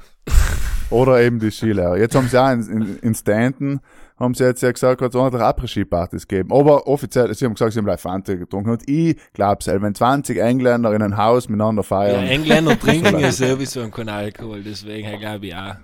Oder 0.90 1.20
eben 1.22 1.38
die 1.38 1.50
Skilehrer. 1.50 1.98
Jetzt 1.98 2.14
haben 2.14 2.28
sie 2.28 2.40
auch 2.40 2.50
in, 2.50 2.62
in, 2.68 2.98
in 2.98 3.14
Stanton, 3.14 3.80
haben 4.18 4.34
sie 4.34 4.44
jetzt 4.44 4.62
ja 4.62 4.72
gesagt, 4.72 5.00
hat 5.00 5.10
es 5.10 5.14
ordentlich 5.14 5.42
Après-Ski-Partys 5.42 6.26
gegeben. 6.26 6.52
Aber 6.52 6.86
offiziell, 6.88 7.32
sie 7.34 7.44
haben 7.44 7.54
gesagt, 7.54 7.72
sie 7.72 7.78
haben 7.78 7.86
gleich 7.86 8.00
Fanta 8.00 8.34
getrunken. 8.34 8.70
Und 8.70 8.88
ich 8.88 9.16
glaube 9.32 9.62
selber, 9.62 9.86
wenn 9.86 9.94
20 9.94 10.38
Engländer 10.38 10.92
in 10.92 11.02
ein 11.02 11.16
Haus 11.16 11.48
miteinander 11.48 11.82
Ja, 11.82 11.86
feiern, 11.86 12.26
Engländer 12.26 12.78
trinken 12.80 13.18
ja 13.18 13.30
sowieso 13.30 13.88
keinen 13.88 14.08
Alkohol, 14.08 14.62
deswegen 14.62 15.18
glaube 15.20 15.46
ich 15.46 15.54
auch. 15.54 15.76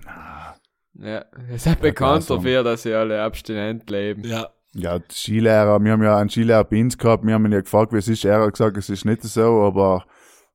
Ja, 0.98 1.24
es 1.50 1.66
ist 1.66 1.80
bekannt 1.80 1.96
klar, 1.96 2.20
so. 2.22 2.36
dafür, 2.36 2.62
dass 2.64 2.82
sie 2.82 2.94
alle 2.94 3.22
abstinent 3.22 3.88
leben. 3.90 4.24
Ja. 4.24 4.48
Ja, 4.72 4.98
die 4.98 5.14
Skilehrer, 5.14 5.82
wir 5.82 5.92
haben 5.92 6.02
ja 6.02 6.18
einen 6.18 6.28
Skilehrer 6.28 6.64
bei 6.64 6.80
uns 6.82 6.98
gehabt, 6.98 7.24
wir 7.26 7.32
haben 7.32 7.46
ihn 7.46 7.52
ja 7.52 7.60
gefragt, 7.62 7.92
wie 7.94 7.96
es 7.98 8.08
ist, 8.08 8.24
er 8.26 8.42
hat 8.42 8.52
gesagt, 8.52 8.76
es 8.76 8.90
ist 8.90 9.06
nicht 9.06 9.22
so, 9.22 9.62
aber 9.62 10.04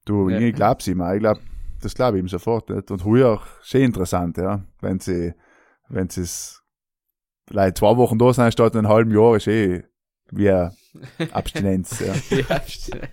du, 0.05 0.29
Ja. 0.29 0.39
ich 0.39 0.53
glaub's 0.53 0.87
ihm 0.87 1.01
auch, 1.01 1.11
ich 1.13 1.19
glaub, 1.21 1.39
das 1.81 1.95
glaube 1.95 2.17
ich 2.17 2.23
ihm 2.23 2.27
sofort, 2.27 2.69
nicht? 2.69 2.91
und 2.91 3.03
heuer, 3.03 3.41
schön 3.63 3.81
interessant, 3.81 4.37
ja, 4.37 4.63
wenn 4.79 4.99
sie, 4.99 5.33
wenn 5.89 6.05
es 6.05 6.61
vielleicht 7.47 7.77
zwei 7.79 7.97
Wochen 7.97 8.19
da 8.19 8.31
sein 8.31 8.51
statt 8.51 8.75
einem 8.75 8.89
halben 8.89 9.11
Jahr, 9.11 9.37
ist 9.37 9.47
eh 9.47 9.83
wie 10.29 10.49
Abstinenz. 11.31 11.99
Ja. 11.99 12.13
ja, 12.37 12.61
stimmt. 12.67 13.09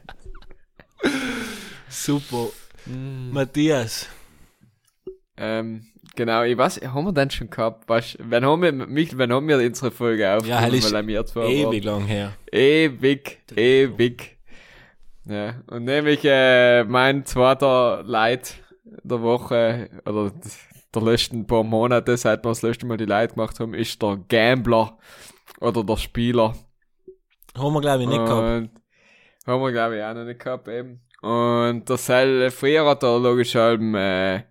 Super. 1.89 2.49
Mm. 2.87 3.33
Matthias. 3.33 4.07
Ähm, 5.37 5.87
genau, 6.19 6.43
ich 6.43 6.59
weiß, 6.59 6.81
haben 6.83 7.05
wir 7.05 7.13
denn 7.13 7.31
schon 7.31 7.49
gehabt? 7.49 7.89
Weißt, 7.89 8.19
wann 8.21 8.45
haben 8.45 8.61
wir, 8.61 8.73
Michael, 8.73 9.19
wann 9.19 9.33
haben 9.33 9.49
wir 9.49 9.59
unsere 9.59 9.93
Folge 9.93 10.37
auf? 10.37 10.45
Ja, 10.45 10.67
ist 10.67 10.93
weil 10.93 11.09
Ewig 11.09 11.85
lang 11.85 12.05
her. 12.07 12.33
Ewig, 12.51 13.39
ewig. 13.57 14.37
Ja, 15.25 15.55
und 15.69 15.85
nämlich, 15.85 16.21
äh, 16.25 16.83
mein 16.85 17.25
zweiter 17.25 18.03
Leid 18.05 18.55
der 18.85 19.23
Woche, 19.23 19.91
oder 20.05 20.33
der 20.95 21.03
letzten 21.03 21.47
paar 21.47 21.63
Monate, 21.63 22.17
seit 22.17 22.45
wir 22.45 22.49
das 22.49 22.63
letzte 22.63 22.87
Mal 22.87 22.97
die 22.97 23.05
Leid 23.05 23.35
gemacht 23.35 23.61
haben, 23.61 23.75
ist 23.75 24.03
der 24.03 24.19
Gambler 24.29 24.99
oder 25.61 25.85
der 25.85 25.97
Spieler. 25.97 26.55
Haben 27.57 27.75
wir, 27.75 27.81
glaube 27.81 28.03
ich, 28.03 28.09
nicht 28.09 28.25
gehabt. 28.25 28.43
Und 28.43 28.71
haben 29.47 29.63
wir, 29.63 29.73
glaube 29.73 29.99
ich, 29.99 30.03
auch 30.03 30.15
noch 30.15 30.25
nicht 30.25 30.41
gehabt, 30.41 30.67
eben. 30.69 31.01
Und 31.21 31.89
der 31.89 31.97
Sel, 31.97 32.51
früher 32.51 32.87
hat 32.87 33.03
er 33.03 33.19
logisch 33.19 33.55
eben, 33.55 33.95
äh, 33.95 34.43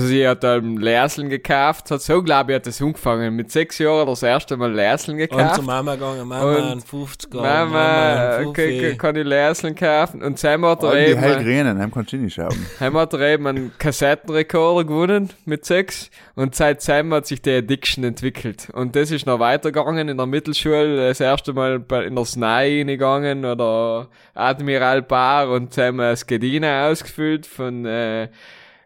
weiß 0.00 0.10
ich, 0.10 0.26
hat 0.26 0.44
eben 0.44 0.76
Lerseln 0.78 1.28
gekauft, 1.28 1.90
hat 1.90 2.02
so, 2.02 2.22
glaube 2.22 2.52
ich, 2.52 2.56
hat 2.56 2.66
das 2.66 2.80
angefangen. 2.80 3.34
Mit 3.36 3.50
sechs 3.50 3.78
Jahren 3.78 4.06
das 4.06 4.22
erste 4.22 4.56
Mal 4.56 4.72
Lerseln 4.72 5.20
Und 5.20 5.28
gekauft. 5.28 5.56
zur 5.56 5.64
Mama 5.64 5.94
gegangen, 5.94 6.26
Mama 6.28 6.56
Und 6.56 6.64
ein 6.64 6.80
50er, 6.80 7.36
Mama, 7.36 7.66
Mama 7.66 8.48
okay, 8.48 8.80
50. 8.80 8.98
kann 8.98 9.16
ich 9.16 9.24
Lerseln 9.24 9.74
kaufen. 9.74 10.22
Und 10.22 10.38
Sam 10.38 10.64
hat 10.66 10.82
er 10.82 10.88
All 10.90 11.04
die 11.04 11.10
eben, 11.12 11.20
hellgrünen, 11.20 11.80
haben 11.80 11.90
kannst 11.90 12.12
du 12.12 12.16
nicht 12.16 12.34
schauen. 12.34 12.66
Sam 12.78 12.96
hat 12.96 13.12
er 13.12 13.20
eben 13.20 13.46
einen 13.46 13.72
Kassettenrekorder 13.78 14.86
gewonnen 14.86 15.30
mit 15.44 15.64
sechs. 15.64 16.10
Und 16.34 16.54
seit 16.54 16.80
Sam 16.82 17.12
hat 17.12 17.26
sich 17.26 17.42
die 17.42 17.50
Addiction 17.56 18.04
entwickelt. 18.04 18.68
Und 18.72 18.96
das 18.96 19.10
ist 19.10 19.26
noch 19.26 19.38
weitergegangen 19.38 20.08
in 20.08 20.16
der 20.16 20.26
Mittelschule. 20.26 21.08
Das 21.08 21.20
erste 21.20 21.52
Mal 21.52 21.78
bei, 21.78 22.04
in 22.04 22.14
der 22.16 22.24
SNAI 22.24 22.84
gegangen 22.84 23.44
oder 23.44 24.08
Admiral 24.34 25.02
Bar 25.02 25.50
und 25.50 25.74
Sam 25.74 25.98
das 25.98 26.26
Gedina 26.26 26.88
ausgefüllt 26.88 27.46
von, 27.46 27.84
äh, 27.84 28.28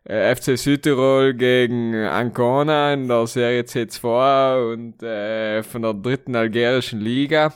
FC 0.08 0.56
Südtirol 0.56 1.34
gegen 1.34 1.94
Ancona 1.94 2.92
in 2.94 3.08
der 3.08 3.26
Serie 3.26 3.62
C2 3.62 4.72
und 4.72 5.02
äh, 5.02 5.62
von 5.64 5.82
der 5.82 5.94
dritten 5.94 6.36
algerischen 6.36 7.00
Liga. 7.00 7.52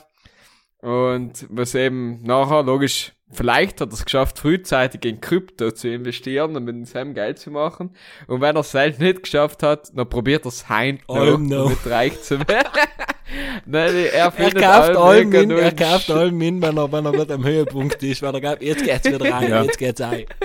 Und 0.81 1.45
was 1.49 1.75
eben 1.75 2.21
nachher, 2.23 2.63
logisch, 2.63 3.13
vielleicht 3.31 3.79
hat 3.79 3.89
er 3.89 3.93
es 3.93 4.03
geschafft, 4.03 4.39
frühzeitig 4.39 5.05
in 5.05 5.21
Krypto 5.21 5.71
zu 5.71 5.87
investieren 5.89 6.55
und 6.57 6.65
mit 6.65 6.87
seinem 6.87 7.13
Geld 7.13 7.39
zu 7.39 7.51
machen. 7.51 7.95
Und 8.27 8.41
wenn 8.41 8.55
er 8.55 8.61
es 8.61 8.71
selbst 8.71 8.99
nicht 8.99 9.23
geschafft 9.23 9.63
hat, 9.63 9.89
dann 9.95 10.09
probiert 10.09 10.43
er 10.45 10.49
es 10.49 10.65
noch, 10.67 11.15
Allem 11.15 11.47
noch. 11.47 11.65
damit 11.65 11.89
reich 11.89 12.21
zu 12.21 12.39
werden. 12.39 12.67
Nein, 13.65 13.95
er 14.11 14.33
Er 14.35 14.51
kauft 14.51 14.97
allem 14.97 15.31
hin, 15.31 15.51
er 15.51 15.71
kauft 15.73 16.11
allem 16.11 16.41
hin, 16.41 16.61
wenn 16.61 16.75
er, 16.75 16.91
wenn 16.91 17.05
er 17.05 17.11
gerade 17.13 17.33
am 17.35 17.45
Höhepunkt 17.45 18.03
ist, 18.03 18.21
weil 18.21 18.33
er 18.33 18.41
glaubt, 18.41 18.61
jetzt 18.61 18.83
geht's 18.83 19.05
wieder 19.07 19.31
rein, 19.31 19.49
Ja. 19.49 19.63
jetzt 19.63 19.77
geht's 19.77 20.01
ein. 20.01 20.25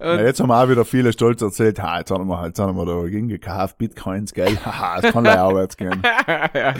Ja, 0.00 0.20
jetzt 0.20 0.40
haben 0.40 0.50
auch 0.50 0.68
wieder 0.68 0.84
viele 0.84 1.12
stolz 1.12 1.42
erzählt, 1.42 1.80
ha, 1.80 1.98
jetzt 1.98 2.10
haben 2.10 2.26
wir, 2.26 2.46
jetzt 2.46 2.58
haben 2.58 2.76
wir 2.76 2.86
da 2.86 3.08
gekauft, 3.08 3.78
Bitcoins, 3.78 4.32
gell, 4.32 4.56
haha, 4.64 5.00
es 5.00 5.12
kann 5.12 5.24
gleich 5.24 5.38
aufwärts 5.38 5.76
gehen. 5.76 6.02
ja. 6.54 6.74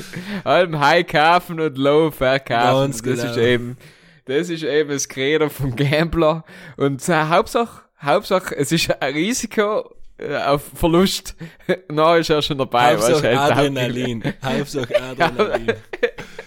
Allem 0.44 0.78
High 0.78 1.06
kaufen 1.06 1.60
und 1.60 1.78
Low 1.78 2.10
verkaufen. 2.10 2.92
Ganz 2.92 3.02
das 3.02 3.20
genau. 3.20 3.30
ist 3.30 3.36
eben, 3.36 3.76
das 4.24 4.48
ist 4.48 4.62
eben 4.62 4.90
das 4.90 5.08
Credo 5.08 5.48
vom 5.48 5.74
Gambler. 5.76 6.44
Und 6.76 7.06
äh, 7.08 7.24
Hauptsache, 7.24 7.82
Hauptsache, 8.00 8.56
es 8.56 8.72
ist 8.72 8.90
ein 9.00 9.14
Risiko 9.14 9.94
äh, 10.18 10.36
auf 10.36 10.62
Verlust. 10.74 11.36
Na, 11.88 12.16
ist 12.16 12.30
er 12.30 12.42
schon 12.42 12.58
dabei. 12.58 12.92
Hauptsache 12.92 13.38
halt 13.38 13.52
Adrenalin. 13.52 14.22
Hauptsache 14.44 15.02
Adrenalin. 15.02 15.74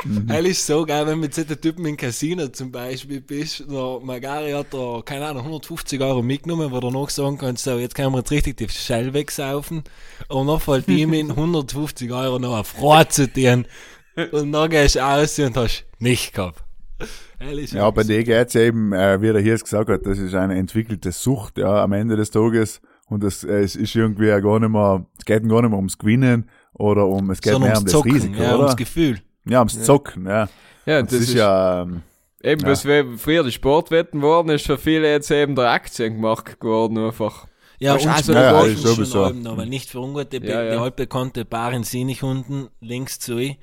Eigentlich 0.29 0.51
ist 0.51 0.65
so 0.65 0.85
geil, 0.85 1.05
wenn 1.05 1.15
du 1.15 1.21
mit 1.21 1.33
solchen 1.33 1.59
Typen 1.59 1.85
im 1.85 1.97
Casino 1.97 2.47
zum 2.47 2.71
Beispiel 2.71 3.21
bist, 3.21 3.63
der 3.69 3.99
Magari 4.01 4.51
hat 4.51 4.73
da, 4.73 5.01
keine 5.03 5.27
Ahnung, 5.27 5.43
150 5.43 6.01
Euro 6.01 6.21
mitgenommen, 6.21 6.71
wo 6.71 6.79
du 6.79 6.91
noch 6.91 7.09
sagen 7.09 7.37
kannst, 7.37 7.63
so, 7.63 7.77
jetzt 7.77 7.95
können 7.95 8.11
wir 8.11 8.19
jetzt 8.19 8.31
richtig 8.31 8.57
die 8.57 8.69
Shell 8.69 9.13
wegsaufen, 9.13 9.83
und 10.29 10.47
dann 10.47 10.59
fällt 10.59 10.87
ihm 10.87 11.13
in 11.13 11.29
150 11.31 12.11
Euro 12.11 12.39
noch 12.39 12.55
eine 12.55 12.63
Freude 12.63 13.09
zu 13.09 13.27
dir, 13.27 13.63
und 14.31 14.51
dann 14.51 14.69
gehst 14.69 14.95
du 14.95 15.05
aus 15.05 15.39
und 15.39 15.57
hast 15.57 15.85
nicht 15.99 16.33
gehabt. 16.33 16.63
Ehrlich, 17.39 17.71
Ja, 17.73 17.89
bei 17.91 18.03
dir 18.03 18.23
geht's 18.23 18.55
eben, 18.55 18.93
äh, 18.93 19.21
wie 19.21 19.33
der 19.33 19.41
hier 19.41 19.55
es 19.55 19.63
gesagt 19.63 19.89
hat, 19.89 20.05
das 20.05 20.17
ist 20.17 20.33
eine 20.33 20.55
entwickelte 20.55 21.11
Sucht, 21.11 21.57
ja, 21.57 21.83
am 21.83 21.91
Ende 21.91 22.15
des 22.15 22.31
Tages. 22.31 22.81
Und 23.07 23.23
das, 23.23 23.43
äh, 23.43 23.59
es 23.59 23.75
ist 23.75 23.95
irgendwie 23.95 24.27
ja 24.27 24.39
gar 24.39 24.59
nicht 24.59 24.69
mehr, 24.69 25.05
es 25.17 25.25
geht 25.25 25.47
gar 25.47 25.61
nicht 25.61 25.69
mehr 25.69 25.77
ums 25.77 25.97
Gewinnen 25.97 26.49
oder 26.73 27.05
um, 27.05 27.29
es 27.29 27.41
geht 27.41 27.53
sondern 27.53 27.71
mehr 27.71 27.77
ums 27.77 27.81
um 27.81 27.85
das 27.85 27.93
Zocken, 27.93 28.11
Risiko, 28.13 28.41
ja, 28.41 28.55
oder? 28.55 28.59
ums 28.59 28.77
Gefühl. 28.77 29.19
Ja, 29.47 29.59
ums 29.59 29.81
Zocken, 29.83 30.27
ja. 30.27 30.49
Ja, 30.85 30.99
Und 30.99 31.11
das, 31.11 31.19
ist 31.21 31.33
ja, 31.33 31.81
ähm, 31.81 32.01
eben, 32.43 32.61
ja. 32.61 32.67
was 32.69 32.85
wir 32.85 33.17
früher 33.17 33.43
die 33.43 33.51
Sportwetten 33.51 34.21
wurden, 34.21 34.49
ist 34.49 34.65
für 34.65 34.77
viele 34.77 35.09
jetzt 35.11 35.31
eben 35.31 35.55
der 35.55 35.71
Aktienmarkt 35.71 36.59
geworden, 36.59 36.97
einfach. 36.97 37.47
Ja, 37.79 37.93
und 37.93 38.07
also 38.07 38.33
wir 38.33 38.41
ja, 38.41 38.65
ja, 38.65 38.65
ist 38.65 38.81
sowieso. 38.83 39.29
noch, 39.29 39.57
weil 39.57 39.67
nicht 39.67 39.89
für 39.89 39.99
ungute, 39.99 40.37
Ja, 40.37 40.63
ja. 40.63 40.71
die 40.71 40.77
altbekannte 40.77 41.43
Bar 41.43 41.73
in 41.73 41.83
Sinichunden, 41.83 42.69
links 42.79 43.19
zu. 43.19 43.55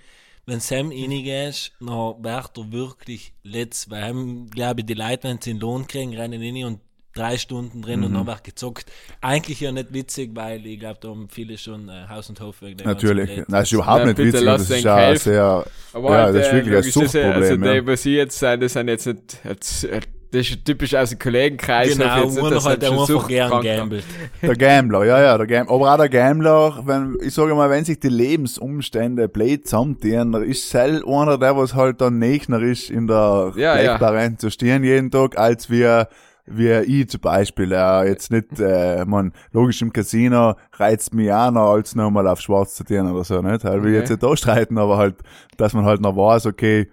Wenn 0.44 0.60
Sam 0.60 0.90
reingehst, 0.90 1.72
dann 1.80 1.88
wird 2.24 2.58
er 2.58 2.72
wirklich 2.72 3.32
letzt, 3.44 3.90
weil 3.90 4.10
ihm, 4.10 4.50
glaube 4.50 4.80
ich, 4.80 4.86
die 4.86 4.94
Leute, 4.94 5.22
wenn 5.28 5.40
sie 5.40 5.52
den 5.52 5.60
Lohn 5.60 5.86
kriegen, 5.86 6.14
rennen 6.14 6.42
rein 6.42 6.64
und 6.64 6.80
drei 7.14 7.36
Stunden 7.38 7.82
drin 7.82 8.00
Mhm. 8.00 8.06
und 8.06 8.14
dann 8.14 8.26
wird 8.26 8.44
gezockt. 8.44 8.86
Eigentlich 9.20 9.60
ja 9.60 9.70
nicht 9.72 9.92
witzig, 9.92 10.30
weil 10.34 10.64
ich 10.66 10.80
glaube, 10.80 10.98
da 11.00 11.08
haben 11.08 11.28
viele 11.30 11.58
schon 11.58 11.88
äh, 11.88 12.06
Haus 12.08 12.28
und 12.30 12.40
Hof 12.40 12.62
wegen 12.62 12.78
dem 12.78 12.86
natürlich. 12.86 13.42
Nein, 13.48 13.62
ist 13.62 13.72
überhaupt 13.72 14.00
Ja, 14.00 14.06
nicht 14.06 14.18
witzig, 14.18 14.44
das 14.44 14.70
ist 14.70 14.84
ja 14.84 14.96
helfen. 14.96 15.32
sehr, 15.32 15.64
Aber 15.92 16.10
Ja, 16.10 16.22
halt, 16.24 16.34
das 16.36 16.46
ist 16.46 16.52
äh, 16.52 16.56
wirklich 16.56 16.66
ein 16.68 16.72
logisch, 16.78 16.94
das 16.94 17.12
Suchtproblem, 17.12 17.42
Also, 17.42 17.54
ja. 17.66 17.80
die, 17.80 17.86
was 17.86 18.02
sie 18.02 18.14
jetzt 18.16 18.38
sind, 18.38 18.62
das 18.62 18.72
sind 18.72 18.88
jetzt 18.88 19.06
nicht, 19.06 19.38
jetzt, 19.44 19.84
äh, 19.84 20.00
das 20.34 20.48
ist 20.48 20.64
typisch 20.64 20.94
aus 20.94 21.10
dem 21.10 21.18
Kollegenkreis. 21.18 21.90
Genau, 21.98 22.22
jetzt 22.24 22.36
das 22.38 22.42
noch 22.50 22.64
halt 22.64 22.82
schon 22.82 22.98
einfach 23.00 23.28
gern 23.28 23.60
gambelt. 23.62 24.04
Der 24.40 24.56
Gambler, 24.56 25.04
ja, 25.04 25.20
ja, 25.20 25.36
der 25.36 25.46
Gambler. 25.46 25.74
Aber 25.74 25.92
auch 25.92 25.98
der 25.98 26.08
Gambler, 26.08 26.82
wenn, 26.86 27.18
ich 27.22 27.34
sage 27.34 27.54
mal, 27.54 27.68
wenn 27.68 27.84
sich 27.84 28.00
die 28.00 28.08
Lebensumstände 28.08 29.28
blöd 29.28 29.66
zusammentun, 29.68 30.32
dann 30.32 30.42
ist 30.42 30.70
sel 30.70 31.04
einer, 31.06 31.36
der 31.36 31.54
was 31.56 31.74
halt 31.74 32.00
dann 32.00 32.18
nächster 32.18 32.62
ist, 32.62 32.88
in 32.88 33.06
der 33.08 33.52
Ja, 33.56 33.78
ja. 33.78 33.98
Blackbarren 33.98 34.38
zu 34.38 34.50
stehen 34.50 34.84
jeden 34.84 35.10
Tag, 35.10 35.36
als 35.36 35.68
wir, 35.68 36.08
wie 36.46 36.70
ich 36.70 37.08
zum 37.08 37.20
Beispiel, 37.20 37.70
ja, 37.70 38.04
jetzt 38.04 38.30
nicht, 38.32 38.58
äh, 38.58 39.04
man, 39.04 39.32
logisch 39.52 39.80
im 39.82 39.92
Casino 39.92 40.54
reizt 40.74 41.14
mich 41.14 41.32
auch 41.32 41.50
noch, 41.50 41.72
als 41.72 41.94
nochmal 41.94 42.26
auf 42.26 42.40
schwarz 42.40 42.74
zu 42.74 42.84
gehen 42.84 43.10
oder 43.10 43.24
so, 43.24 43.40
nicht? 43.42 43.64
Halt, 43.64 43.82
will 43.82 43.90
Okay. 43.90 43.98
jetzt 44.00 44.10
nicht 44.10 44.22
da 44.22 44.36
streiten, 44.36 44.78
aber 44.78 44.96
halt, 44.96 45.16
dass 45.56 45.72
man 45.72 45.84
halt 45.84 46.00
noch 46.00 46.16
weiß, 46.16 46.46
okay, 46.46 46.88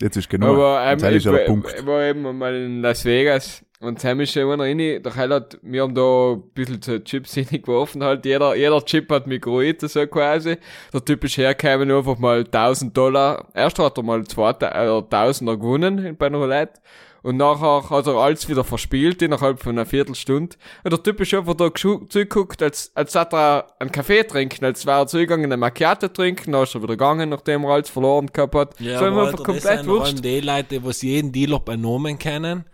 jetzt 0.00 0.16
ist 0.16 0.28
genug. 0.28 0.50
Aber 0.50 0.82
ähm, 0.84 1.14
ich, 1.16 1.26
war- 1.26 1.38
Punkt. 1.40 1.74
ich 1.78 1.86
war 1.86 2.02
eben 2.02 2.22
mal 2.36 2.54
in 2.54 2.82
Las 2.82 3.04
Vegas 3.04 3.64
und 3.80 3.98
Sam 3.98 4.20
ist 4.20 4.32
schon 4.32 4.42
immer 4.42 4.62
rein. 4.62 4.76
Der 4.78 5.14
hat, 5.16 5.58
wir 5.62 5.82
haben 5.82 5.94
da 5.94 6.32
ein 6.34 6.42
bisschen 6.52 6.82
so 6.82 6.98
Chips 6.98 7.32
hingeworfen 7.34 8.02
halt. 8.04 8.24
Jeder, 8.26 8.54
jeder 8.54 8.84
Chip 8.84 9.10
hat 9.10 9.26
mich 9.26 9.40
geruht, 9.40 9.80
so 9.80 10.06
quasi. 10.06 10.56
Der 10.92 11.04
Typ 11.04 11.24
ist 11.24 11.38
hergekommen, 11.38 11.90
einfach 11.90 12.18
mal 12.18 12.40
1000 12.40 12.94
Dollar. 12.94 13.48
Erst 13.54 13.78
hat 13.78 13.96
er 13.96 14.02
mal 14.02 14.22
2000 14.24 15.48
er 15.50 15.56
gewonnen 15.56 16.16
bei 16.18 16.26
einer 16.26 16.38
Roulette. 16.38 16.80
Und 17.22 17.36
nachher 17.36 17.88
hat 17.90 18.06
er 18.06 18.14
alles 18.14 18.48
wieder 18.48 18.64
verspielt, 18.64 19.22
innerhalb 19.22 19.60
von 19.60 19.72
einer 19.72 19.86
Viertelstunde. 19.86 20.56
Und 20.84 20.92
der 20.92 21.02
Typ 21.02 21.20
ist 21.20 21.34
einfach 21.34 21.54
da 21.54 21.72
zugeguckt, 21.74 22.62
als, 22.62 22.90
als 22.94 23.14
hat 23.14 23.34
er 23.34 23.66
einen 23.78 23.92
Kaffee 23.92 24.22
trinken, 24.24 24.64
als 24.64 24.86
wäre 24.86 25.00
er 25.00 25.06
zugegangen, 25.06 25.52
einen 25.52 25.60
Macchiato 25.60 26.08
trinken, 26.08 26.52
dann 26.52 26.62
ist 26.62 26.74
er 26.74 26.82
wieder 26.82 26.94
gegangen, 26.94 27.28
nachdem 27.28 27.64
er 27.64 27.70
alles 27.70 27.90
verloren 27.90 28.26
gehabt 28.26 28.54
hat. 28.54 28.80
Ja, 28.80 28.98
so 28.98 29.04
aber 29.06 29.22
Alter, 29.22 29.36
das 29.36 29.44
komplett 29.44 29.78
sind 29.78 29.86
vor 29.86 30.04
allem 30.04 30.22
die 30.22 30.40
Leute, 30.40 30.80
die 30.80 31.06
jeden 31.06 31.32
Dealer 31.32 31.60
bei 31.60 31.76
Namen 31.76 32.18
kennen 32.18 32.64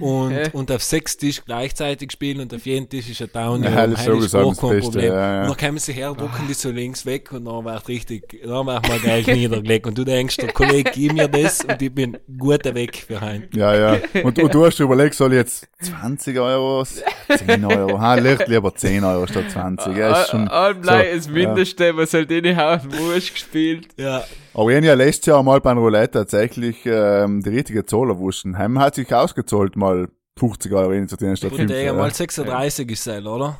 und, 0.00 0.54
und 0.54 0.72
auf 0.72 0.82
sechs 0.82 1.16
Tisch 1.16 1.42
gleichzeitig 1.44 2.12
spielen 2.12 2.40
und 2.40 2.54
auf 2.54 2.64
jeden 2.66 2.88
Tisch 2.88 3.08
ist 3.10 3.22
ein 3.22 3.30
Down 3.32 3.62
Ja, 3.62 3.70
ja, 3.70 3.86
das 3.86 4.00
ist 4.00 4.06
sowieso 4.06 4.50
das 4.50 4.60
Beste, 4.60 5.00
ja, 5.00 5.06
ja. 5.06 5.40
Und 5.42 5.48
dann 5.50 5.56
kommen 5.56 5.78
sie 5.78 5.92
her, 5.92 6.14
drucken 6.14 6.46
die 6.48 6.54
so 6.54 6.70
links 6.70 7.06
weg 7.06 7.32
und 7.32 7.44
dann 7.44 7.64
wird 7.64 7.88
richtig, 7.88 8.40
dann 8.42 8.66
wird 8.66 8.88
mal 8.88 8.98
Geld 8.98 9.26
niedergelegt 9.36 9.86
und 9.86 9.98
du 9.98 10.04
denkst, 10.04 10.36
der 10.36 10.52
Kollege, 10.52 10.90
gib 10.92 11.12
mir 11.12 11.28
das 11.28 11.64
und 11.64 11.80
ich 11.80 11.94
bin 11.94 12.16
guter 12.38 12.74
Weg 12.74 12.96
für 13.06 13.20
heim. 13.20 13.44
Ja, 13.54 13.74
ja. 13.74 14.00
Und, 14.22 14.38
und 14.38 14.54
du 14.54 14.66
hast 14.66 14.78
dir 14.78 14.84
überlegt, 14.84 15.14
soll 15.14 15.32
ich 15.32 15.38
jetzt 15.38 15.68
20 15.80 16.38
Euro, 16.38 16.84
10 16.84 17.64
Euro, 17.64 18.00
ha, 18.00 18.14
leicht 18.16 18.48
lieber 18.48 18.74
10 18.74 19.04
Euro 19.04 19.26
statt 19.26 19.50
20. 19.50 19.96
Ja, 19.96 20.22
ist 20.22 20.30
schon, 20.30 20.48
Allem 20.48 20.82
so, 20.82 20.90
das 20.90 21.28
Mindeste, 21.28 21.96
was 21.96 22.14
halt 22.14 22.30
reinhauen, 22.30 22.80
Wurst 22.98 23.34
gespielt. 23.34 23.88
Ja, 23.96 24.24
aber 24.58 24.70
ich 24.70 24.76
habe 24.76 24.86
ja 24.86 24.94
letztes 24.94 25.26
Jahr 25.26 25.42
mal 25.42 25.60
beim 25.60 25.78
Roulette 25.78 26.18
tatsächlich 26.18 26.78
ähm, 26.86 27.42
die 27.42 27.50
richtige 27.50 27.84
Zahl 27.84 28.08
erwuscht. 28.10 28.44
Heim 28.44 28.78
hat 28.78 28.94
sich 28.94 29.12
ausgezahlt, 29.14 29.76
mal 29.76 30.08
50 30.38 30.72
Euro 30.72 30.90
reinzuziehen 30.90 31.36
statt 31.36 31.52
und 31.52 31.58
50. 31.58 31.76
der 31.76 31.92
mal 31.92 32.08
Ja. 32.08 32.14
36 32.14 32.90
ist 32.90 33.04
sein, 33.04 33.26
oder? 33.26 33.58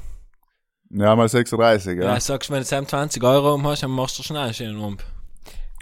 ja, 0.91 1.15
mal 1.17 1.29
36, 1.29 1.99
Ja, 1.99 2.15
ja. 2.15 2.21
sagst 2.21 2.49
du, 2.49 2.55
wenn 2.55 2.61
du 2.61 2.67
Sam 2.67 2.87
20 2.87 3.23
Euro 3.23 3.63
hast, 3.65 3.83
dann 3.83 3.91
machst 3.91 4.19
du 4.19 4.23
schnell 4.23 4.43
einen 4.43 4.55
schönen 4.55 4.79
Ump. 4.79 5.03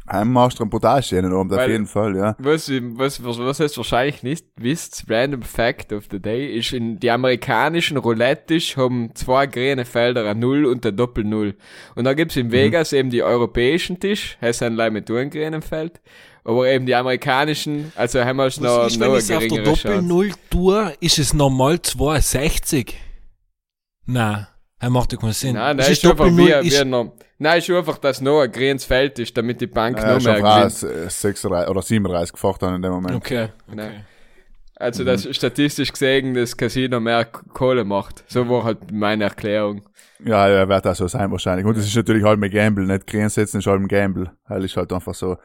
Machst 0.06 0.58
du 0.58 0.64
einen 0.64 0.70
Potage 0.70 1.16
rein, 1.16 1.32
auf 1.32 1.66
jeden 1.66 1.86
Fall, 1.86 2.14
ja. 2.14 2.36
Was, 2.38 2.70
was, 2.70 3.24
was, 3.24 3.38
was 3.38 3.60
ihr 3.60 3.76
wahrscheinlich 3.78 4.22
nicht 4.22 4.46
wisst, 4.56 5.04
Random 5.08 5.40
Fact 5.40 5.94
of 5.94 6.04
the 6.10 6.20
Day, 6.20 6.58
ist 6.58 6.74
in 6.74 7.00
die 7.00 7.10
amerikanischen 7.10 7.96
Roulette-Tisch 7.96 8.76
haben 8.76 9.14
zwei 9.14 9.46
grüne 9.46 9.86
Felder, 9.86 10.28
ein 10.28 10.38
Null 10.40 10.66
und 10.66 10.84
ein 10.84 10.94
Doppel-Null. 10.94 11.56
Und 11.94 12.04
da 12.04 12.12
gibt's 12.12 12.36
in 12.36 12.52
Vegas 12.52 12.92
eben 12.92 13.08
die 13.08 13.22
europäischen 13.22 13.98
Tisch, 13.98 14.36
heißt 14.42 14.62
ein 14.62 14.74
Leih 14.74 14.90
mit 14.90 15.10
einem 15.10 15.30
grünen 15.30 15.62
Feld. 15.62 16.02
Aber 16.44 16.68
eben 16.68 16.84
die 16.84 16.94
amerikanischen, 16.94 17.90
also 17.96 18.22
haben 18.22 18.36
wir 18.36 18.44
noch, 18.44 18.52
Was 18.52 18.92
ist, 18.92 19.00
noch 19.00 19.06
wenn 19.06 19.12
eine 19.12 19.18
ich 19.18 19.32
auf 19.32 19.38
der 19.38 19.38
geringere 19.38 19.64
Chance. 19.64 19.88
Doppel-Null 19.88 20.30
tue, 20.50 20.92
ist 21.00 21.18
es 21.18 21.32
normal 21.32 21.80
62? 21.80 22.94
Nein, 24.04 24.46
er 24.80 24.90
macht 24.90 25.12
ja 25.12 25.18
keinen 25.18 25.32
Sinn. 25.32 25.54
Nein, 25.54 25.76
nein, 25.76 25.92
ist 25.92 26.04
einfach 26.06 26.26
wie, 26.26 26.48
wie 26.48 26.84
noch, 26.84 27.12
nein, 27.38 27.58
ist 27.58 27.70
einfach, 27.70 27.98
dass 27.98 28.20
noch 28.20 28.40
ein 28.42 28.52
grünes 28.52 28.84
Feld 28.84 29.18
ist, 29.18 29.36
damit 29.36 29.60
die 29.60 29.66
Bank 29.66 29.98
Ja, 29.98 30.14
noch 30.14 30.22
mehr 30.22 30.40
gewinnt. 30.40 30.82
äh, 30.82 31.08
36 31.08 31.70
oder 31.70 31.82
37 31.82 32.32
gefacht 32.32 32.62
haben 32.62 32.76
in 32.76 32.82
dem 32.82 32.92
Moment. 32.92 33.16
Okay, 33.16 33.48
Nein. 33.68 33.88
okay. 33.88 34.04
Also, 34.76 35.04
dass 35.04 35.28
statistisch 35.34 35.92
gesehen 35.92 36.34
das 36.34 36.56
Casino 36.56 36.98
mehr 36.98 37.24
Kohle 37.24 37.84
macht. 37.84 38.24
So 38.26 38.48
war 38.48 38.64
halt 38.64 38.90
meine 38.92 39.24
Erklärung. 39.24 39.82
Ja, 40.24 40.48
ja, 40.48 40.68
wird 40.68 40.86
auch 40.86 40.94
so 40.94 41.06
sein 41.06 41.30
wahrscheinlich. 41.30 41.64
Und 41.64 41.76
das 41.76 41.86
ist 41.86 41.94
natürlich 41.94 42.24
halt 42.24 42.42
ein 42.42 42.50
Gamble, 42.50 42.84
nicht 42.84 43.06
Green 43.06 43.28
setzen 43.28 43.58
ist 43.58 43.66
halt 43.66 43.80
ein 43.80 43.88
Gamble. 43.88 44.32
Halt 44.48 44.64
ist 44.64 44.76
halt 44.76 44.92
einfach 44.92 45.14
so. 45.14 45.32
Äh, 45.32 45.36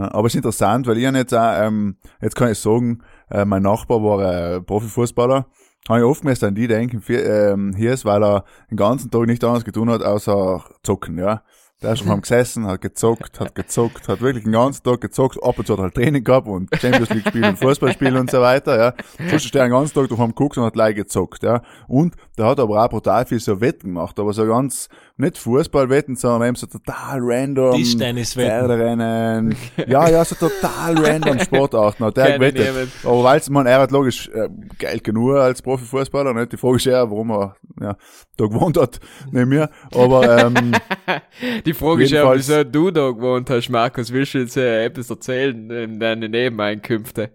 Aber 0.00 0.26
es 0.26 0.34
ist 0.34 0.36
interessant, 0.38 0.86
weil 0.86 0.96
ich 0.96 1.02
jetzt 1.02 1.34
auch, 1.34 1.60
ähm, 1.66 1.96
jetzt 2.20 2.36
kann 2.36 2.52
ich 2.52 2.58
sagen, 2.58 3.02
äh, 3.30 3.44
mein 3.44 3.62
Nachbar 3.62 4.02
war 4.02 4.54
äh, 4.54 4.60
Profifußballer. 4.60 5.46
Habe 5.88 6.00
ich 6.00 6.04
oft 6.04 6.20
gemerkt, 6.20 6.44
an 6.44 6.54
die 6.54 6.68
denken, 6.68 7.00
viel, 7.00 7.20
ähm, 7.20 7.74
hier 7.74 7.94
ist, 7.94 8.04
weil 8.04 8.22
er 8.22 8.44
den 8.70 8.76
ganzen 8.76 9.10
Tag 9.10 9.26
nichts 9.26 9.42
anderes 9.42 9.64
getan 9.64 9.88
hat, 9.88 10.02
außer 10.02 10.62
zocken, 10.82 11.18
ja. 11.18 11.42
Der 11.80 11.92
ist 11.92 12.00
schon 12.00 12.20
gesessen, 12.20 12.66
hat 12.66 12.82
gezockt, 12.82 13.40
hat 13.40 13.54
gezockt, 13.54 14.06
hat 14.06 14.20
wirklich 14.20 14.44
den 14.44 14.52
ganzen 14.52 14.82
Tag 14.82 15.00
gezockt, 15.00 15.42
ab 15.42 15.58
und 15.58 15.66
zu 15.66 15.72
hat 15.72 15.78
er 15.78 15.82
halt 15.84 15.94
Training 15.94 16.24
gehabt 16.24 16.46
und 16.46 16.68
Champions 16.78 17.08
League 17.10 17.28
spielen 17.28 17.44
und 17.44 17.58
Fußball 17.58 17.92
spielen 17.94 18.16
und 18.16 18.30
so 18.30 18.40
weiter, 18.42 18.78
ja. 18.78 18.94
Sonst 19.30 19.46
ist 19.46 19.54
der 19.54 19.64
den 19.64 19.70
ganzen 19.70 19.94
Tag 19.94 20.08
daheim 20.10 20.28
geguckt 20.28 20.58
und 20.58 20.64
hat 20.64 20.74
gleich 20.74 20.94
gezockt, 20.94 21.42
ja. 21.42 21.62
Und 21.86 22.16
der 22.36 22.46
hat 22.46 22.60
aber 22.60 22.84
auch 22.84 22.90
brutal 22.90 23.24
viel 23.24 23.40
so 23.40 23.58
Wetten 23.62 23.94
gemacht, 23.94 24.18
aber 24.18 24.34
so 24.34 24.46
ganz, 24.46 24.90
nicht 25.18 25.36
Fußballwetten, 25.36 26.14
sondern 26.14 26.48
eben 26.48 26.56
so 26.56 26.68
total 26.68 27.18
random. 27.20 27.74
Tischtenniswetten. 27.74 29.54
Ja, 29.88 30.08
ja, 30.08 30.24
so 30.24 30.36
total 30.36 30.96
random 30.96 31.38
Sportarten 31.44 32.04
hat 32.04 32.14
gewettet. 32.14 32.88
Aber 33.04 33.24
weil's, 33.24 33.50
man, 33.50 33.66
er 33.66 33.80
hat 33.80 33.90
logisch 33.90 34.28
äh, 34.28 34.48
Geld 34.78 35.02
genug 35.02 35.36
als 35.36 35.60
Profifußballer, 35.60 36.34
nicht? 36.34 36.52
Die 36.52 36.56
Frage 36.56 36.76
ist 36.76 36.86
eher, 36.86 37.10
warum 37.10 37.32
er, 37.32 37.56
ja, 37.80 37.96
da 38.36 38.46
gewohnt 38.46 38.76
hat, 38.76 39.00
neben 39.32 39.48
mir. 39.50 39.70
Aber, 39.92 40.46
ähm, 40.46 40.72
Die 41.66 41.74
Frage 41.74 42.04
ist 42.04 42.12
ja, 42.12 42.32
wieso 42.32 42.62
du 42.62 42.92
da 42.92 43.10
gewohnt 43.10 43.50
hast, 43.50 43.68
Markus. 43.70 44.12
Willst 44.12 44.34
du 44.34 44.38
jetzt 44.38 44.56
äh, 44.56 44.84
etwas 44.84 45.10
erzählen 45.10 45.68
in 45.70 45.98
deine 45.98 46.28
Nebeneinkünfte? 46.28 47.30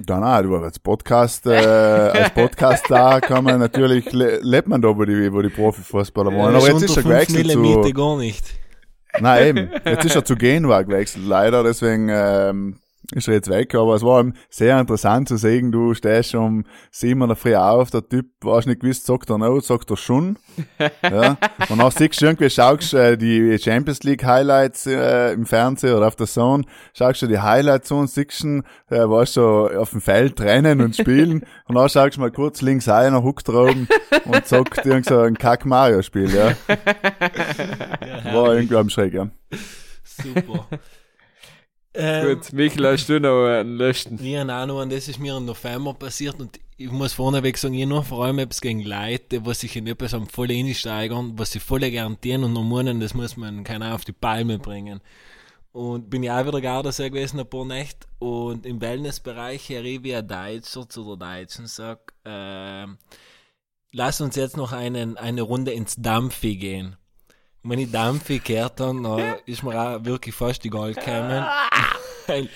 Dann 0.00 0.24
auch, 0.24 0.42
du 0.42 0.56
als 0.56 0.78
Podcast, 0.78 1.46
äh, 1.46 1.54
als 1.54 2.30
Podcast 2.30 2.84
da 2.88 3.20
kann 3.20 3.44
man 3.44 3.60
natürlich, 3.60 4.12
le 4.12 4.38
lebt 4.42 4.68
man 4.68 4.82
da, 4.82 4.88
wo 4.88 5.04
die, 5.04 5.32
wo 5.32 5.40
die 5.40 5.48
Profifußballer 5.48 6.32
waren. 6.36 6.56
Aber 6.56 6.68
jetzt 6.68 6.82
ist 6.82 6.96
er 6.96 7.02
gewechselt 7.02 7.50
zu, 7.50 7.92
gar 7.92 8.16
nicht. 8.18 8.44
nein 9.20 9.46
eben, 9.46 9.70
jetzt 9.84 10.04
ist 10.04 10.16
er 10.16 10.24
zu 10.24 10.34
Genua 10.36 10.82
gewechselt, 10.82 11.24
leider, 11.26 11.62
deswegen, 11.62 12.08
ähm, 12.10 12.76
ist 13.14 13.28
er 13.28 13.34
jetzt 13.34 13.48
weg, 13.48 13.74
aber 13.74 13.94
es 13.94 14.02
war 14.02 14.20
ihm 14.20 14.34
sehr 14.50 14.78
interessant 14.78 15.28
zu 15.28 15.36
sehen, 15.36 15.72
du 15.72 15.94
stehst 15.94 16.34
um 16.34 16.64
sieben 16.90 17.22
in 17.22 17.28
der 17.28 17.36
Früh 17.36 17.54
auf, 17.54 17.90
der 17.90 18.06
Typ, 18.06 18.26
warst 18.42 18.66
nicht 18.66 18.80
gewiss, 18.80 19.04
sagt 19.04 19.30
er 19.30 19.38
no, 19.38 19.60
sagt 19.60 19.90
er 19.90 19.96
schon, 19.96 20.36
ja, 21.02 21.36
und 21.68 21.78
dann 21.78 21.90
siehst 21.90 22.20
du 22.20 22.26
irgendwie, 22.26 22.50
schaust 22.50 22.94
äh, 22.94 23.16
die 23.16 23.58
Champions 23.58 24.02
League 24.02 24.24
Highlights 24.24 24.86
äh, 24.86 25.32
im 25.32 25.46
Fernsehen 25.46 25.94
oder 25.94 26.08
auf 26.08 26.16
der 26.16 26.26
Zone, 26.26 26.64
schaust 26.92 27.22
du 27.22 27.26
die 27.26 27.38
Highlights 27.38 27.90
an, 27.92 28.06
siehst 28.06 28.42
du, 28.42 28.62
äh, 28.90 29.08
warst 29.08 29.34
so 29.34 29.68
auf 29.68 29.90
dem 29.90 30.00
Feld 30.00 30.40
rennen 30.40 30.80
und 30.80 30.96
spielen 30.96 31.44
und 31.68 31.74
dann 31.76 31.88
schaust 31.88 32.16
du 32.16 32.20
mal 32.20 32.32
kurz 32.32 32.62
links 32.62 32.88
ein, 32.88 33.12
dann 33.12 33.22
huckt 33.22 33.48
er 33.48 33.54
oben 33.54 33.88
und 34.24 34.46
zockt 34.46 34.84
irgend 34.84 35.06
so 35.06 35.20
ein 35.20 35.38
Kack-Mario-Spiel, 35.38 36.34
ja. 36.34 36.52
War 38.34 38.54
irgendwie 38.54 38.76
am 38.76 38.88
Schräg, 38.88 39.14
ja. 39.14 39.28
Super. 40.04 40.66
Ähm, 41.94 42.26
Gut, 42.26 42.52
Michael, 42.52 42.86
hast 42.92 43.08
du 43.08 43.20
noch 43.20 43.46
einen 43.46 43.76
letzten? 43.76 44.22
Ich 44.22 44.36
habe 44.36 44.52
auch 44.52 44.66
noch, 44.66 44.82
und 44.82 44.92
das 44.92 45.08
ist 45.08 45.18
mir 45.18 45.36
im 45.36 45.44
November 45.44 45.94
passiert 45.94 46.38
und 46.40 46.58
ich 46.76 46.90
muss 46.90 47.12
vorneweg 47.12 47.56
sagen, 47.56 47.74
ich 47.74 47.86
nur 47.86 48.02
vor 48.02 48.24
allem 48.24 48.40
etwas 48.40 48.60
gegen 48.60 48.82
Leute, 48.82 49.46
was 49.46 49.60
sich 49.60 49.76
in 49.76 49.86
etwas 49.86 50.12
am 50.12 50.26
voll 50.26 50.50
einsteigern, 50.50 51.32
was 51.36 51.52
sie 51.52 51.60
voll 51.60 51.88
garantieren 51.90 52.44
und 52.44 52.52
noch 52.52 52.64
meinen, 52.64 53.00
das 53.00 53.14
muss 53.14 53.36
man 53.36 53.62
keiner 53.62 53.94
auf 53.94 54.04
die 54.04 54.12
Palme 54.12 54.58
bringen. 54.58 55.00
Und 55.72 56.08
bin 56.08 56.22
ja 56.22 56.40
auch 56.40 56.46
wieder 56.46 56.60
Gardasee 56.60 57.10
gewesen, 57.10 57.40
ein 57.40 57.48
paar 57.48 57.64
Nächte. 57.64 58.06
Und 58.20 58.64
im 58.64 58.80
Wellnessbereich 58.80 59.68
höre 59.68 59.84
ich 59.84 60.02
wie 60.04 60.14
ein 60.14 60.26
Deutscher 60.26 60.88
zu 60.88 61.16
der 61.16 61.16
Deutschen 61.16 61.66
sagt, 61.66 62.14
ähm, 62.24 62.98
lass 63.90 64.20
uns 64.20 64.36
jetzt 64.36 64.56
noch 64.56 64.72
einen, 64.72 65.16
eine 65.16 65.42
Runde 65.42 65.72
ins 65.72 65.96
Dampfi 65.96 66.56
gehen. 66.56 66.96
Wenn 67.66 67.78
ich 67.78 67.90
Dampfi 67.90 68.40
gehört 68.40 68.78
habe, 68.80 69.02
dann 69.02 69.34
ist 69.46 69.62
mir 69.62 69.80
auch 69.80 70.04
wirklich 70.04 70.34
fast 70.34 70.62
die 70.64 70.68
Gold 70.68 70.96
gekommen. 70.96 71.44
Weil, 72.26 72.48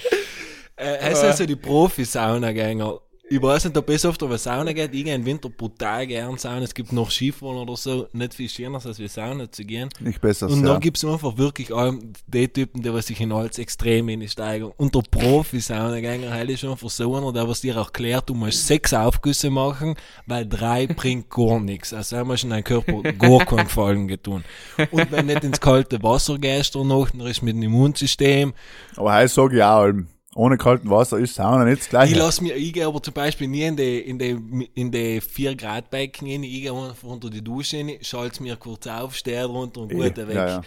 äh, 0.76 0.98
es 1.10 1.20
sind 1.20 1.34
so 1.34 1.46
die 1.46 1.56
Profi-Saunagänger. 1.56 3.00
Ich 3.30 3.42
weiß 3.42 3.66
nicht, 3.66 3.76
ob 3.76 3.90
es 3.90 4.06
oft 4.06 4.22
auf 4.22 4.30
eine 4.30 4.38
Sauna 4.38 4.72
geht. 4.72 4.94
Ich 4.94 5.04
gehe 5.04 5.14
im 5.14 5.26
Winter 5.26 5.50
brutal 5.50 6.06
gern 6.06 6.38
Sauna. 6.38 6.62
Es 6.62 6.72
gibt 6.72 6.92
noch 6.92 7.10
Skifahren 7.10 7.58
oder 7.58 7.76
so. 7.76 8.08
Nicht 8.12 8.32
viel 8.32 8.48
schöner, 8.48 8.80
als 8.82 8.98
wir 8.98 9.08
Sauna 9.10 9.52
zu 9.52 9.64
gehen. 9.64 9.90
Nicht 10.00 10.22
besser, 10.22 10.48
Und 10.48 10.62
ja. 10.62 10.72
dann 10.72 10.80
gibt's 10.80 11.04
einfach 11.04 11.36
wirklich 11.36 11.70
auch 11.70 11.92
die 12.26 12.48
Typen, 12.48 12.82
die 12.82 12.90
was 12.90 13.08
sich 13.08 13.20
in 13.20 13.30
alles 13.32 13.58
extrem 13.58 14.08
einsteigen. 14.08 14.72
Und 14.78 14.94
der 14.94 15.02
Profi-Saunagänger 15.10 16.30
halt 16.30 16.48
ist 16.48 16.64
einfach 16.64 16.88
so 16.88 17.14
einer, 17.16 17.30
der 17.34 17.46
was 17.46 17.60
dir 17.60 17.76
erklärt, 17.76 18.30
du 18.30 18.34
musst 18.34 18.66
sechs 18.66 18.94
Aufgüsse 18.94 19.50
machen, 19.50 19.96
weil 20.26 20.46
drei 20.46 20.86
bringt 20.86 21.28
gar 21.28 21.60
nichts. 21.60 21.92
Also 21.92 22.16
haben 22.16 22.28
wir 22.30 22.38
schon 22.38 22.48
deinem 22.48 22.64
Körper 22.64 23.02
gar 23.02 23.44
keinen 23.44 23.64
Gefallen 23.64 24.08
getan. 24.08 24.42
Und 24.90 25.12
wenn 25.12 25.28
du 25.28 25.34
nicht 25.34 25.44
ins 25.44 25.60
kalte 25.60 26.02
Wasser 26.02 26.38
gehst 26.38 26.74
danach, 26.74 27.10
dann 27.10 27.26
ist 27.26 27.42
mit 27.42 27.56
dem 27.56 27.62
Immunsystem. 27.62 28.54
Aber 28.96 29.12
heißt 29.12 29.34
sage 29.34 29.56
ich 29.58 29.62
auch, 29.62 29.92
ohne 30.34 30.56
kalten 30.56 30.90
Wasser 30.90 31.18
ist 31.18 31.34
Sauna 31.34 31.64
nicht 31.64 31.80
das 31.80 31.88
Gleiche. 31.88 32.12
Ich 32.12 32.18
lass 32.18 32.40
mir, 32.40 32.54
ich 32.54 32.72
gehe 32.72 32.86
aber 32.86 33.02
zum 33.02 33.14
Beispiel 33.14 33.48
nie 33.48 33.62
in 33.62 33.76
die, 33.76 33.98
in 33.98 34.18
die, 34.18 34.70
in 34.74 34.90
die 34.92 35.20
4 35.20 35.56
Grad 35.56 35.90
Becken 35.90 36.28
rein, 36.28 36.42
ich 36.42 36.62
gehe 36.62 36.72
unter 36.72 37.30
die 37.30 37.42
Dusche 37.42 37.78
rein, 37.78 37.98
schalte 38.02 38.42
mir 38.42 38.56
kurz 38.56 38.86
auf, 38.86 39.16
stehe 39.16 39.42
drunter 39.44 39.80
und 39.80 39.92
gut 39.92 40.16
weg. 40.16 40.34
ja, 40.34 40.46
ja. 40.48 40.62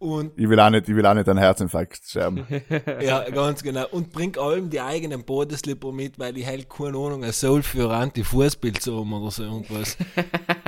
Und 0.00 0.32
Ich 0.36 0.48
will 0.48 0.60
auch 0.60 0.70
nicht, 0.70 0.88
ich 0.88 0.94
will 0.94 1.04
auch 1.04 1.14
nicht 1.14 1.28
an 1.28 1.38
Herzinfarkt 1.38 2.00
sterben. 2.04 2.46
Ja, 3.00 3.28
ganz 3.30 3.62
genau. 3.62 3.86
Und 3.90 4.12
bring 4.12 4.36
allem 4.36 4.70
die 4.70 4.80
eigenen 4.80 5.24
Bodenslipper 5.24 5.90
mit, 5.90 6.18
weil 6.18 6.36
ich 6.38 6.46
halt 6.46 6.68
keine 6.68 6.96
Ahnung, 6.96 7.24
ein 7.24 7.32
Soul 7.32 7.62
für 7.62 7.90
Anti-Fußbild 7.92 8.80
zu 8.80 8.96
haben 8.96 9.12
oder 9.12 9.30
so 9.30 9.42
irgendwas. 9.42 9.96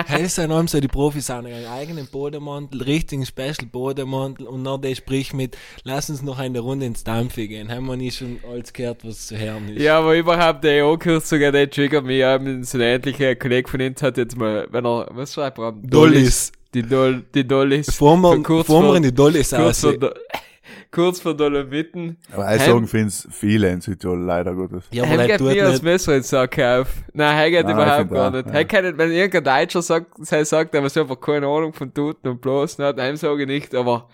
Heil 0.08 0.28
sind 0.28 0.50
allem 0.50 0.66
so 0.66 0.80
die 0.80 0.88
Profis 0.88 1.28
haben 1.28 1.46
einen 1.46 1.66
eigenen 1.66 2.06
Bodenmantel, 2.06 2.82
richtigen 2.82 3.24
Special 3.24 3.66
Bodenmantel 3.70 4.46
und 4.46 4.64
dann 4.64 4.82
der 4.82 4.94
spricht 4.96 5.34
mit, 5.34 5.56
lass 5.84 6.10
uns 6.10 6.22
noch 6.22 6.38
eine 6.38 6.58
Runde 6.58 6.86
ins 6.86 7.04
Dampfe 7.04 7.46
gehen. 7.46 7.70
Haben 7.70 7.86
wir 7.86 7.96
nicht 7.96 8.18
schon 8.18 8.40
alles 8.50 8.72
gehört, 8.72 9.04
was 9.04 9.28
zu 9.28 9.38
hören 9.38 9.68
ist. 9.68 9.80
Ja, 9.82 9.98
aber 9.98 10.16
überhaupt 10.16 10.64
die 10.64 10.80
Ankurzung, 10.80 11.38
der 11.38 11.70
triggert 11.70 12.04
mich 12.04 12.24
auch. 12.24 12.40
So 12.62 12.78
ein 12.78 12.82
ähnlicher 12.82 13.36
Kollege 13.36 13.68
von 13.68 13.80
uns 13.80 14.02
hat 14.02 14.16
jetzt 14.16 14.36
mal, 14.36 14.66
wenn 14.70 14.84
er, 14.84 15.08
was 15.12 15.34
schreibt 15.34 15.58
er? 15.58 15.72
Dollis. 15.72 16.52
Die 16.74 16.82
Doll, 16.82 17.24
die 17.34 17.46
Dollis. 17.46 17.86
Bevor 17.86 18.16
wir, 18.18 18.42
Kurz 18.42 18.66
bevor 18.66 18.82
wir 18.82 18.86
vor- 18.88 18.96
in 18.96 19.02
die 19.02 19.14
Dollis 19.14 19.50
kurz 19.56 19.80
vor. 19.80 19.92
Do 19.96 20.10
kurz 20.92 21.20
vor 21.20 21.34
Dolomiten. 21.34 22.16
Aber 22.32 22.54
ich 22.54 22.62
sagen, 22.62 22.86
find's 22.86 23.26
viele 23.30 23.70
in 23.70 23.80
Südtirol, 23.80 24.20
leider 24.20 24.54
Gottes. 24.54 24.84
Ja, 24.90 25.04
aber 25.04 25.24
geht 25.26 25.40
das 25.40 25.72
nicht. 25.74 25.82
Messer 25.84 26.16
ins 26.16 26.28
Sack 26.28 26.58
auf. 26.58 26.88
Nein, 27.12 27.36
heim 27.36 27.50
geht 27.50 27.64
Nein, 27.66 27.76
ich 27.78 27.82
überhaupt 27.84 28.10
gar 28.10 28.28
auch, 28.28 28.32
nicht. 28.32 28.46
ja. 28.46 28.52
Heim 28.52 28.68
kann 28.68 28.84
nicht, 28.84 28.98
wenn 28.98 29.12
irgendein 29.12 29.44
Deutscher 29.60 29.82
sagt, 29.82 30.26
sei 30.26 30.42
sagt, 30.44 30.74
er 30.74 30.82
einfach 30.96 31.20
keine 31.20 31.46
Ahnung 31.46 31.72
von 31.72 31.92
Toten 31.94 32.28
und 32.28 32.40
bloß 32.40 32.78
nicht, 32.78 32.98
heim 32.98 33.16
sage 33.16 33.42
ich 33.42 33.48
nicht, 33.48 33.74
aber 33.74 34.08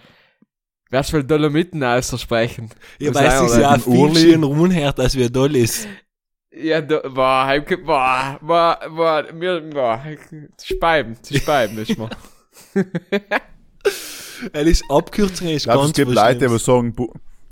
Wärst 0.88 1.12
du 1.12 1.24
Dolomiten 1.24 1.82
aussprechen? 1.82 2.70
Ich 3.00 3.08
Das 3.10 3.16
weiß, 3.16 3.40
ist 3.42 3.50
es 3.52 3.56
auch 3.56 3.60
ja 3.60 3.78
viel 3.78 4.14
schön 4.16 4.42
rumhört, 4.44 5.00
als 5.00 5.16
wir 5.16 5.28
Dollis. 5.30 5.88
Ja, 6.52 6.80
da, 6.80 7.00
boah, 7.08 7.58
boah, 7.84 8.38
boah, 8.40 8.78
boah, 8.94 9.24
mir, 9.34 9.60
boah, 9.62 10.00
Speiben, 10.62 11.20
zu 11.22 11.36
Speiben 11.36 11.76
ist 11.78 11.98
mir. 11.98 12.08
Ist 14.52 14.84
Abkürzung 14.90 15.48
ist 15.48 15.62
Ich 15.62 15.64
glaube, 15.64 15.78
ganz 15.80 15.90
es 15.90 15.94
gibt 15.96 16.12
Leute, 16.12 16.48
die 16.48 16.58
sagen, 16.58 16.94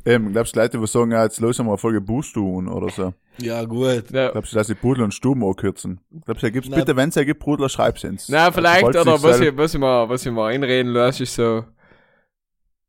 eben, 0.04 0.32
glaubst 0.32 0.54
du, 0.54 0.60
Leute, 0.60 0.78
die 0.78 0.86
sagen, 0.86 1.12
ja, 1.12 1.24
jetzt 1.24 1.40
lösen 1.40 1.64
wir 1.64 1.70
eine 1.72 1.78
Folge 1.78 2.00
Bustuun 2.00 2.68
oder 2.68 2.90
so. 2.90 3.14
Ja, 3.38 3.64
gut. 3.64 4.10
Ja. 4.10 4.30
Glaubst 4.30 4.52
du, 4.52 4.56
dass 4.56 4.66
die 4.66 4.74
Pudel 4.74 5.02
und 5.04 5.14
Stuben 5.14 5.42
ankürzen? 5.44 6.00
Glaubst 6.24 6.42
du, 6.42 6.52
gibt's 6.52 6.68
Na- 6.68 6.76
bitte, 6.76 6.94
wenn 6.94 7.08
es 7.08 7.14
ja 7.14 7.24
gibt, 7.24 7.40
Pudler, 7.40 7.68
schreib's 7.68 8.04
ins. 8.04 8.28
Na, 8.28 8.52
vielleicht, 8.52 8.84
Also, 8.84 9.00
oder 9.00 9.22
was 9.22 9.40
ich, 9.40 9.56
was 9.56 9.74
ich 9.74 9.80
mal, 9.80 10.08
was 10.08 10.24
ich 10.26 10.32
mal 10.32 10.52
einreden 10.52 10.92
lasse, 10.92 11.22
ist 11.22 11.34
so, 11.34 11.64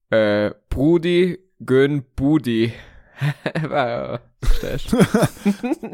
äh, 0.10 0.52
Brudi, 0.70 1.40
Gön, 1.66 2.04
Budi. 2.16 2.74
ja, 3.64 4.20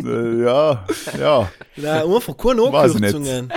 Äh, 0.04 0.44
ja, 0.44 0.86
ja. 1.20 1.52
Nein, 1.78 2.02
einfach 2.04 2.36
keine. 2.36 2.64
Abkürzungen. 2.64 3.54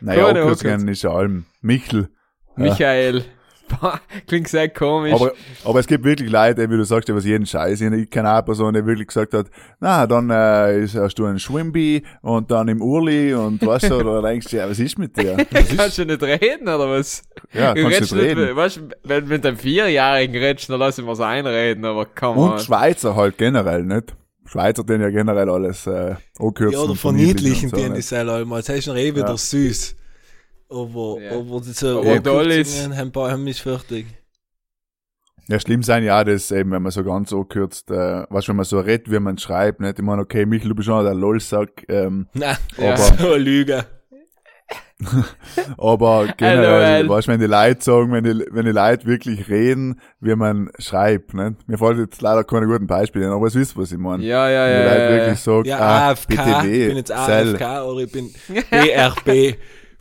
Naja, 0.00 0.28
Abkürzungen 0.28 0.88
ist 0.88 1.02
ja 1.02 1.10
allem. 1.10 1.44
Michel. 1.60 2.08
Ja. 2.56 2.64
Michael, 2.64 3.24
Klingt 4.26 4.48
sehr 4.48 4.68
komisch. 4.68 5.12
Aber, 5.12 5.32
aber 5.64 5.80
es 5.80 5.86
gibt 5.86 6.04
wirklich 6.04 6.30
Leute, 6.30 6.70
wie 6.70 6.76
du 6.76 6.84
sagst, 6.84 7.08
die 7.08 7.14
was 7.14 7.24
jeden 7.24 7.46
Scheiß. 7.46 7.80
Ich 7.80 8.10
kenne 8.10 8.30
eine 8.30 8.42
Person, 8.42 8.74
die 8.74 8.84
wirklich 8.84 9.08
gesagt 9.08 9.34
hat, 9.34 9.46
na, 9.80 10.06
dann 10.06 10.30
äh, 10.30 10.80
ist, 10.80 10.94
hast 10.94 11.14
du 11.16 11.26
ein 11.26 11.38
Schwimbi 11.38 12.02
und 12.22 12.50
dann 12.50 12.68
im 12.68 12.80
Urli 12.80 13.34
und 13.34 13.64
was 13.66 13.82
so, 13.82 13.96
oder 13.96 14.22
denkst 14.22 14.48
du, 14.50 14.56
ja, 14.56 14.68
was 14.68 14.78
ist 14.78 14.98
mit 14.98 15.16
dir? 15.16 15.36
Was 15.50 15.70
ist, 15.70 15.78
kannst 15.78 15.98
du 15.98 16.04
nicht 16.04 16.22
reden, 16.22 16.68
oder 16.68 16.88
was? 16.90 17.22
ja, 17.52 17.74
Du 17.74 17.82
kannst 17.82 18.00
nicht 18.00 18.14
reden. 18.14 18.46
Mit, 18.46 18.56
weißt, 18.56 18.80
wenn 19.04 19.28
mit 19.28 19.44
einem 19.46 19.56
Vierjährigen 19.56 20.36
redest, 20.36 20.68
dann 20.70 20.78
lassen 20.78 21.04
wir 21.04 21.12
es 21.12 21.20
einreden, 21.20 21.84
aber 21.84 22.06
komm 22.06 22.38
Und. 22.38 22.60
Schweizer 22.60 23.16
halt 23.16 23.38
generell, 23.38 23.82
nicht? 23.84 24.14
Schweizer 24.46 24.84
den 24.84 25.00
ja 25.00 25.10
generell 25.10 25.48
alles 25.50 25.86
äh, 25.86 26.14
ankürzen. 26.38 26.78
Ja, 26.78 26.84
oder 26.84 26.94
verniedlichen 26.96 27.70
und 27.70 27.76
so, 27.76 27.82
den 27.82 27.94
ist 27.94 28.10
ja 28.10 28.20
einmal. 28.20 28.62
Das 28.62 28.68
ist 28.76 28.86
noch 28.86 28.96
eh 28.96 29.14
wieder 29.14 29.28
Ja. 29.28 29.36
süß. 29.36 29.96
Aber, 30.68 31.18
Ja. 31.20 31.32
aber 31.38 31.60
diese 31.60 31.96
Aber 31.96 32.22
toll 32.22 32.50
ist- 32.52 32.70
Abkürzungen 32.70 32.98
haben 32.98 33.12
bei 33.12 33.30
haben 33.32 33.46
ist 33.46 33.60
fertig. 33.60 34.06
Ja, 35.48 35.60
schlimm 35.60 35.84
sein 35.84 36.02
ja, 36.02 36.24
das 36.24 36.50
eben, 36.50 36.72
wenn 36.72 36.82
man 36.82 36.90
so 36.90 37.04
ganz 37.04 37.30
so 37.30 37.44
kürzt, 37.44 37.88
äh, 37.92 38.24
weißt 38.28 38.48
du, 38.48 38.50
wenn 38.50 38.56
man 38.56 38.64
so 38.64 38.80
redet, 38.80 39.08
wie 39.12 39.20
man 39.20 39.38
schreibt, 39.38 39.78
nicht? 39.80 39.96
Ich 39.96 40.04
meine, 40.04 40.22
okay, 40.22 40.44
Michael, 40.44 40.70
du 40.70 40.74
bist 40.74 40.86
schon 40.86 41.04
der 41.04 41.14
LOL-Sack, 41.14 41.84
ähm, 41.88 42.26
Nein, 42.34 42.56
Ja. 42.78 42.94
aber, 42.94 42.96
so 43.18 43.26
eine 43.32 43.36
Lüge. 43.36 43.86
Aber 45.78 46.28
generell, 46.36 47.04
LOL. 47.04 47.08
weißt 47.08 47.28
du, 47.28 47.32
wenn 47.32 47.40
die 47.40 47.46
Leute 47.46 47.82
sagen, 47.84 48.12
wenn 48.12 48.24
die, 48.24 48.44
wenn 48.50 48.64
die 48.64 48.72
Leute 48.72 49.06
wirklich 49.06 49.48
reden, 49.48 50.00
wie 50.20 50.34
man 50.34 50.70
schreibt, 50.78 51.34
nicht? 51.34 51.68
Mir 51.68 51.76
fällt 51.78 51.98
jetzt 51.98 52.22
leider 52.22 52.44
keine 52.44 52.66
guten 52.66 52.86
Beispiele, 52.86 53.26
ein, 53.26 53.32
aber 53.32 53.46
es 53.46 53.54
wisst, 53.54 53.76
was 53.76 53.92
ich 53.92 53.98
meine. 53.98 54.24
Ja, 54.24 54.48
ja, 54.48 54.64
Wenn 54.64 54.72
die 54.72 54.86
ja. 54.86 54.92
Leute 54.94 55.02
ja, 55.02 55.20
wirklich 55.20 55.40
sagen, 55.40 55.64
Ja, 55.68 55.78
ah, 55.78 56.10
AFK, 56.10 56.30
ich 56.32 56.36
BTW, 56.38 56.86
bin 56.88 56.96
jetzt 56.96 57.08
Cell. 57.08 57.54
AFK 57.62 57.84
oder 57.86 58.00
ich 58.04 58.12
bin 58.12 58.34
BRB, 58.70 59.56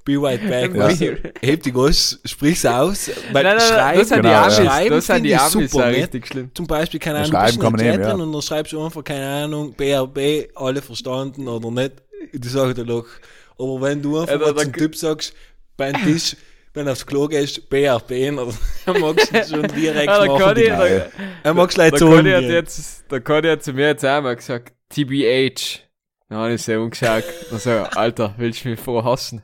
Be 0.05 0.21
White 0.21 0.47
Back. 0.47 0.75
Ja. 0.75 0.83
Weißt 0.83 1.01
du, 1.01 1.17
Heb 1.41 1.63
die 1.63 1.71
Gas, 1.73 2.19
sprich's 2.25 2.65
aus. 2.65 3.09
Weil 3.33 3.43
Nein, 3.43 3.57
nein, 3.57 3.57
nein, 3.57 3.59
schreiben, 3.59 3.99
das 3.99 4.07
sind 4.09 4.17
die 4.17 4.21
Genau, 4.21 4.29
ja. 4.29 4.41
Amis, 4.43 4.55
schreiben 4.55 4.89
das 4.91 5.05
sind 5.07 5.23
die 5.23 5.29
ich 5.31 5.39
Amis, 5.39 5.51
super, 5.71 5.85
ja, 5.85 5.91
nicht? 5.91 6.03
richtig 6.03 6.27
schlimm. 6.27 6.51
Zum 6.53 6.67
Beispiel, 6.67 6.99
keine 6.99 7.17
Ja, 7.17 7.23
Ahnung, 7.25 7.31
du 7.31 7.37
schreiben 7.37 7.71
bist 7.73 7.83
in 7.83 8.01
ja. 8.01 8.13
und 8.13 8.31
dann 8.33 8.41
schreibst 8.41 8.73
du 8.73 8.85
einfach, 8.85 9.03
keine 9.03 9.27
Ahnung, 9.27 9.73
BRB, 9.73 10.19
alle 10.55 10.81
verstanden 10.81 11.47
oder 11.47 11.71
nicht. 11.71 11.93
Die 12.33 12.47
sagen 12.47 12.73
dir 12.75 12.85
doch. 12.85 13.05
Aber 13.57 13.81
wenn 13.81 14.01
du 14.01 14.19
einfach 14.19 14.33
Ja, 14.33 14.37
mal 14.39 14.55
zum 14.55 14.73
Typ 14.73 14.95
sagst, 14.95 15.33
beim 15.77 16.01
Tisch, 16.03 16.35
wenn 16.73 16.85
du 16.85 16.91
aufs 16.91 17.05
Klo 17.05 17.27
gehst, 17.27 17.69
BRB, 17.69 18.11
oder 18.39 18.53
dann 18.85 18.99
magst 18.99 19.31
du 19.31 19.43
schon 19.43 19.67
direkt 19.73 20.07
Ja, 20.07 20.25
machen. 20.25 20.39
kann 20.39 20.57
ich, 20.57 20.77
Reihe. 20.77 20.99
da, 20.99 21.11
Er 21.43 21.53
magst 21.53 21.75
gleich 21.75 21.95
so 21.97 22.09
kann 23.23 23.43
ich 23.45 23.51
hat 23.51 23.63
zu 23.63 23.73
mir 23.73 23.87
jetzt 23.87 24.03
einmal 24.05 24.35
gesagt, 24.35 24.73
TBH. 24.89 25.84
Dann 26.27 26.39
habe 26.39 26.53
ich 26.53 26.63
so 26.63 26.73
umgeschaut. 26.73 27.23
Dann 27.51 27.59
so, 27.59 27.69
Alter, 27.69 28.33
willst 28.37 28.65
du 28.65 28.69
mich 28.69 28.79
vorhassen? 28.79 29.43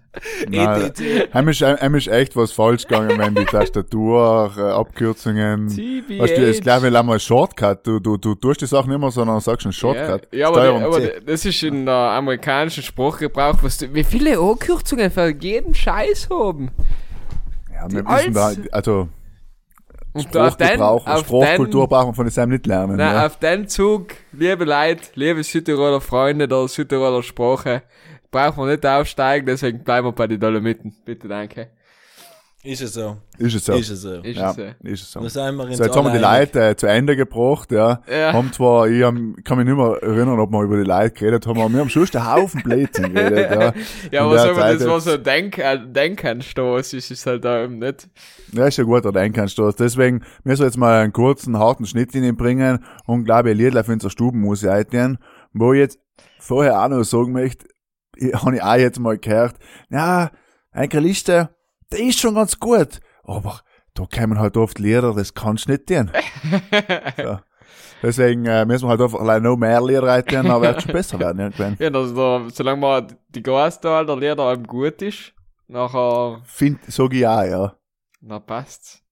Nein. 0.50 0.92
Heim 1.32 1.48
ist, 1.50 1.62
ist 1.62 2.08
echt 2.08 2.36
was 2.36 2.52
falsch 2.52 2.88
gegangen, 2.88 3.20
wenn 3.20 3.36
die 3.36 3.46
Tastatur, 3.46 4.52
äh, 4.58 4.62
Abkürzungen, 4.62 5.68
TBH. 5.68 6.20
weißt 6.20 6.38
du, 6.38 6.50
ich 6.50 6.62
glaube, 6.62 6.92
wir 6.92 6.98
haben 6.98 7.06
mal 7.06 7.20
Shortcut, 7.20 7.86
du, 7.86 8.00
du, 8.00 8.18
du 8.18 8.34
tust 8.34 8.62
die 8.62 8.66
Sachen 8.66 8.92
immer, 8.92 9.12
sondern 9.12 9.40
sagst 9.42 9.68
einen 9.68 9.74
Shortcut. 9.74 10.28
Ja, 10.32 10.40
ja 10.40 10.48
aber, 10.48 10.80
die, 10.80 10.84
aber 10.84 11.22
das 11.24 11.46
ist 11.46 11.62
in 11.62 11.86
der 11.86 11.94
amerikanischen 11.94 12.82
Sprachgebrauch, 12.82 13.62
was 13.62 13.78
du, 13.78 13.94
wie 13.94 14.04
viele 14.04 14.40
Abkürzungen 14.40 15.12
für 15.12 15.30
jeden 15.30 15.76
Scheiß 15.76 16.30
haben. 16.32 16.72
Ja, 17.72 17.92
wir 17.92 18.04
wissen 18.08 18.34
da, 18.34 18.54
also, 18.72 19.08
Und 20.14 20.36
auf 20.36 20.58
den, 20.58 20.82
auf 20.82 21.04
Sprachkultur 21.20 21.86
den, 21.86 21.90
brauchen 21.90 22.10
wir 22.10 22.14
von 22.14 22.28
dem 22.28 22.50
nicht 22.50 22.68
lernen. 22.68 22.98
nein, 22.98 23.16
ja. 23.16 23.26
auf 23.26 23.38
den 23.38 23.68
Zug, 23.68 24.08
liebe 24.34 24.66
Leute, 24.66 25.04
liebe 25.16 25.42
Südtiroler 25.42 26.02
Freunde 26.02 26.48
der 26.48 26.68
Südtiroler 26.68 27.24
Sprache, 27.24 27.84
brauchen 28.30 28.66
wir 28.66 28.72
nicht 28.74 28.86
aufsteigen, 28.86 29.46
deswegen 29.46 29.84
bleiben 29.84 30.08
wir 30.08 30.12
bei 30.12 30.28
den 30.28 30.40
Dolomiten. 30.40 30.94
Bitte, 31.06 31.28
danke. 31.30 31.70
Ist 32.64 32.82
es 32.82 32.94
so. 32.94 33.18
Ist 33.40 33.56
es 33.56 33.66
so. 33.66 33.74
Ist 33.74 33.90
es 33.90 34.02
so. 34.04 34.14
Ist 34.22 34.38
ja, 34.38 34.52
es 34.52 34.56
so. 34.56 34.62
ist 34.84 35.02
es 35.02 35.12
so. 35.12 35.20
Da 35.20 35.30
sind 35.30 35.56
wir 35.56 35.64
uns 35.64 35.78
So, 35.78 35.84
jetzt 35.84 35.96
haben 35.96 36.06
wir 36.06 36.12
die. 36.12 36.20
Leute 36.20 36.70
äh, 36.70 36.76
zu 36.76 36.86
Ende 36.86 37.16
gebracht, 37.16 37.72
ja. 37.72 38.04
Ja. 38.08 38.34
Haben 38.34 38.54
zwar, 38.54 38.88
ich 38.88 39.02
hab, 39.02 39.16
kann 39.44 39.58
mich 39.58 39.66
nicht 39.66 39.76
mehr 39.76 39.98
erinnern, 40.04 40.40
ob 40.40 40.52
wir 40.52 40.62
über 40.62 40.78
die 40.78 40.84
Leute 40.84 41.12
geredet 41.12 41.48
haben, 41.48 41.60
aber 41.60 41.74
wir 41.74 41.80
haben 41.80 41.90
schon 41.90 42.08
einen 42.14 42.32
Haufen 42.32 42.62
Blödsinn 42.62 43.14
geredet, 43.16 43.50
ja. 43.52 43.74
Ja, 44.12 44.26
aber 44.26 44.38
sagen 44.38 44.58
wir, 44.58 44.74
das 44.76 44.86
war 44.86 45.02
so 45.02 45.14
ein 45.14 45.24
Denk, 45.24 45.58
ein 45.58 45.92
Denkanstoß, 45.92 46.94
ist 46.94 47.10
es 47.10 47.26
halt 47.26 47.44
da 47.44 47.64
eben 47.64 47.80
nicht. 47.80 48.08
Ja, 48.52 48.68
ist 48.68 48.80
ein 48.80 48.86
guter 48.86 49.12
Denkanstoß. 49.12 49.76
Deswegen 49.78 50.24
müssen 50.44 50.62
wir 50.62 50.68
jetzt 50.68 50.78
mal 50.78 51.02
einen 51.02 51.14
kurzen, 51.14 51.58
harten 51.58 51.88
Schnitt 51.88 52.14
in 52.14 52.24
ihn 52.24 52.38
bringen 52.38 52.86
und 53.08 53.26
glaube 53.26 53.50
ich, 53.50 53.56
ein 53.56 53.58
Liedl 53.58 53.84
für 53.84 53.92
unsere 53.92 54.12
Stubenmusik 54.12 54.70
eingehen, 54.70 55.18
wo 55.52 55.74
ich 55.74 55.80
jetzt 55.80 56.00
vorher 56.38 56.80
auch 56.80 56.90
noch 56.90 57.04
sagen 57.04 57.32
möchte, 57.32 57.66
ich, 58.18 58.34
habe 58.36 58.56
ich 58.56 58.62
auch 58.62 58.76
jetzt 58.76 59.00
mal 59.00 59.18
gehört, 59.18 59.56
ja, 59.90 60.30
eine 60.72 61.00
Liste, 61.00 61.50
der 61.92 62.00
ist 62.00 62.20
schon 62.20 62.36
ganz 62.36 62.60
gut, 62.60 63.00
aber 63.24 63.62
da 63.94 64.06
kommen 64.06 64.40
halt 64.40 64.58
oft 64.58 64.80
Lieder, 64.80 65.14
das 65.14 65.34
kannst 65.34 65.68
du 65.68 65.72
nicht 65.72 65.88
tun. 65.88 66.12
ja. 67.18 67.44
Deswegen 68.04 68.46
äh, 68.46 68.66
müssen 68.66 68.86
wir 68.86 68.90
halt 68.90 69.02
einfach 69.02 69.20
allein 69.20 69.44
noch 69.44 69.58
mehr 69.58 69.82
Lieder 69.82 70.04
reintun, 70.04 70.48
aber 70.48 70.62
wird 70.62 70.82
schon 70.82 70.94
besser 70.94 71.20
werden 71.20 71.40
irgendwann. 71.40 71.76
Ja, 71.80 71.92
also 71.92 72.16
da, 72.16 72.50
solange 72.50 72.82
man 72.82 73.16
die 73.30 73.44
Großteil 73.44 74.06
der 74.06 74.16
Lieder 74.16 74.52
eben 74.52 74.66
gut 74.66 75.02
ist, 75.02 75.34
nachher, 75.68 76.42
Find, 76.46 76.80
sag 76.88 77.14
ich 77.14 77.28
auch, 77.28 77.44
ja. 77.44 77.78
na 78.22 78.40
passt's. 78.40 79.04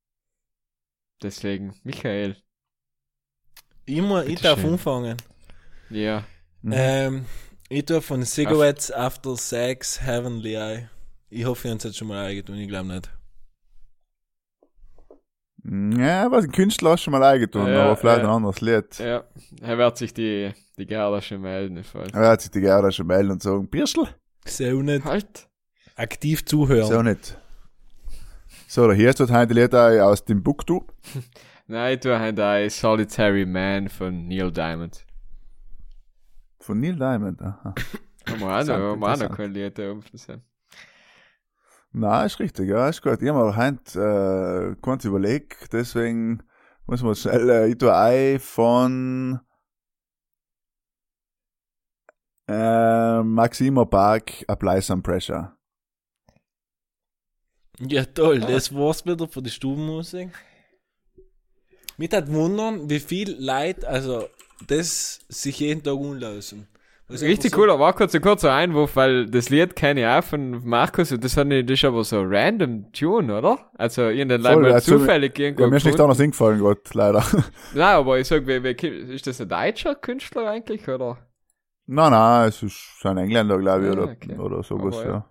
Deswegen, 1.22 1.76
Michael. 1.84 2.38
Immer, 3.86 4.26
ich 4.26 4.42
darf 4.42 4.62
schön. 4.62 4.74
anfangen. 4.74 5.18
Ja. 5.90 6.24
Mhm. 6.62 6.74
Ähm, 6.76 7.26
ich 7.70 7.86
darf 7.86 8.06
von 8.06 8.24
Cigarettes 8.24 8.92
After 8.92 9.36
Sex 9.36 10.02
Heavenly 10.02 10.56
Eye. 10.56 10.90
Ich 11.30 11.46
hoffe, 11.46 11.68
ihr 11.68 11.72
habt 11.72 11.82
es 11.82 11.90
jetzt 11.92 11.98
schon 11.98 12.08
mal 12.08 12.26
eingetan, 12.26 12.56
ich 12.56 12.68
glaube 12.68 12.88
nicht. 12.90 13.10
Ja, 15.64 16.32
was 16.32 16.46
ein 16.46 16.52
Künstler 16.52 16.92
hast 16.92 17.02
du 17.02 17.04
schon 17.06 17.12
mal 17.20 17.24
eingetan, 17.24 17.68
Ja, 17.68 17.84
aber 17.86 17.96
vielleicht 17.98 18.20
ja. 18.20 18.24
ein 18.24 18.30
anderes 18.30 18.62
Lied. 18.62 18.98
Ja, 18.98 19.24
er 19.62 19.78
wird 19.78 19.98
sich 19.98 20.14
die, 20.14 20.52
die 20.78 20.86
Gerda 20.86 21.22
schon 21.22 21.42
melden, 21.42 21.78
im 21.78 21.84
Fall. 21.84 22.08
Er 22.14 22.30
hat 22.30 22.42
sich 22.42 22.50
die 22.50 22.62
Gerda 22.62 22.92
schon 22.92 23.08
melden 23.08 23.32
und 23.32 23.44
sagen, 23.44 23.68
Birschel? 23.70 24.08
So 24.46 24.82
nicht. 24.82 25.06
Halt. 25.06 25.48
Aktiv 25.96 26.46
zuhören. 26.46 26.88
So 26.88 27.02
nicht. 27.04 27.38
So, 28.68 28.88
da 28.88 28.94
hier 28.94 29.10
ist 29.10 29.20
dort 29.20 29.32
heute 29.32 29.54
Lied 29.54 29.76
aus 29.76 30.24
dem 30.26 30.42
Buktu. 30.42 30.82
Nein, 31.68 31.96
ich 31.96 32.00
tue 32.00 32.18
halt 32.18 32.40
ein 32.40 32.70
Solitary 32.70 33.46
Man 33.46 33.90
von 33.90 34.28
Neil 34.28 34.52
Diamond. 34.52 35.06
Von 36.60 36.80
Neil 36.80 36.96
Diamond. 36.96 37.42
Aha. 37.42 37.76
Haben 38.28 38.40
wir 38.40 38.48
auch 38.48 38.50
noch, 38.50 38.60
Interessant, 38.60 38.70
haben 38.70 38.80
wir 38.80 38.94
auch 38.94 39.00
noch 39.00 39.14
interessant. 39.14 39.36
kein 39.38 39.54
Lied 39.54 39.78
da 39.78 39.92
umgesetzt. 39.92 40.49
Nein, 41.92 42.28
ist 42.28 42.40
richtig, 42.40 42.70
ja, 42.70 42.88
ist 42.88 43.02
gut. 43.02 43.22
Ich 43.22 43.30
habe 43.30 43.46
mir 43.46 43.56
heute 43.56 44.76
äh, 44.76 44.82
kurz 44.82 45.06
überlegt, 45.06 45.74
deswegen 45.74 46.44
muss 46.86 47.02
man 47.02 47.16
schnell, 47.16 47.50
äh, 47.50 47.68
ich 47.70 47.78
tue 47.78 47.96
ein 47.96 48.40
von 48.40 49.40
äh, 52.48 53.24
Maximo 53.24 53.86
Park, 53.86 54.46
Apply 54.48 54.82
Some 54.82 55.02
Pressure. 55.02 55.56
Ja, 57.80 58.06
toll, 58.06 58.42
das 58.42 58.74
war's 58.76 59.06
wieder 59.06 59.28
für 59.28 59.42
die 59.42 59.50
Stubenmusik. 59.50 60.30
Mich 61.98 62.12
hat 62.12 62.32
wundern, 62.32 62.90
wie 62.90 63.00
viel 63.00 63.36
Leute, 63.40 63.88
also, 63.88 64.28
das 64.68 65.22
sich 65.28 65.60
jeden 65.60 65.84
Tag 65.84 65.96
unlösen. 65.96 66.68
Was 67.12 67.24
Richtig 67.24 67.46
einfach 67.46 67.58
so- 67.58 67.64
cool, 67.64 67.72
aber 67.72 67.90
auch 67.90 67.96
kurz 67.96 68.14
ein 68.14 68.22
kurzer 68.22 68.54
Einwurf, 68.54 68.96
weil 68.96 69.26
das 69.26 69.50
Lied 69.50 69.76
kenne 69.76 70.02
ich 70.02 70.06
auch 70.08 70.24
von 70.24 70.64
Markus 70.64 71.12
und 71.12 71.24
das, 71.24 71.36
hat 71.38 71.48
nicht, 71.48 71.68
das 71.68 71.80
ist 71.80 71.86
aber 71.86 72.04
so 72.04 72.22
random 72.22 72.92
Tune, 72.94 73.36
oder? 73.36 73.58
Also, 73.80 74.10
ich 74.10 74.28
Voll, 74.28 74.38
Leute 74.38 74.74
also, 74.76 74.98
zufällig 75.00 75.40
irgendwo 75.40 75.64
Ja, 75.64 75.70
mir 75.70 75.78
ist 75.78 75.86
nicht 75.86 76.00
anders 76.00 76.20
hingefallen, 76.20 76.60
Gott, 76.60 76.94
leider. 76.94 77.24
Nein, 77.74 77.96
aber 77.96 78.20
ich 78.20 78.28
sag, 78.28 78.46
wer, 78.46 78.62
wer, 78.62 78.84
ist 78.84 79.26
das 79.26 79.42
ein 79.42 79.50
deutscher 79.50 79.96
Künstler 79.96 80.50
eigentlich, 80.52 80.88
oder? 80.88 81.18
nein, 81.88 82.12
nein, 82.12 82.48
es 82.50 82.62
ist 82.62 83.00
ein 83.04 83.18
Engländer, 83.18 83.58
glaube 83.58 83.86
ich, 83.86 83.90
Ah, 83.90 83.94
oder, 83.94 84.04
okay. 84.12 84.38
oder 84.38 84.62
sowas, 84.64 84.98
Aber 85.00 85.06
ja. 85.06 85.12
ja. 85.12 85.26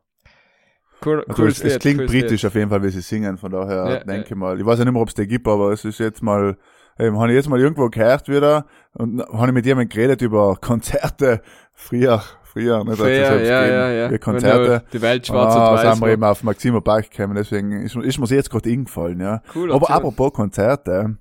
Cool, 1.07 1.25
Also 1.29 1.43
cooles 1.43 1.61
es, 1.63 1.75
es 1.75 1.79
klingt 1.79 1.99
cooles 1.99 2.11
britisch 2.11 2.43
Lied. 2.43 2.49
auf 2.49 2.55
jeden 2.57 2.71
Fall, 2.71 2.83
wie 2.83 2.89
sie 2.91 3.03
singen, 3.03 3.39
von 3.39 3.53
daher 3.53 3.89
Ja, 3.89 3.97
denke 3.99 4.13
ja. 4.31 4.31
ich 4.31 4.35
mal. 4.35 4.59
Ich 4.59 4.67
weiß 4.67 4.81
ja 4.81 4.85
nicht 4.85 4.95
mehr, 4.95 5.03
ob 5.03 5.09
es 5.09 5.15
den 5.15 5.29
gibt, 5.29 5.47
aber 5.47 5.71
es 5.73 5.85
ist 5.85 6.01
jetzt 6.01 6.25
mal, 6.25 6.59
eben, 6.99 7.19
habe 7.19 7.29
ich 7.29 7.37
jetzt 7.37 7.49
mal 7.49 7.61
irgendwo 7.61 7.89
gehört 7.89 8.29
wieder 8.29 8.67
und 8.95 9.21
habe 9.21 9.49
ich 9.49 9.53
mit 9.53 9.67
jemandem 9.67 9.89
geredet 9.89 10.23
über 10.23 10.57
Konzerte 10.61 11.43
früher, 11.73 12.23
früher, 12.43 12.85
nicht? 12.85 12.99
Fair, 12.99 13.31
Also 13.31 13.45
ja, 13.45 13.67
ja, 13.67 13.91
ja. 13.91 14.11
Wenn 14.11 14.21
Konzerte. 14.21 14.85
Die 14.93 15.03
Welt 15.03 15.27
schwarz 15.27 15.55
ah, 15.55 15.71
und 15.71 15.77
weiß 15.77 15.95
sind 15.95 16.07
wir 16.07 16.13
eben 16.13 16.25
auf 16.25 16.43
Maximo 16.43 16.81
Park 16.81 17.11
gekommen, 17.11 17.35
deswegen 17.35 17.73
ist, 17.83 17.97
ist 17.97 18.19
mir 18.19 18.27
jetzt 18.27 18.51
gerade 18.51 18.71
eingefallen, 18.71 19.21
ja. 19.21 19.43
Cooler 19.53 19.75
Aber 19.75 19.91
apropos 19.91 20.33
Konzerte, 20.33 21.17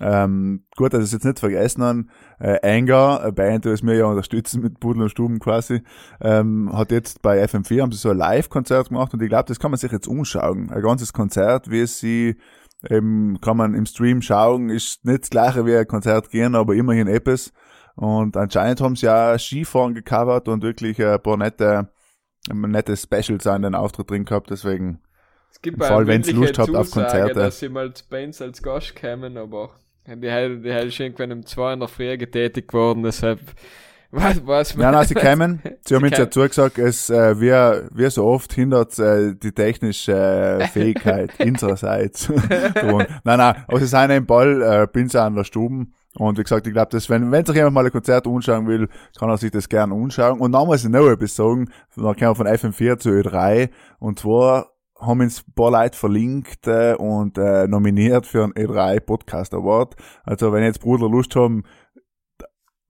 ähm, 0.00 0.64
gut, 0.76 0.92
dass 0.92 1.00
ich 1.00 1.06
es 1.06 1.12
jetzt 1.12 1.24
nicht 1.24 1.38
vergessen 1.38 1.82
habe, 1.82 2.04
äh, 2.40 2.58
Anger, 2.62 3.20
eine 3.20 3.32
Band, 3.32 3.64
die 3.64 3.68
es 3.68 3.82
mir 3.82 3.96
ja 3.96 4.06
unterstützen 4.06 4.60
mit 4.60 4.80
Pudel 4.80 5.02
und 5.02 5.08
Stuben 5.08 5.38
quasi, 5.38 5.82
ähm, 6.20 6.70
hat 6.72 6.90
jetzt 6.90 7.22
bei 7.22 7.42
FM4 7.44 7.82
haben 7.82 7.92
sie 7.92 7.98
so 7.98 8.10
ein 8.10 8.16
Live-Konzert 8.16 8.88
gemacht 8.88 9.14
und 9.14 9.22
ich 9.22 9.28
glaube, 9.28 9.44
das 9.46 9.60
kann 9.60 9.70
man 9.70 9.78
sich 9.78 9.92
jetzt 9.92 10.08
umschauen. 10.08 10.70
Ein 10.70 10.82
ganzes 10.82 11.12
Konzert, 11.12 11.70
wie 11.70 11.80
es 11.80 12.00
sie 12.00 12.36
eben 12.90 13.40
kann 13.40 13.56
man 13.56 13.74
im 13.74 13.86
Stream 13.86 14.22
schauen, 14.22 14.70
ist 14.70 15.04
nicht 15.04 15.22
das 15.22 15.30
gleiche 15.30 15.66
wie 15.66 15.76
ein 15.76 15.86
Konzert 15.86 16.30
gehen, 16.30 16.54
aber 16.54 16.74
immerhin 16.74 17.06
etwas. 17.06 17.52
Und 17.96 18.36
anscheinend 18.36 18.80
haben 18.80 18.96
sie 18.96 19.06
ja 19.06 19.38
Skifahren 19.38 19.94
gecovert 19.94 20.48
und 20.48 20.62
wirklich 20.62 21.04
ein 21.04 21.20
paar 21.22 21.36
nette, 21.36 21.88
nette 22.52 22.96
Specials 22.96 23.46
an 23.46 23.62
den 23.62 23.74
Auftritt 23.74 24.10
drin 24.10 24.24
gehabt, 24.24 24.50
deswegen 24.50 25.00
Es 25.52 25.62
gibt 25.62 25.78
Vor 25.78 25.96
allem, 25.96 26.08
wenn's 26.08 26.26
mündliche 26.26 26.46
Lust 26.46 26.58
habt 26.58 26.74
auf 26.74 26.90
Konzerte. 26.90 27.34
dass 27.34 27.60
sie 27.60 27.68
mal 27.68 27.92
zu 27.94 28.08
Bands 28.08 28.42
als 28.42 28.62
Gast 28.62 28.96
kämen, 28.96 29.36
aber 29.36 29.70
die 30.06 30.30
hätte 30.30 30.58
die 30.58 30.72
hätte 30.72 30.90
schon 30.90 31.06
irgendwann 31.06 31.32
um 31.32 31.46
zwei 31.46 31.72
in 31.72 31.80
der 31.80 31.88
Früh 31.88 32.16
getätigt 32.16 32.72
worden, 32.72 33.04
deshalb 33.04 33.40
was, 34.14 34.46
was 34.46 34.76
Nein, 34.76 34.92
nein, 34.92 35.06
sie 35.06 35.14
kämen. 35.14 35.62
Sie 35.84 35.94
haben 35.94 36.04
uns 36.04 36.16
ja 36.16 36.30
zugesagt, 36.30 36.78
es, 36.78 37.10
äh, 37.10 37.40
wir, 37.40 37.88
wir 37.92 38.10
so 38.10 38.24
oft 38.24 38.52
hindert 38.52 38.98
äh, 38.98 39.34
die 39.34 39.52
technische 39.52 40.12
äh, 40.60 40.68
Fähigkeit 40.68 41.32
unsererseits. 41.40 42.28
nein, 42.48 43.06
nein, 43.24 43.64
aber 43.66 43.80
sie 43.80 43.86
sind 43.86 44.10
im 44.10 44.26
Ball, 44.26 44.62
äh, 44.62 44.86
bin 44.92 45.08
sie 45.08 45.20
an 45.20 45.34
der 45.34 45.44
Stuben. 45.44 45.94
Und 46.16 46.38
wie 46.38 46.42
gesagt, 46.44 46.66
ich 46.66 46.72
glaube, 46.72 46.90
dass 46.90 47.10
wenn, 47.10 47.32
wenn 47.32 47.44
sich 47.44 47.56
jemand 47.56 47.74
mal 47.74 47.84
ein 47.84 47.90
Konzert 47.90 48.26
anschauen 48.26 48.68
will, 48.68 48.88
kann 49.18 49.28
er 49.28 49.36
sich 49.36 49.50
das 49.50 49.68
gerne 49.68 49.94
anschauen. 49.94 50.38
Und 50.38 50.52
dann 50.52 50.66
muss 50.66 50.84
ich 50.84 50.90
noch 50.90 51.08
etwas 51.08 51.34
sagen, 51.34 51.70
dann 51.96 52.04
kommen 52.04 52.18
wir 52.18 52.34
von 52.36 52.46
FM4 52.46 52.98
zu 52.98 53.08
Ö3. 53.10 53.70
Und 53.98 54.20
zwar 54.20 54.74
haben 55.00 55.20
uns 55.20 55.44
ein 55.46 55.52
paar 55.54 55.72
Leute 55.72 55.98
verlinkt 55.98 56.66
äh, 56.66 56.94
und 56.94 57.36
äh, 57.36 57.66
nominiert 57.66 58.26
für 58.26 58.44
einen 58.44 58.52
E3 58.52 59.00
Podcast 59.00 59.54
Award. 59.54 59.96
Also 60.24 60.52
wenn 60.52 60.62
jetzt 60.62 60.80
Bruder 60.80 61.08
Lust 61.08 61.34
haben, 61.34 61.64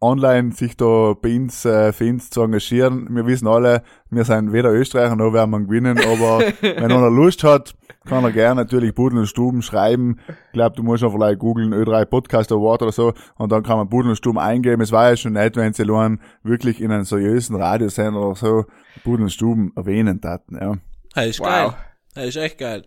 online 0.04 0.52
sich 0.52 0.76
da 0.76 1.14
bei 1.20 1.34
uns, 1.36 1.64
äh, 1.64 1.92
für 1.92 2.08
uns 2.08 2.30
zu 2.30 2.42
engagieren. 2.42 3.08
Wir 3.14 3.26
wissen 3.26 3.48
alle, 3.48 3.82
wir 4.10 4.24
sind 4.24 4.52
weder 4.52 4.70
Österreicher 4.72 5.16
noch 5.16 5.32
werden 5.32 5.50
wir 5.50 5.60
gewinnen, 5.60 5.98
aber 5.98 6.40
wenn 6.60 6.84
einer 6.92 7.10
Lust 7.10 7.42
hat, 7.44 7.74
kann 8.06 8.22
er 8.22 8.32
gerne 8.32 8.60
natürlich 8.62 8.94
Budel 8.94 9.20
und 9.20 9.26
Stuben 9.26 9.62
schreiben. 9.62 10.18
Ich 10.28 10.52
glaube, 10.52 10.76
du 10.76 10.82
musst 10.82 11.02
auch 11.02 11.12
vielleicht 11.12 11.38
googeln 11.38 11.72
Ö3 11.72 12.04
Podcast 12.04 12.52
Award 12.52 12.82
oder 12.82 12.92
so 12.92 13.14
und 13.36 13.50
dann 13.50 13.62
kann 13.62 13.78
man 13.78 13.88
Budel 13.88 14.10
und 14.10 14.16
Stuben 14.16 14.38
eingeben. 14.38 14.82
Es 14.82 14.92
war 14.92 15.08
ja 15.08 15.16
schon 15.16 15.32
nett, 15.32 15.56
wenn 15.56 15.72
sie 15.72 15.82
allein 15.84 16.20
wirklich 16.42 16.80
in 16.82 16.92
einem 16.92 17.04
seriösen 17.04 17.56
Radiosender 17.56 18.20
oder 18.20 18.36
so 18.36 18.64
Budel 19.04 19.24
und 19.24 19.30
Stuben 19.30 19.72
erwähnen 19.74 20.20
taten, 20.20 20.56
ja. 20.60 20.74
Das 21.14 21.26
ist 21.26 21.40
Wow. 21.40 21.46
geil. 21.46 21.74
Das 22.14 22.24
ist 22.26 22.36
echt 22.36 22.58
geil. 22.58 22.84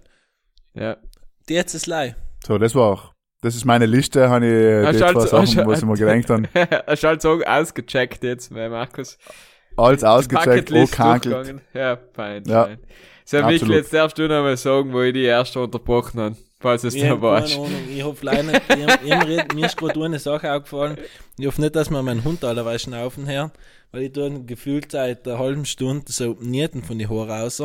ja. 0.74 0.97
Die 1.49 1.53
jetzt 1.53 1.74
ist 1.74 1.88
lei. 1.88 2.15
So, 2.45 2.57
das 2.57 2.76
war 2.76 2.91
auch, 2.91 3.13
das 3.41 3.55
ist 3.55 3.65
meine 3.65 3.85
Liste, 3.85 4.29
habe 4.29 4.45
ich 4.45 4.51
äh, 4.51 4.91
die 4.91 4.97
zwei 4.97 5.05
also- 5.07 5.27
Sachen, 5.27 5.67
was 5.67 5.79
ich 5.79 5.85
mir 5.85 5.93
gedacht 5.95 6.29
habe, 6.29 6.83
Hast 6.88 7.03
du 7.03 7.07
halt 7.07 7.21
so 7.21 7.41
ausgecheckt 7.43 8.23
jetzt, 8.23 8.53
weil 8.53 8.69
Markus. 8.69 9.17
alles 9.75 10.03
ausgecheckt, 10.03 10.69
gehankelt. 10.69 10.69
durchgegangen. 10.71 11.61
Ja, 11.73 11.97
fein, 12.13 12.43
Ja. 12.47 12.65
fein. 12.65 12.79
So, 13.25 13.38
Absolut. 13.39 13.61
Michael, 13.61 13.77
jetzt 13.77 13.93
darfst 13.93 14.17
du 14.17 14.23
noch 14.27 14.41
mal 14.41 14.55
sagen, 14.57 14.93
wo 14.93 15.01
ich 15.01 15.13
die 15.13 15.23
erste 15.23 15.59
unterbrochen 15.59 16.19
habe, 16.21 16.35
falls 16.61 16.85
es 16.85 16.95
Ich 16.95 17.03
da. 17.03 17.13
Ahnung, 17.15 17.67
ich 17.93 18.01
hoffe 18.01 18.25
leider 18.25 18.43
nicht, 18.43 18.61
ich, 19.03 19.11
ich, 19.13 19.53
mir 19.53 19.65
ist 19.65 19.75
gerade 19.77 20.03
eine 20.05 20.17
Sache 20.17 20.51
aufgefallen, 20.53 20.97
ich 21.38 21.45
hoffe 21.45 21.59
nicht, 21.61 21.75
dass 21.75 21.89
mir 21.89 22.01
mein 22.01 22.23
Hund 22.23 22.43
allerweil 22.45 22.79
schnaufen 22.79 23.25
her, 23.27 23.51
weil 23.91 24.03
ich 24.03 24.13
tue 24.13 24.43
gefühlt 24.45 24.91
seit 24.93 25.27
einer 25.27 25.39
halben 25.39 25.65
Stunde 25.65 26.05
so 26.09 26.38
Nieten 26.39 26.83
von 26.83 26.97
die 26.97 27.07
Haare 27.09 27.27
raus 27.41 27.61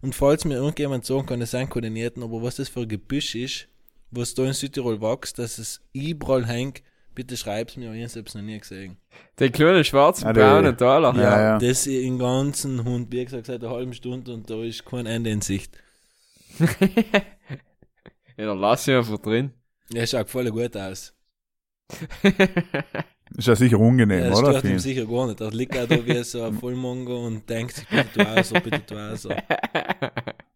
und 0.00 0.14
falls 0.14 0.44
mir 0.44 0.54
irgendjemand 0.54 1.04
sagen 1.04 1.26
kann, 1.26 1.42
es 1.42 1.50
sind 1.50 1.70
keine 1.70 1.90
Nieten, 1.90 2.22
aber 2.22 2.40
was 2.42 2.56
das 2.56 2.68
für 2.68 2.80
ein 2.80 2.88
Gebüsch 2.88 3.34
ist, 3.34 3.66
was 4.10 4.34
da 4.34 4.44
in 4.44 4.52
Südtirol 4.52 5.00
wächst, 5.00 5.38
dass 5.38 5.58
es 5.58 5.80
überall 5.92 6.46
hängt, 6.46 6.82
bitte 7.14 7.36
schreib's 7.36 7.76
mir, 7.76 7.92
ich 7.92 8.16
hab's 8.16 8.34
noch 8.34 8.42
nie 8.42 8.58
gesehen. 8.58 8.96
Den 9.38 9.52
kleinen 9.52 9.84
schwarzen, 9.84 10.26
Ah, 10.26 10.32
braunen 10.32 10.76
Taler. 10.76 11.14
Ja, 11.16 11.40
ja. 11.42 11.58
Das 11.58 11.86
im 11.86 12.18
ganzen 12.18 12.84
Hund, 12.84 13.10
wie 13.12 13.24
gesagt, 13.24 13.46
seit 13.46 13.62
einer 13.62 13.72
halben 13.72 13.92
Stunde 13.94 14.32
und 14.32 14.48
da 14.48 14.62
ist 14.62 14.84
kein 14.84 15.06
Ende 15.06 15.30
in 15.30 15.40
Sicht. 15.40 15.76
Ja, 18.36 18.46
dann 18.46 18.58
lass 18.58 18.88
ich 18.88 18.94
einfach 18.94 19.18
drin. 19.18 19.52
Er 19.92 20.06
schaut 20.06 20.30
voll 20.30 20.50
gut 20.50 20.74
aus. 20.74 21.12
Ist 23.36 23.46
ja 23.46 23.54
sicher 23.54 23.78
unangenehm, 23.78 24.24
Ja, 24.24 24.30
das 24.30 24.38
oder? 24.38 24.50
stört 24.58 24.64
ihm 24.64 24.78
sicher 24.78 25.04
gar 25.04 25.26
nicht. 25.26 25.40
Er 25.42 25.50
liegt 25.50 25.76
auch 25.76 25.86
da 25.86 26.06
wie 26.06 26.24
so 26.24 26.42
ein 26.44 26.54
Vollmongo 26.58 27.26
und 27.26 27.48
denkt 27.50 27.74
sich, 27.74 27.86
bitte 27.88 28.08
tu 28.14 28.20
auch 28.22 28.42
so, 28.42 28.54
bitte 28.54 28.86
tu 28.86 28.96
auch 28.96 29.16
so. 29.16 29.28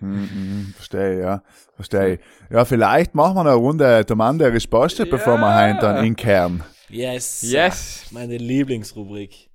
Mhm, 0.00 0.28
mhm, 0.32 0.74
verstehe, 0.74 1.20
ja. 1.20 1.42
Verstehe. 1.74 2.14
ich. 2.14 2.20
Ja, 2.50 2.64
vielleicht 2.64 3.14
machen 3.14 3.34
wir 3.36 3.40
eine 3.42 3.54
Runde 3.54 4.04
Tomanderisch 4.06 4.66
Poste, 4.66 5.04
Ja. 5.04 5.10
bevor 5.10 5.38
wir 5.38 5.54
heim 5.54 5.78
dann 5.80 6.04
in 6.04 6.16
Kern. 6.16 6.62
Yes. 6.88 7.42
Yes. 7.42 8.06
Meine 8.10 8.36
Lieblingsrubrik. 8.36 9.50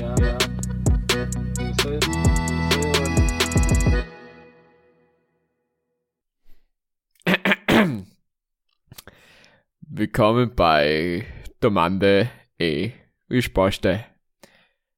Ja, 0.00 0.14
ja. 0.20 0.38
Willkommen 9.80 10.54
bei 10.54 11.26
Domande 11.60 12.28
E. 12.58 12.90
Wie 13.28 13.42
Spaste. 13.42 14.04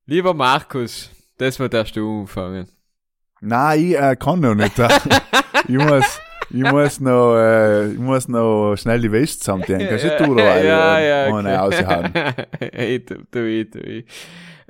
Lieber 0.06 0.34
Markus, 0.34 1.10
das 1.38 1.58
wird 1.58 1.74
darfst 1.74 1.96
du 1.96 2.20
anfangen. 2.20 2.68
Nein, 3.40 3.80
ich 3.80 3.98
äh, 3.98 4.16
kann 4.16 4.40
noch 4.40 4.54
nicht. 4.54 4.78
ich 5.68 5.76
muss, 5.76 6.20
ich 6.50 6.62
muss 6.62 7.00
noch, 7.00 7.36
äh, 7.36 7.92
ich 7.92 7.98
muss 7.98 8.28
noch 8.28 8.76
schnell 8.76 9.00
die 9.00 9.12
Wäsche 9.12 9.38
zusammendenken. 9.38 9.88
Kannst 9.88 10.20
du 10.20 10.34
da 10.34 10.62
ja, 10.62 10.98
äh, 10.98 11.28
ja, 11.28 11.34
ohne 11.34 11.62
aushauen. 11.62 12.12
ich, 12.60 13.04
tu, 13.04 13.16
tu, 13.30 13.38
ich, 13.40 13.70
tu, 13.70 13.78
ich. 13.78 14.06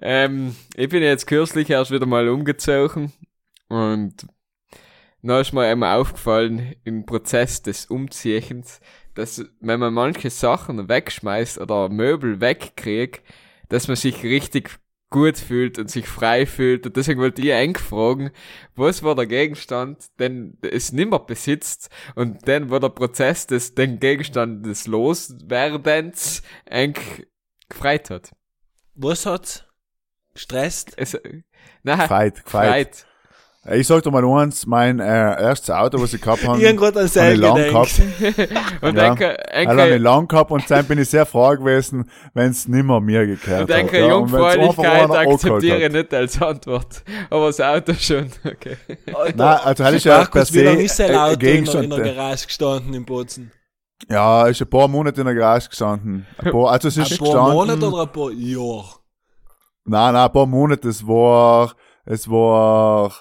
Ähm, 0.01 0.55
ich 0.75 0.89
bin 0.89 1.03
jetzt 1.03 1.27
kürzlich 1.27 1.71
erst 1.71 1.91
wieder 1.91 2.07
mal 2.07 2.29
umgezogen 2.29 3.13
und 3.69 4.27
da 5.23 5.41
ist 5.41 5.53
mir 5.53 5.63
einmal 5.63 5.99
aufgefallen 5.99 6.75
im 6.85 7.07
Prozess 7.07 7.63
des 7.63 7.87
Umziehens, 7.87 8.81
dass 9.15 9.45
wenn 9.61 9.81
man 9.81 9.95
manche 9.95 10.31
Sachen 10.31 10.89
wegschmeißt 10.89 11.59
oder 11.59 11.89
Möbel 11.89 12.41
wegkriegt, 12.41 13.23
dass 13.69 13.89
man 13.89 13.97
sich 13.97 14.23
richtig 14.23 14.79
gut 15.11 15.39
fühlt 15.39 15.79
und 15.79 15.91
sich 15.91 16.07
frei 16.07 16.47
fühlt. 16.47 16.87
Und 16.87 16.97
deswegen 16.97 17.21
wollte 17.21 17.43
ich 17.43 17.51
eng 17.51 17.77
fragen, 17.77 18.31
was 18.75 19.03
war 19.03 19.15
der 19.15 19.27
Gegenstand, 19.27 20.07
den 20.19 20.59
es 20.63 20.93
nimmer 20.93 21.21
besitzt 21.21 21.91
und 22.15 22.49
dann 22.49 22.71
war 22.71 22.81
der 22.81 22.89
Prozess 22.89 23.47
des 23.47 23.75
den 23.75 24.01
Gegenstand 24.01 24.67
des 24.67 24.87
Loswerdens 24.87 26.43
eng 26.65 26.95
gefreit 27.69 28.11
hat. 28.11 28.33
Was 28.95 29.27
hat's? 29.27 29.65
Gestresst? 30.35 30.93
Es, 30.97 31.19
nein, 31.83 32.07
Freit, 32.07 32.45
gefreit. 32.45 32.45
gefreit. 32.45 33.07
Ich 33.73 33.87
sag 33.89 34.03
dir 34.03 34.11
mal 34.13 34.25
eins, 34.25 34.65
mein 34.67 35.01
äh, 35.01 35.05
erstes 35.43 35.71
Auto, 35.71 36.01
was 36.01 36.13
ich 36.15 36.21
gehabt 36.21 36.45
habe, 36.47 36.61
Ich 36.61 36.67
hab 36.69 36.77
grad 36.77 36.97
an 36.97 37.03
habe 37.03 37.07
ich 37.07 37.13
Seil 37.13 37.37
lang 37.41 37.57
gehabt. 37.57 38.01
Und 38.81 38.97
Ja. 38.97 39.03
denke, 39.09 39.37
Also 39.53 39.71
habe 39.71 39.81
ich 39.83 39.89
denke, 39.89 39.97
lang 39.99 40.29
gehabt 40.29 40.51
und 40.53 40.71
dann 40.71 40.85
bin 40.87 40.99
ich 41.01 41.09
sehr 41.11 41.27
froh 41.27 41.51
gewesen, 41.57 42.09
wenn 42.35 42.51
es 42.51 42.69
nimmer 42.69 43.01
mir 43.01 43.27
gekehrt 43.27 43.69
denke 43.69 44.01
hat. 44.03 44.09
Ja, 44.09 44.15
und 44.15 44.33
wenn's 44.33 44.45
einfach 44.45 44.63
Jungfräulichkeit 44.85 45.11
akzeptiere 45.33 45.87
ich 45.87 45.93
nicht 45.93 46.15
als 46.15 46.41
Antwort. 46.43 47.03
Aber 47.29 47.47
das 47.47 47.61
Auto 47.61 47.93
schon, 47.95 48.31
okay. 48.45 48.77
Nein, 49.35 49.41
also 49.41 49.83
das 49.83 49.93
ist 49.95 50.05
ja 50.05 50.13
per 50.13 50.21
Markus, 50.25 50.53
wie 50.53 50.61
lange 50.63 50.83
ist 50.83 50.97
se 50.97 51.07
sein 51.07 51.17
ein 51.17 51.19
Auto 51.19 51.47
in 51.47 51.65
der, 51.65 51.83
in 51.83 51.91
der 51.91 52.15
Garage 52.15 52.47
gestanden 52.47 52.95
in 52.95 53.05
Bozen? 53.05 53.51
Ja, 54.09 54.47
ist 54.47 54.61
ein 54.61 54.69
paar 54.71 54.87
Monate 54.87 55.21
in 55.23 55.27
der 55.27 55.35
Garage 55.35 55.69
gestanden. 55.69 56.27
Ein 56.39 56.53
paar, 56.53 56.71
also 56.71 56.87
es 56.89 56.97
ist 56.99 57.11
Ein 57.13 57.19
paar 57.19 57.27
gestanden. 57.27 57.55
Monate 57.55 57.89
oder 57.89 58.03
ein 58.03 58.13
paar 58.13 58.31
Jahre? 58.31 58.85
Nein, 59.87 60.13
nein, 60.15 60.25
ein 60.27 60.33
paar 60.33 60.47
Monate. 60.47 60.89
Es 60.89 61.05
war, 61.07 61.73
es 62.05 62.29
war, 62.31 63.13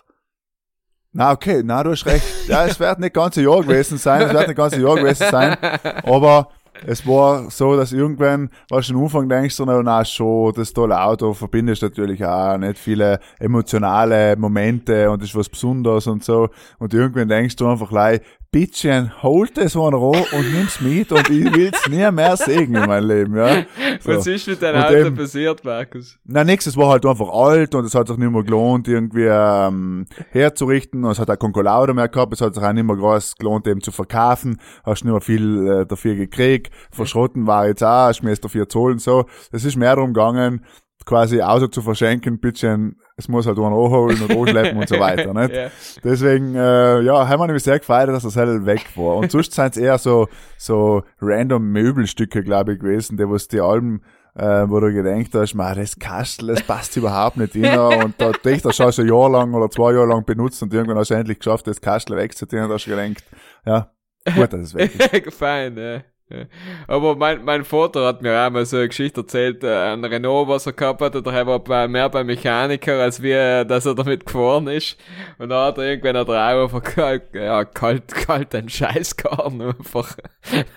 na 1.16 1.32
okay, 1.32 1.64
na 1.64 1.82
du 1.82 1.92
hast 1.92 2.06
recht. 2.06 2.26
Ja, 2.48 2.66
es 2.66 2.80
wird 2.80 3.00
nicht 3.00 3.14
ganz 3.14 3.38
ein 3.38 3.46
Jahr 3.46 3.62
gewesen 3.62 3.98
sein, 3.98 4.22
es 4.24 4.34
wird 4.34 4.48
nicht 4.48 4.58
ganz 4.58 4.74
ein 4.74 4.82
Jahr 4.82 4.96
gewesen 4.96 5.26
sein, 5.32 5.58
aber 6.04 6.50
es 6.86 7.08
war 7.08 7.50
so, 7.50 7.78
dass 7.78 7.94
irgendwann, 7.94 8.50
was 8.70 8.88
du 8.88 8.98
am 8.98 9.04
Anfang 9.04 9.30
denkst, 9.30 9.56
du, 9.56 9.66
na, 9.66 10.04
schon, 10.04 10.52
das 10.54 10.74
tolle 10.74 11.02
Auto 11.02 11.34
verbindest 11.34 11.84
natürlich 11.84 12.24
auch 12.26 12.58
nicht 12.58 12.78
viele 12.78 13.20
emotionale 13.40 14.36
Momente 14.36 15.10
und 15.10 15.24
ist 15.24 15.34
was 15.36 15.48
Besonderes 15.48 16.06
und 16.08 16.24
so. 16.24 16.50
Und 16.80 16.94
irgendwann 16.94 17.30
denkst 17.30 17.56
du 17.56 17.68
einfach 17.68 17.90
gleich, 17.90 18.20
Bittchen, 18.52 19.12
holt 19.22 19.58
es 19.58 19.76
einer 19.76 19.98
an 19.98 20.24
und 20.32 20.54
nimm's 20.54 20.80
mit 20.80 21.12
und 21.12 21.30
ich 21.30 21.54
will's 21.54 21.88
nie 21.90 22.10
mehr 22.10 22.38
sehen 22.38 22.74
in 22.74 22.86
meinem 22.86 23.08
Leben, 23.08 23.36
ja. 23.36 23.64
So. 24.00 24.12
Was 24.16 24.28
ist 24.28 24.48
mit 24.48 24.62
deinem 24.62 24.82
Auto 24.84 24.94
eben- 24.96 25.16
passiert, 25.16 25.64
Markus? 25.66 26.18
Na, 26.26 26.44
nix, 26.44 26.66
es 26.68 26.78
war 26.78 26.90
halt 26.90 27.06
einfach 27.06 27.30
alt 27.30 27.74
und 27.76 27.86
es 27.86 27.96
hat 27.96 28.08
sich 28.08 28.18
nicht 28.18 28.32
mehr 28.32 28.44
gelohnt, 28.44 28.88
irgendwie 28.88 29.26
ähm, 29.30 30.06
herzurichten. 30.32 31.04
Und 31.04 31.12
es 31.12 31.20
hat 31.20 31.30
auch 31.30 31.38
kein 31.38 31.52
Lauda 31.64 31.94
mehr 31.94 32.08
gehabt, 32.08 32.34
es 32.34 32.42
hat 32.42 32.56
sich 32.56 32.64
auch 32.64 32.74
nicht 32.74 32.86
mehr 32.86 32.96
groß 32.96 33.36
gelohnt, 33.36 33.68
eben 33.68 33.82
zu 33.82 33.92
verkaufen. 33.92 34.60
Hast 34.86 35.04
nicht 35.04 35.12
mehr 35.12 35.22
viel 35.22 35.68
äh, 35.68 35.86
dafür 35.86 36.16
gekriegt. 36.16 36.74
Verschrotten 36.92 37.48
war 37.48 37.68
jetzt 37.68 37.84
auch, 37.84 38.08
hast 38.08 38.22
mir 38.24 38.30
jetzt 38.32 38.44
dafür 38.46 38.70
zahlen, 38.70 39.00
so. 39.00 39.26
Es 39.52 39.66
ist 39.66 39.76
mehr 39.76 39.96
darum 39.96 40.14
gegangen, 40.14 40.66
quasi 41.06 41.42
Auto 41.42 41.68
zu 41.68 41.82
verschenken, 41.82 42.40
bisschen, 42.40 43.00
es 43.18 43.28
muss 43.30 43.48
halt 43.48 43.58
einer 43.58 43.68
anholen 43.68 44.22
und 44.22 44.32
anschleppen 44.32 44.78
und 44.78 44.90
so 44.90 44.96
weiter, 45.00 45.34
nicht? 45.34 45.56
Ja. 45.56 45.70
Deswegen, 46.04 46.56
äh, 46.56 47.02
ja, 47.02 47.28
haben 47.28 47.40
wir 47.40 47.48
nämlich 47.48 47.64
sehr 47.64 47.80
gefeiert, 47.80 48.10
dass 48.10 48.24
das 48.24 48.36
halt 48.36 48.66
weg 48.66 48.86
war. 48.96 49.18
Und 49.18 49.32
sonst 49.32 49.52
sind 49.54 49.76
es 49.76 49.78
eher 49.78 49.98
so, 49.98 50.28
so 50.58 51.04
random 51.22 51.72
Möbelstücke, 51.72 52.44
glaube 52.44 52.74
ich, 52.74 52.80
gewesen, 52.80 53.18
die 53.18 53.30
was 53.30 53.48
die 53.48 53.62
Alben, 53.62 54.02
äh, 54.36 54.66
wo 54.68 54.82
du 54.82 54.92
gedacht 54.92 55.34
hast, 55.34 55.54
man, 55.54 55.78
das 55.78 55.98
Kastel, 55.98 56.48
das 56.48 56.64
passt 56.64 56.98
überhaupt 56.98 57.38
nicht 57.38 57.56
rein. 57.56 58.04
Und 58.04 58.16
da 58.18 58.32
dich 58.32 58.62
das 58.62 58.76
schon 58.76 58.92
ein 58.92 59.08
Jahr 59.08 59.30
lang 59.30 59.54
oder 59.54 59.70
zwei 59.70 59.94
Jahre 59.94 60.08
lang 60.08 60.26
benutzt 60.26 60.62
und 60.62 60.74
irgendwann 60.74 60.98
hast 60.98 61.12
du 61.12 61.14
endlich 61.14 61.40
geschafft, 61.40 61.68
das 61.68 61.80
Kastel 61.80 62.18
wegzutun 62.18 62.64
und 62.64 62.72
hast 62.72 62.86
du 62.86 62.90
gedacht, 62.90 63.24
ja, 63.66 63.92
gut, 64.36 64.52
dass 64.52 64.62
es 64.62 64.76
weg 64.76 64.92
ist. 64.94 65.34
Fein, 65.38 65.78
ja. 65.78 66.02
Ja. 66.30 66.38
Aber 66.88 67.16
mein, 67.16 67.44
mein 67.46 67.64
Vater 67.64 68.06
hat 68.08 68.22
mir 68.22 68.40
auch 68.46 68.50
mal 68.50 68.66
so 68.66 68.78
eine 68.78 68.88
Geschichte 68.88 69.22
erzählt, 69.22 69.64
äh, 69.64 69.94
ein 69.94 70.04
Renault, 70.04 70.48
was 70.48 70.66
er 70.66 70.74
gehabt 70.74 71.02
hat, 71.02 71.16
und 71.16 71.28
er 71.28 71.46
war 71.46 71.60
bei, 71.60 71.88
mehr 71.88 72.10
beim 72.10 72.26
Mechaniker, 72.28 73.00
als 73.00 73.22
wie, 73.22 73.32
äh, 73.32 73.64
dass 73.66 73.86
er 73.86 73.94
damit 73.96 74.26
gefahren 74.26 74.68
ist. 74.68 74.98
Und 75.38 75.50
da 75.50 75.68
hat 75.68 75.78
er 75.78 75.84
irgendwann 75.86 76.16
eine 76.16 76.26
Drei 76.26 76.64
einfach 76.64 76.82
kalt, 76.84 77.24
ja, 77.34 77.64
kalt, 77.66 78.08
kalt 78.08 78.56
ein 78.56 78.70
Scheißgarn 78.70 79.62
einfach. 79.62 80.18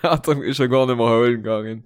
hat 0.03 0.27
er 0.27 0.35
mich 0.35 0.55
schon 0.55 0.69
gar 0.69 0.85
nicht 0.85 0.97
mehr 0.97 1.07
holen 1.09 1.41
gegangen. 1.41 1.83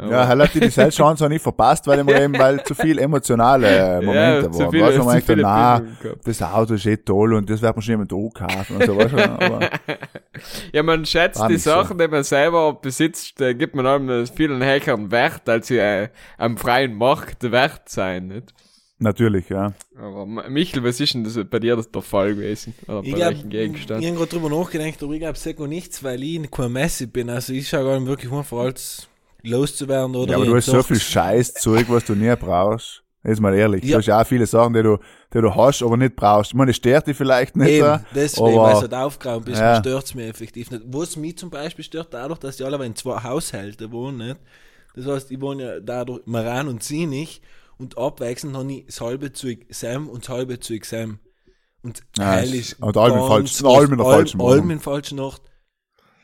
Aber- 0.00 0.10
Ja, 0.12 0.22
er 0.32 0.38
hat 0.38 0.54
die 0.54 0.60
Chance 0.90 1.24
auch 1.24 1.28
nicht 1.28 1.42
verpasst, 1.42 1.84
weil 1.88 1.98
immer 1.98 2.18
eben, 2.20 2.38
weil 2.38 2.62
zu 2.62 2.72
viel 2.74 2.98
emotionale 3.00 4.00
Momente 4.00 4.48
zu 4.52 4.60
waren. 4.60 4.70
viele, 4.70 4.84
Weißt 4.84 4.98
du, 4.98 5.02
man 5.04 5.20
denkt, 5.26 5.42
na, 5.42 5.82
das 6.24 6.40
Auto 6.42 6.74
ist 6.74 6.86
eh 6.86 6.96
toll 6.98 7.34
und 7.34 7.50
das 7.50 7.60
wird 7.60 7.74
man 7.74 7.82
schon 7.82 7.92
jemand 7.92 8.10
kaufen 8.34 8.76
und 8.76 8.84
so, 8.86 8.96
weißt 8.96 9.12
du, 9.12 9.18
aber, 9.24 9.70
Ja, 10.72 10.82
man 10.82 11.04
schätzt 11.06 11.48
die 11.48 11.54
nicht 11.54 11.62
so. 11.64 11.70
Sachen, 11.70 11.98
die 11.98 12.08
man 12.08 12.24
selber 12.24 12.74
besitzt, 12.74 13.40
äh, 13.40 13.54
gibt 13.54 13.74
man 13.74 13.86
einem 13.86 14.26
viel 14.26 14.52
einen 14.52 14.62
höheren 14.64 15.10
Wert, 15.10 15.48
als 15.48 15.68
sie 15.68 15.78
äh, 15.78 16.08
am 16.36 16.56
freien 16.56 16.94
Markt 16.94 17.50
wert 17.50 17.88
sein, 17.88 18.28
nicht? 18.28 18.54
natürlich, 18.98 19.48
ja. 19.48 19.72
Aber 19.96 20.26
Michel, 20.26 20.82
was 20.84 21.00
ist 21.00 21.14
denn 21.14 21.24
das 21.24 21.38
bei 21.48 21.58
dir 21.58 21.76
das 21.76 21.90
der 21.90 22.02
Fall 22.02 22.34
gewesen? 22.34 22.74
Oder 22.86 23.02
Ich 23.02 23.10
bei 23.12 23.16
glaube, 23.16 23.34
welchem 23.34 23.50
ich 23.50 23.50
Gegenstand? 23.50 24.04
habe 24.06 24.16
gerade 24.16 24.30
drüber 24.30 24.50
nachgedacht, 24.50 25.02
aber 25.02 25.12
ich 25.12 25.20
glaube, 25.20 25.38
sag 25.38 25.58
nichts, 25.60 26.02
weil 26.02 26.22
ich 26.22 26.50
kein 26.50 26.72
Messi 26.72 27.06
bin. 27.06 27.30
Also 27.30 27.52
ich 27.52 27.68
schaue 27.68 27.84
gar 27.84 27.98
nicht 27.98 28.08
wirklich 28.08 28.32
einfach 28.32 28.58
als 28.58 29.08
loszuwerden 29.42 30.14
oder 30.16 30.30
Ja, 30.32 30.36
aber 30.36 30.46
du 30.46 30.56
hast 30.56 30.66
so 30.66 30.82
viel 30.82 31.00
Scheißzeug, 31.00 31.88
was 31.88 32.04
du 32.04 32.14
nie 32.14 32.34
brauchst. 32.36 33.02
Jetzt 33.24 33.40
mal 33.40 33.54
ehrlich. 33.54 33.82
Ja. 33.84 33.92
Du 33.92 33.96
hast 33.98 34.06
ja 34.06 34.20
auch 34.22 34.26
viele 34.26 34.46
Sachen, 34.46 34.72
die 34.74 34.82
du, 34.82 34.98
die 35.34 35.40
du 35.40 35.54
hast, 35.54 35.82
aber 35.82 35.96
nicht 35.96 36.14
brauchst. 36.16 36.52
Ich 36.52 36.54
meine, 36.54 36.70
es 36.70 36.76
stört 36.76 37.06
dich 37.08 37.16
vielleicht 37.16 37.56
nicht. 37.56 37.68
Eben, 37.68 37.86
äh, 37.86 37.98
deswegen, 38.14 38.46
aber- 38.58 38.62
weil 38.62 38.74
es 38.76 38.80
halt 38.82 38.94
aufgeräumt 38.94 39.48
ist, 39.48 39.58
Ja. 39.58 39.76
stört 39.80 40.04
es 40.04 40.14
mich 40.14 40.26
effektiv 40.28 40.70
nicht. 40.70 40.84
Was 40.86 41.16
mich 41.16 41.36
zum 41.36 41.50
Beispiel 41.50 41.84
stört, 41.84 42.14
dadurch, 42.14 42.38
dass 42.38 42.56
die 42.58 42.64
alle 42.64 42.84
in 42.86 42.94
zwei 42.94 43.22
Haushalten 43.22 43.90
wohnen, 43.92 44.18
nicht? 44.18 44.36
Das 44.94 45.06
heißt, 45.06 45.30
ich 45.30 45.40
wohne 45.40 45.62
ja 45.64 45.80
dadurch 45.80 46.22
Maran 46.26 46.68
und 46.68 46.82
sie 46.82 47.06
nicht 47.06 47.42
und 47.76 47.98
abwechselnd 47.98 48.56
habe 48.56 48.72
ich 48.72 48.86
das 48.86 49.00
halbe 49.00 49.32
Zeug 49.32 49.66
Sam 49.70 50.08
und 50.08 50.24
das 50.24 50.28
halbe 50.36 50.58
Zeug 50.60 50.84
Sam. 50.84 51.18
Und 51.82 52.02
Ja, 52.18 52.26
Heil 52.26 52.54
ist 52.54 52.80
und 52.80 52.96
allem 52.96 53.18
falsch- 53.18 53.64
allem 53.64 53.92
in 53.92 53.98
der 53.98 54.06
falschen 54.06 54.40
Allem 54.40 54.50
Wohnung. 54.58 54.70
in 54.70 54.80
falschen 54.80 55.18
Nacht. 55.18 55.42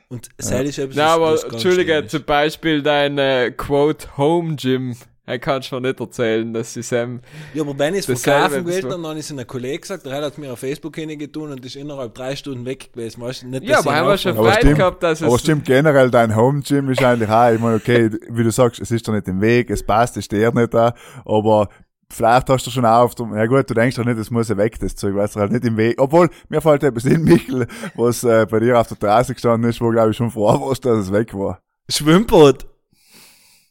Und 0.08 0.28
Heil 0.42 0.66
ist 0.66 0.78
etwas, 0.78 0.96
das- 0.96 1.10
aber 1.10 1.30
das 1.32 1.44
Entschuldige, 1.44 2.06
zum 2.06 2.24
Beispiel 2.24 2.82
dein 2.82 3.18
äh, 3.18 3.50
Quote 3.56 4.16
Home 4.16 4.56
Gym. 4.56 4.96
Er 5.26 5.38
kannst 5.38 5.72
mir 5.72 5.80
nicht 5.80 5.98
erzählen, 5.98 6.52
dass 6.52 6.74
sie 6.74 6.82
Sam. 6.82 7.20
Ja, 7.54 7.62
aber 7.62 7.78
wenn 7.78 7.94
ich 7.94 8.06
es 8.06 8.22
verkaufen 8.22 8.66
will, 8.66 8.82
dann 8.82 9.06
habe 9.06 9.18
ich 9.18 9.24
es 9.24 9.32
einem 9.32 9.46
Kollegen 9.46 9.80
gesagt, 9.80 10.04
der 10.04 10.20
hat 10.22 10.36
mir 10.36 10.52
auf 10.52 10.58
Facebook 10.58 10.94
hingetan 10.96 11.44
und 11.44 11.64
ist 11.64 11.76
innerhalb 11.76 12.14
drei 12.14 12.36
Stunden 12.36 12.66
weg 12.66 12.92
gewesen. 12.92 13.22
Weißt 13.22 13.42
du, 13.42 13.48
nicht, 13.48 13.62
Ja, 13.62 13.76
dass 13.76 13.86
aber 13.86 13.94
ich 13.94 14.00
haben 14.00 14.08
wir 14.08 14.18
schon. 14.18 14.36
Aber 14.36 14.48
Freude 14.48 14.60
stimmt, 14.60 14.76
gehabt, 14.76 15.02
dass 15.02 15.20
es. 15.22 15.26
aber 15.26 15.38
stimmt 15.38 15.64
generell, 15.64 16.10
dein 16.10 16.36
Home 16.36 16.60
Gym 16.60 16.90
ist 16.90 17.02
eigentlich 17.02 17.30
auch, 17.30 17.50
ich 17.50 17.58
meine, 17.58 17.76
okay, 17.76 18.10
wie 18.28 18.44
du 18.44 18.50
sagst, 18.50 18.82
es 18.82 18.90
ist 18.90 19.08
doch 19.08 19.14
nicht 19.14 19.26
im 19.26 19.40
Weg, 19.40 19.70
es 19.70 19.82
passt, 19.82 20.16
es 20.18 20.26
steht 20.26 20.54
nicht 20.54 20.74
da, 20.74 20.92
aber 21.24 21.68
vielleicht 22.10 22.50
hast 22.50 22.66
du 22.66 22.70
schon 22.70 22.84
auf, 22.84 23.14
ja 23.18 23.46
gut, 23.46 23.70
du 23.70 23.72
denkst 23.72 23.96
doch 23.96 24.04
nicht, 24.04 24.18
es 24.18 24.30
muss 24.30 24.50
ja 24.50 24.58
weg, 24.58 24.78
das 24.78 24.94
Zeug, 24.94 25.14
weißt 25.14 25.36
du, 25.36 25.40
halt 25.40 25.52
nicht 25.52 25.64
im 25.64 25.78
Weg. 25.78 25.98
Obwohl, 25.98 26.28
mir 26.50 26.60
fällt 26.60 26.82
etwas 26.82 27.06
in, 27.06 27.24
Michel, 27.24 27.66
was 27.94 28.24
äh, 28.24 28.46
bei 28.50 28.60
dir 28.60 28.78
auf 28.78 28.88
der 28.88 28.98
Terrasse 28.98 29.32
gestanden 29.32 29.70
ist, 29.70 29.80
wo, 29.80 29.88
glaube 29.88 30.10
ich, 30.10 30.18
schon 30.18 30.30
froh 30.30 30.60
warst, 30.60 30.84
dass 30.84 30.98
es 30.98 31.12
weg 31.12 31.32
war. 31.32 31.60
Schwimmbad. 31.88 32.66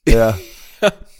Ja, 0.08 0.36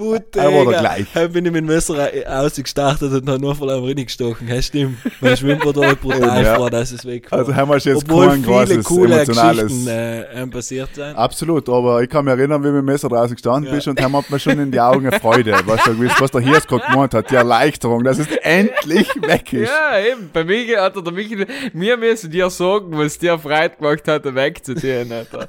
Er 0.00 0.52
war 0.52 0.72
da 0.72 0.80
gleich. 0.80 1.06
Dann 1.14 1.32
bin 1.32 1.44
ich 1.46 1.52
mit 1.52 1.60
dem 1.62 1.66
Messer 1.66 2.08
ausgestartet 2.26 3.12
und 3.12 3.28
habe 3.28 3.40
nur 3.40 3.54
voll 3.54 3.70
am 3.70 3.84
Ring 3.84 3.96
gestochen. 4.04 4.48
Ja, 4.48 4.60
stimmt. 4.62 4.98
Mein 5.20 5.36
Schwimmbad 5.36 5.76
war 5.76 5.94
brutal 5.94 6.42
Ja. 6.44 6.54
froh, 6.54 6.68
dass 6.68 6.90
es 6.92 7.04
weg 7.04 7.30
war. 7.30 7.38
also 7.40 7.54
haben 7.54 7.68
wir 7.70 7.76
jetzt 7.78 7.96
Obwohl 8.04 8.28
kein 8.28 8.42
großes 8.42 8.84
coole 8.84 9.14
emotionales... 9.14 9.62
Geschichten 9.64 9.88
äh, 9.88 10.46
passiert 10.46 10.94
sind. 10.94 11.14
Absolut, 11.16 11.68
aber 11.68 12.02
ich 12.02 12.08
kann 12.08 12.24
mich 12.24 12.32
erinnern, 12.32 12.60
wie 12.62 12.66
wir 12.66 12.72
mit 12.72 12.82
dem 12.82 12.86
Messer 12.86 13.08
draußen 13.08 13.34
gestanden 13.36 13.68
Ja. 13.70 13.74
bist 13.74 13.88
und 13.88 14.00
haben 14.02 14.16
hat 14.16 14.30
mir 14.30 14.38
schon 14.38 14.58
in 14.58 14.70
die 14.70 14.80
Augen 14.80 15.06
eine 15.06 15.18
Freude. 15.20 15.52
Weißt 15.66 15.86
du, 15.86 16.00
was 16.18 16.30
der 16.30 16.40
Hirs 16.40 16.66
gerade 16.66 16.84
gemeint 16.90 17.14
hat, 17.14 17.30
die 17.30 17.34
Erleichterung, 17.36 18.02
dass 18.04 18.18
es 18.18 18.28
endlich 18.42 19.08
weg 19.22 19.52
ist. 19.52 19.68
Ja, 19.70 19.98
eben. 20.00 20.30
Bei 20.32 20.44
Michael 20.44 20.80
hat 20.80 20.96
er 20.96 21.02
der 21.02 21.12
Michael, 21.12 21.46
mir 21.72 21.96
müssen 21.96 22.30
dir 22.30 22.48
sagen, 22.50 22.96
was 22.96 23.18
dir 23.18 23.38
Freude 23.38 23.76
gemacht 23.78 24.08
hat, 24.08 24.34
wegzutun, 24.34 25.12
Alter. 25.12 25.48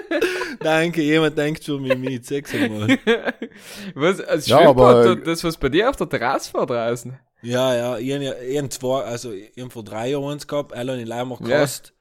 Danke, 0.60 1.02
jemand 1.02 1.36
denkt 1.38 1.66
mich 1.68 1.96
mit. 1.98 2.26
Sag's 2.26 2.52
mal. 2.54 2.98
Was, 3.94 4.20
als 4.20 4.46
Ja, 4.46 4.58
Schwimmbad, 4.62 4.96
aber- 5.06 5.16
das, 5.16 5.44
was 5.44 5.56
bei 5.56 5.68
dir 5.68 5.88
auf 5.90 5.96
der 5.96 6.08
Terrasse 6.08 6.54
war 6.54 6.66
draußen. 6.66 7.18
Ja, 7.42 7.74
ja, 7.74 7.98
ich 7.98 8.12
habe 8.12 8.24
ja 8.24 8.68
zwei, 8.70 9.02
also 9.04 9.32
ich 9.32 9.52
vor 9.70 9.84
drei 9.84 10.10
Jahren 10.10 10.32
eins 10.32 10.46
gehabt, 10.46 10.72
alle 10.72 11.00
in 11.00 11.06
Leimer 11.06 11.38
Ja. 11.42 11.46
gekostet. 11.58 11.92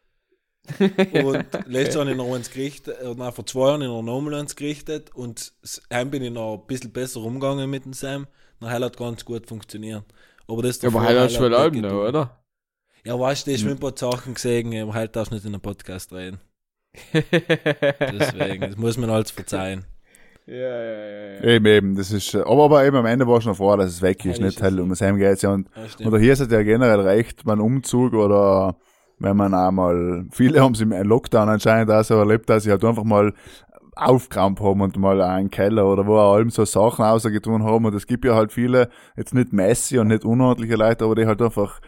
und 0.79 1.45
letztes 1.67 1.93
Jahr 1.95 2.05
habe 2.05 2.11
ich 2.11 2.17
noch 2.17 2.33
eins 2.33 2.49
gerichtet, 2.49 2.97
äh, 2.99 3.13
nein, 3.15 3.31
vor 3.33 3.45
zwei 3.45 3.67
Jahren 3.67 3.83
habe 3.83 3.83
ich 3.83 3.89
noch 3.89 4.01
nochmal 4.01 4.33
eins 4.35 4.55
gerichtet 4.55 5.13
und 5.13 5.53
heim 5.93 6.09
bin 6.09 6.23
ich 6.23 6.31
noch 6.31 6.55
ein 6.61 6.65
bisschen 6.67 6.91
besser 6.91 7.19
umgegangen 7.21 7.69
mit 7.69 7.85
dem 7.85 7.93
Sam. 7.93 8.25
Na, 8.59 8.69
heil 8.71 8.83
hat 8.83 8.97
ganz 8.97 9.23
gut 9.25 9.45
funktioniert. 9.47 10.03
Aber 10.47 10.63
das 10.63 10.81
Ja, 10.81 10.89
aber 10.89 11.01
heute 11.01 11.09
heil 11.09 11.19
hast 11.19 11.37
du 11.37 11.43
nicht 11.49 11.57
Alben 11.57 11.81
noch, 11.81 12.07
oder? 12.07 12.43
Ja, 13.03 13.19
weißt 13.19 13.45
du, 13.45 13.51
Hm. 13.51 13.55
ich 13.55 13.63
habe 13.63 13.73
ein 13.73 13.79
paar 13.79 13.93
Sachen 13.95 14.33
gesehen, 14.33 14.75
aber 14.81 14.93
halt 14.95 15.15
darfst 15.15 15.31
du 15.31 15.35
nicht 15.35 15.45
in 15.45 15.53
einem 15.53 15.61
Podcast 15.61 16.11
reden. 16.13 16.39
Deswegen, 17.13 18.61
das 18.61 18.77
muss 18.77 18.97
man 18.97 19.09
alles 19.09 19.31
verzeihen. 19.31 19.85
Ja, 20.47 20.55
ja, 20.55 20.83
ja, 20.83 21.33
ja. 21.33 21.43
Eben, 21.43 21.65
eben, 21.65 21.95
das 21.95 22.11
ist, 22.11 22.33
äh, 22.33 22.39
aber, 22.39 22.65
aber 22.65 22.85
eben 22.85 22.95
am 22.97 23.05
Ende 23.05 23.27
war 23.27 23.41
schon 23.41 23.55
froh, 23.55 23.75
dass 23.75 23.89
es 23.89 24.01
weg 24.01 24.23
ist, 24.25 24.39
Ja, 24.39 24.45
nicht 24.45 24.61
halt 24.61 24.79
um 24.79 24.89
das 24.89 25.01
Heim 25.01 25.17
geht's 25.17 25.41
ja 25.41 25.51
und, 25.51 25.69
Ja, 25.99 26.07
oder 26.07 26.19
hier 26.19 26.33
ist 26.33 26.39
es 26.39 26.51
ja 26.51 26.61
generell 26.61 27.01
recht, 27.01 27.43
beim 27.45 27.61
Umzug 27.61 28.13
oder 28.13 28.75
wenn 29.19 29.37
man 29.37 29.53
einmal, 29.53 30.25
viele 30.31 30.61
haben 30.61 30.73
es 30.73 30.81
im 30.81 30.91
Lockdown 30.91 31.49
anscheinend 31.49 31.89
auch 31.89 32.03
so 32.03 32.15
erlebt, 32.15 32.49
dass 32.49 32.63
sie 32.63 32.71
halt 32.71 32.83
einfach 32.83 33.03
mal 33.03 33.33
aufgeräumt 33.95 34.59
haben 34.59 34.81
und 34.81 34.97
mal 34.97 35.21
einen 35.21 35.49
Keller 35.49 35.85
oder 35.85 36.05
wo 36.05 36.17
auch 36.17 36.35
allem 36.35 36.49
so 36.49 36.65
Sachen 36.65 37.05
rausgetun 37.05 37.63
haben. 37.63 37.85
Und 37.85 37.95
es 37.95 38.07
gibt 38.07 38.25
ja 38.25 38.35
halt 38.35 38.51
viele, 38.51 38.89
jetzt 39.15 39.33
nicht 39.33 39.53
Messi 39.53 39.97
und 39.99 40.09
nicht 40.09 40.25
unordentliche 40.25 40.75
Leute, 40.75 41.05
aber 41.05 41.15
die 41.15 41.25
halt 41.25 41.41
einfach 41.41 41.79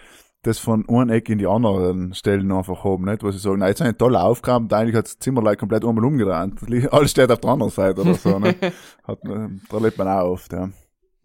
das 0.44 0.60
von 0.60 0.88
einem 0.88 1.10
Eck 1.10 1.30
in 1.30 1.40
die 1.40 1.48
anderen 1.48 2.14
Stellen 2.14 2.52
einfach 2.52 2.84
haben, 2.84 3.06
nicht? 3.06 3.24
Wo 3.24 3.32
sie 3.32 3.40
sagen, 3.40 3.60
na, 3.60 3.68
jetzt 3.68 3.82
habe 3.82 3.92
ich 3.92 3.98
toll 3.98 4.16
aufgeräumt, 4.16 4.72
eigentlich 4.72 4.96
hat 4.96 5.06
das 5.06 5.20
Zimmer 5.20 5.42
like 5.42 5.60
komplett 5.60 5.84
einmal 5.84 6.06
umgedreht. 6.06 6.94
Alles 6.94 7.12
steht 7.12 7.32
auf 7.32 7.40
der 7.40 7.50
anderen 7.50 7.72
Seite 7.72 8.02
oder 8.02 8.14
so, 8.14 8.40
ne? 8.40 8.56
Hat, 9.04 9.20
da 9.24 9.78
lebt 9.78 9.98
man 9.98 10.08
auch 10.08 10.32
oft, 10.32 10.52
ja. 10.54 10.70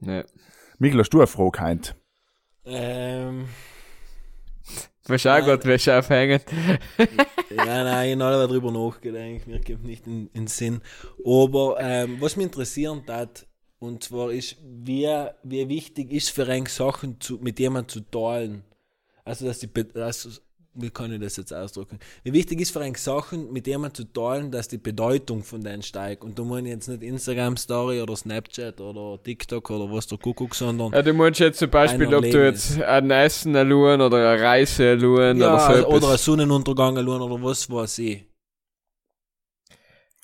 ja. 0.01 0.25
Michael, 0.79 1.01
hast 1.01 1.11
du 1.11 1.19
eine 1.19 1.27
Frage 1.27 1.51
gehabt? 1.51 1.97
Ähm, 2.65 3.47
Musst 5.09 5.27
auch 5.27 5.45
gut, 5.45 5.65
wirst 5.65 5.89
du 5.89 5.99
aufhängen. 5.99 6.41
ja, 7.51 7.85
nein, 7.85 8.19
ich 8.19 8.25
habe 8.25 8.47
darüber 8.47 8.71
nachgedacht, 8.71 9.49
mir 9.49 9.61
kommt 9.61 9.85
nicht 9.85 10.07
in, 10.07 10.29
in 10.29 10.43
den 10.43 10.47
Sinn. 10.47 10.81
Aber 11.25 11.77
ähm, 11.81 12.19
was 12.21 12.37
mich 12.37 12.47
interessieren 12.47 13.03
hat, 13.09 13.47
und 13.81 14.05
zwar 14.05 14.31
ist, 14.31 14.59
wie, 14.63 15.09
wie 15.43 15.69
wichtig 15.69 16.13
ist 16.13 16.31
für 16.31 16.47
einen 16.47 16.67
Sachen 16.67 17.21
zu, 17.21 17.39
mit 17.39 17.59
jemandem 17.59 17.89
zu 17.89 18.01
teilen. 18.01 18.63
Also, 19.25 19.47
dass 19.47 19.61
die, 19.61 19.69
also, 19.95 20.31
wie 20.75 20.91
kann 20.91 21.13
ich 21.13 21.21
das 21.21 21.37
jetzt 21.37 21.53
ausdrücken? 21.53 21.99
Wie 22.25 22.33
wichtig 22.33 22.61
ist 22.61 22.71
für 22.71 22.81
einen 22.81 22.95
Sachen 22.95 23.53
mit 23.53 23.67
jemandem 23.67 23.95
zu 23.95 24.13
teilen, 24.13 24.51
dass 24.51 24.69
die 24.69 24.79
Bedeutung 24.79 25.43
von 25.43 25.63
denen 25.63 25.83
steigt. 25.83 26.25
Und 26.25 26.39
da 26.39 26.45
meine 26.45 26.69
ich 26.69 26.75
jetzt 26.75 26.89
nicht 26.89 27.03
Instagram-Story 27.03 28.01
oder 28.01 28.17
Snapchat 28.17 28.81
oder 28.81 29.23
TikTok 29.23 29.71
oder 29.71 29.93
was 29.93 30.07
der 30.07 30.19
Kuckuck, 30.19 30.55
sondern 30.55 30.93
Ja, 30.93 31.03
du 31.03 31.13
meinst 31.13 31.41
jetzt 31.41 31.59
zum 31.59 31.71
Beispiel, 31.71 32.15
ob 32.15 32.23
du 32.23 32.45
jetzt 32.45 32.81
ein 32.81 33.11
Essen 33.11 33.55
erluren 33.55 34.01
oder 34.01 34.33
eine 34.33 34.43
Reise 34.43 34.87
erluren 34.87 35.39
ja, 35.39 35.49
oder 35.49 35.61
so 35.61 35.67
also, 35.67 35.89
oder 35.89 36.13
ein 36.13 36.19
Sonnenuntergang 36.19 36.97
schauen 36.97 37.21
oder 37.21 37.43
was 37.43 37.71
weiß 37.71 37.99
ich. 37.99 38.25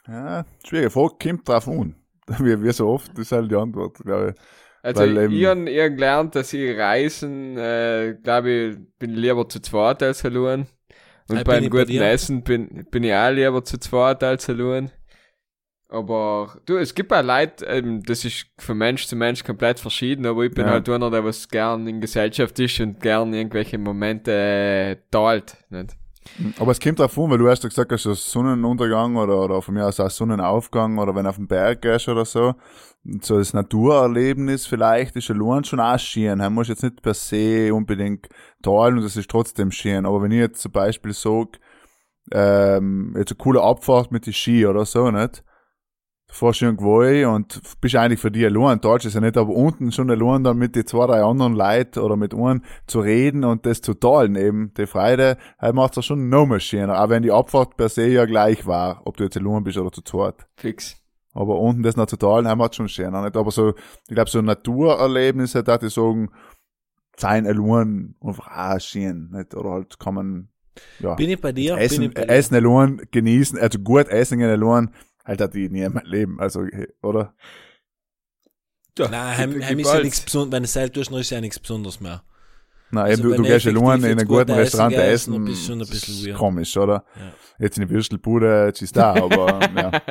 Ja, 0.06 0.46
schwierige 0.66 0.90
Frage, 0.90 1.14
kommt 1.22 1.48
drauf 1.48 1.68
an. 1.68 1.94
Wie, 2.40 2.62
wie 2.62 2.72
so 2.72 2.88
oft, 2.88 3.10
das 3.12 3.20
ist 3.20 3.32
halt 3.32 3.50
die 3.50 3.56
Antwort, 3.56 3.98
glaube 3.98 4.34
ich. 4.34 4.42
Also 4.82 5.02
Weil, 5.02 5.16
ähm, 5.18 5.32
ich 5.32 5.46
habe 5.46 5.68
eher 5.70 5.90
gelernt, 5.90 6.34
dass 6.34 6.52
ich 6.52 6.76
Reisen, 6.76 7.56
äh, 7.58 8.16
glaube 8.22 8.50
ich, 8.50 8.76
bin 8.98 9.10
lieber 9.14 9.48
zu 9.48 9.60
zweit 9.60 10.02
als 10.02 10.24
allein. 10.24 10.66
Und 11.28 11.44
bin 11.44 11.44
beim 11.44 11.64
ich 11.64 11.70
bei 11.70 11.84
guten 11.84 11.84
dir? 11.84 12.02
Essen 12.02 12.42
bin, 12.42 12.86
bin 12.90 13.02
ich 13.04 13.12
auch 13.14 13.30
lieber 13.30 13.64
zu 13.64 13.78
zweit 13.78 14.22
als 14.22 14.48
allein. 14.48 14.90
Aber 15.90 16.60
du, 16.66 16.76
es 16.76 16.94
gibt 16.94 17.12
auch 17.12 17.22
Leute, 17.22 17.64
ähm, 17.64 18.02
das 18.02 18.24
ist 18.24 18.46
von 18.58 18.76
Mensch 18.76 19.06
zu 19.06 19.16
Mensch 19.16 19.42
komplett 19.42 19.80
verschieden, 19.80 20.26
aber 20.26 20.44
ich 20.44 20.52
bin 20.52 20.66
Ja. 20.66 20.72
halt 20.72 20.88
einer, 20.88 21.10
der 21.10 21.24
was 21.24 21.48
gern 21.48 21.86
in 21.88 22.00
Gesellschaft 22.02 22.58
ist 22.58 22.78
und 22.80 23.00
gern 23.00 23.32
irgendwelche 23.32 23.78
Momente 23.78 24.30
äh, 24.32 24.96
teilt. 25.10 25.56
Nicht? 25.70 25.96
Aber 26.58 26.72
es 26.72 26.80
kommt 26.80 26.98
drauf 26.98 27.18
an, 27.18 27.30
weil 27.30 27.38
du 27.38 27.48
hast 27.48 27.62
ja 27.62 27.68
gesagt, 27.68 27.90
hast 27.90 28.04
du 28.04 28.14
Sonnenuntergang 28.14 29.16
oder, 29.16 29.42
oder 29.42 29.62
von 29.62 29.74
mir 29.74 29.86
aus 29.86 29.98
auch 29.98 30.10
Sonnenaufgang 30.10 30.98
oder 30.98 31.14
wenn 31.14 31.24
du 31.24 31.30
auf 31.30 31.36
den 31.36 31.48
Berg 31.48 31.82
gehst 31.82 32.08
oder 32.08 32.24
so. 32.24 32.54
So 33.20 33.38
das 33.38 33.54
Naturerlebnis 33.54 34.66
vielleicht 34.66 35.16
ist 35.16 35.30
allein 35.30 35.64
schon 35.64 35.80
auch 35.80 35.98
schön. 35.98 36.38
Du 36.38 36.50
musst 36.50 36.70
jetzt 36.70 36.82
nicht 36.82 37.02
per 37.02 37.14
se 37.14 37.72
unbedingt 37.74 38.28
teilen 38.62 38.98
und 38.98 39.02
das 39.04 39.16
ist 39.16 39.30
trotzdem 39.30 39.70
schön. 39.70 40.06
Aber 40.06 40.22
wenn 40.22 40.30
ich 40.30 40.38
jetzt 40.38 40.60
zum 40.60 40.72
Beispiel 40.72 41.12
sage, 41.12 41.58
ähm, 42.32 43.14
jetzt 43.16 43.32
eine 43.32 43.38
coole 43.38 43.62
Abfahrt 43.62 44.12
mit 44.12 44.26
den 44.26 44.32
Ski 44.32 44.66
oder 44.66 44.84
so, 44.84 45.10
nicht? 45.10 45.42
Du 46.28 46.34
fährst 46.34 46.62
irgendwo 46.62 47.02
hin 47.02 47.26
und 47.26 47.60
bist 47.80 47.96
eigentlich 47.96 48.20
für 48.20 48.30
die 48.30 48.44
allein, 48.44 48.80
Deutsch 48.80 49.06
ist 49.06 49.14
ja 49.14 49.20
nicht, 49.20 49.36
aber 49.36 49.52
unten 49.52 49.92
schon 49.92 50.10
allein 50.10 50.44
dann 50.44 50.58
mit 50.58 50.76
die 50.76 50.84
zwei, 50.84 51.06
drei 51.06 51.22
anderen 51.22 51.54
Leuten 51.54 52.00
oder 52.00 52.16
mit 52.16 52.34
einem 52.34 52.62
zu 52.86 53.00
reden 53.00 53.44
und 53.44 53.66
das 53.66 53.80
zu 53.80 53.94
teilen 53.94 54.36
eben, 54.36 54.72
die 54.74 54.86
Freude, 54.86 55.38
halt 55.58 55.74
macht's 55.74 55.96
ja 55.96 56.02
schon 56.02 56.28
noch 56.28 56.46
mal 56.46 56.60
schöner, 56.60 57.02
auch 57.02 57.08
wenn 57.08 57.22
die 57.22 57.32
Abfahrt 57.32 57.76
per 57.76 57.88
se 57.88 58.06
ja 58.06 58.26
gleich 58.26 58.66
war, 58.66 59.02
ob 59.06 59.16
du 59.16 59.24
jetzt 59.24 59.36
allein 59.36 59.64
bist 59.64 59.78
oder 59.78 59.90
zu 59.90 60.02
zweit. 60.02 60.46
Fix. 60.56 60.96
Aber 61.32 61.58
unten 61.58 61.82
das 61.82 61.96
noch 61.96 62.06
zu 62.06 62.16
teilen, 62.16 62.46
haben 62.48 62.58
wir 62.58 62.72
schon 62.72 62.88
schöner, 62.88 63.22
nicht? 63.22 63.36
Aber 63.36 63.50
so, 63.50 63.74
ich 64.08 64.14
glaube, 64.14 64.30
so 64.30 64.42
Naturerlebnisse, 64.42 65.62
da 65.62 65.78
ich 65.80 65.94
sagen, 65.94 66.30
sein 67.16 67.46
allein 67.46 68.16
einfach 68.20 68.74
auch 68.74 68.80
schön, 68.80 69.30
nicht? 69.30 69.54
Oder 69.54 69.70
halt 69.70 69.98
kann 69.98 70.14
man, 70.14 70.48
ja. 71.00 71.14
Bin 71.14 71.30
ich 71.30 71.40
bei 71.40 71.52
dir? 71.52 71.76
Essen, 71.76 72.04
ich 72.04 72.14
bei 72.14 72.24
dir? 72.24 72.30
Essen 72.30 72.54
allein 72.54 73.02
genießen, 73.10 73.58
also 73.58 73.78
gut 73.78 74.08
essen 74.08 74.38
gehen 74.38 74.50
allein, 74.50 74.90
halt 75.28 75.40
hat 75.40 75.54
die 75.54 75.68
nie 75.68 75.82
in 75.82 75.92
meinem 75.92 76.06
Leben, 76.06 76.40
also, 76.40 76.64
oder? 77.02 77.34
Ja, 78.98 79.08
Nein, 79.08 79.36
heim, 79.38 79.62
heim 79.62 79.78
ist 79.78 79.92
ja 79.92 80.02
nichts 80.02 80.20
Besonderes, 80.20 80.52
wenn 80.52 80.62
du 80.62 80.64
es 80.64 80.72
selbst 80.72 80.94
tust, 80.94 81.12
ist 81.12 81.30
ja 81.30 81.40
nichts 81.40 81.58
Besonderes 81.60 82.00
mehr. 82.00 82.24
Nein, 82.90 83.04
Also 83.04 83.12
eben, 83.12 83.22
du, 83.22 83.30
wenn 83.30 83.42
du 83.44 83.48
gehst 83.48 83.66
allein 83.66 83.98
in 84.02 84.04
einem 84.06 84.26
gut 84.26 84.38
guten 84.38 84.50
essen 84.50 84.60
Restaurant 84.60 84.94
essen, 84.96 85.44
bist 85.44 85.62
du 85.62 85.66
schon 85.66 85.80
ein 85.82 85.88
bisschen 85.88 86.30
ist 86.30 86.38
komisch, 86.38 86.76
oder? 86.76 87.04
Ja. 87.14 87.32
Jetzt 87.60 87.78
in 87.78 87.86
die 87.86 87.94
Würstelbude, 87.94 88.64
jetzt 88.66 88.82
ist 88.82 88.96
da, 88.96 89.14
aber, 89.14 89.60
ja. 89.76 90.02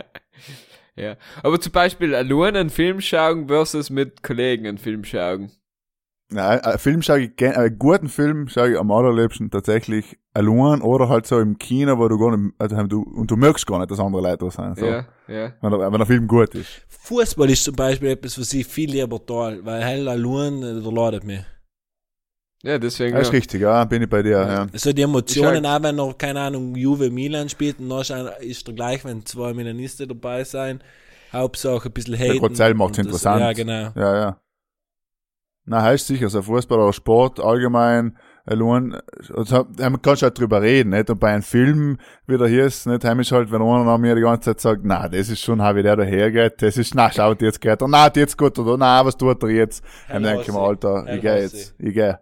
Ja. 0.95 1.15
Aber 1.43 1.59
zum 1.59 1.71
Beispiel 1.71 2.15
allein 2.15 2.55
einen 2.55 2.69
Film 2.69 3.01
schauen 3.01 3.47
versus 3.47 3.89
mit 3.89 4.23
Kollegen 4.23 4.67
einen 4.67 4.77
Film 4.77 5.03
schauen. 5.03 5.51
Nein, 6.29 6.59
einen 6.59 6.77
Film 6.77 7.01
schaue 7.01 7.21
ich 7.21 7.35
gerne, 7.37 7.57
einen 7.57 7.79
guten 7.79 8.09
Film 8.09 8.49
schaue 8.49 8.71
ich 8.71 8.77
am 8.77 8.91
allerliebsten 8.91 9.49
tatsächlich 9.49 10.17
allein 10.33 10.81
oder 10.81 11.07
halt 11.07 11.25
so 11.25 11.39
im 11.39 11.57
Kino, 11.57 11.97
wo 11.97 12.07
du 12.09 12.19
gar 12.19 12.35
nicht, 12.35 12.53
also 12.57 12.83
du, 12.83 13.01
und 13.01 13.31
du 13.31 13.37
merkst 13.37 13.65
gar 13.65 13.79
nicht, 13.79 13.91
dass 13.91 13.99
andere 13.99 14.21
Leute 14.21 14.45
da 14.45 14.51
sind, 14.51 14.77
so. 14.77 14.85
Ja, 14.85 15.05
ja. 15.29 15.53
Wenn, 15.61 15.71
der, 15.71 15.79
wenn 15.91 15.97
der 15.97 16.05
Film 16.05 16.27
gut 16.27 16.53
ist. 16.53 16.85
Fußball 16.89 17.49
ist 17.49 17.63
zum 17.63 17.75
Beispiel 17.75 18.09
etwas, 18.09 18.37
was 18.37 18.51
ich 18.53 18.67
viel 18.67 18.91
lieber 18.91 19.25
toll, 19.25 19.61
weil 19.63 19.81
hell 19.81 20.07
allein, 20.09 20.61
äh, 20.63 20.81
der 20.81 20.91
ladet 20.91 21.23
mich. 21.23 21.45
Ja, 22.63 22.77
deswegen. 22.77 23.15
Ja, 23.15 23.21
ist 23.21 23.27
ja. 23.27 23.31
richtig, 23.31 23.61
ja, 23.61 23.85
bin 23.85 24.01
ich 24.01 24.09
bei 24.09 24.21
dir, 24.21 24.31
ja. 24.31 24.67
Also 24.73 24.91
die 24.91 25.03
Emotionen, 25.03 25.63
Ich 25.63 25.69
auch 25.69 25.83
wenn 25.83 25.95
noch, 25.95 26.17
keine 26.17 26.41
Ahnung, 26.41 26.75
Juve 26.75 27.09
Milan 27.09 27.47
spielt, 27.47 27.79
und 27.79 27.87
dann 27.87 28.29
ist 28.41 28.67
der 28.67 28.73
gleich, 28.75 29.05
wenn 29.05 29.25
zwei 29.25 29.53
Milanisten 29.53 30.09
dabei 30.09 30.43
sein. 30.43 30.81
Hauptsache 31.31 31.87
ein 31.87 31.93
bisschen 31.93 32.17
haten. 32.17 32.39
Grazell 32.39 32.73
macht's 32.73 32.97
und 32.97 33.07
das- 33.07 33.23
interessant. 33.23 33.41
Ja, 33.41 33.53
genau. 33.53 33.91
Ja, 33.95 34.15
ja. 34.19 34.41
Na, 35.69 35.81
heißt 35.81 36.07
sicher, 36.07 36.29
so 36.29 36.41
Fußball 36.41 36.79
oder 36.79 36.93
Sport 36.93 37.41
allgemein, 37.41 38.17
allein, 38.45 38.97
also, 39.35 39.67
man 39.77 40.01
kann 40.01 40.15
schon 40.15 40.33
drüber 40.33 40.61
reden, 40.61 40.91
nicht? 40.91 41.09
Und 41.09 41.19
bei 41.19 41.33
einem 41.33 41.43
Film, 41.43 41.97
wieder 42.25 42.47
hier 42.47 42.65
ist, 42.65 42.87
nicht? 42.87 43.03
Heim 43.03 43.19
ist 43.19 43.33
halt, 43.33 43.51
wenn 43.51 43.61
einer 43.61 43.83
nach 43.83 43.97
mir 43.97 44.15
die 44.15 44.21
ganze 44.21 44.51
Zeit 44.51 44.61
sagt, 44.61 44.81
na, 44.85 45.09
das 45.09 45.27
ist 45.27 45.41
schon, 45.41 45.59
wie 45.59 45.83
der 45.83 45.97
dahergeht, 45.97 46.61
das 46.61 46.77
ist, 46.77 46.95
na, 46.95 47.11
schaut 47.11 47.41
jetzt 47.41 47.59
geht 47.59 47.81
er, 47.81 47.87
na, 47.89 48.09
jetzt 48.15 48.37
gut, 48.37 48.57
oder, 48.57 48.77
na, 48.77 49.05
was 49.05 49.17
tut 49.17 49.43
er 49.43 49.49
jetzt? 49.49 49.83
Dann 50.07 50.23
denke 50.23 50.43
ich 50.43 50.51
mir. 50.53 50.59
Alter, 50.59 51.05
ich 51.13 51.21
geh 51.21 51.35
jetzt, 51.35 51.75
ich 51.77 51.93
geh. 51.93 52.13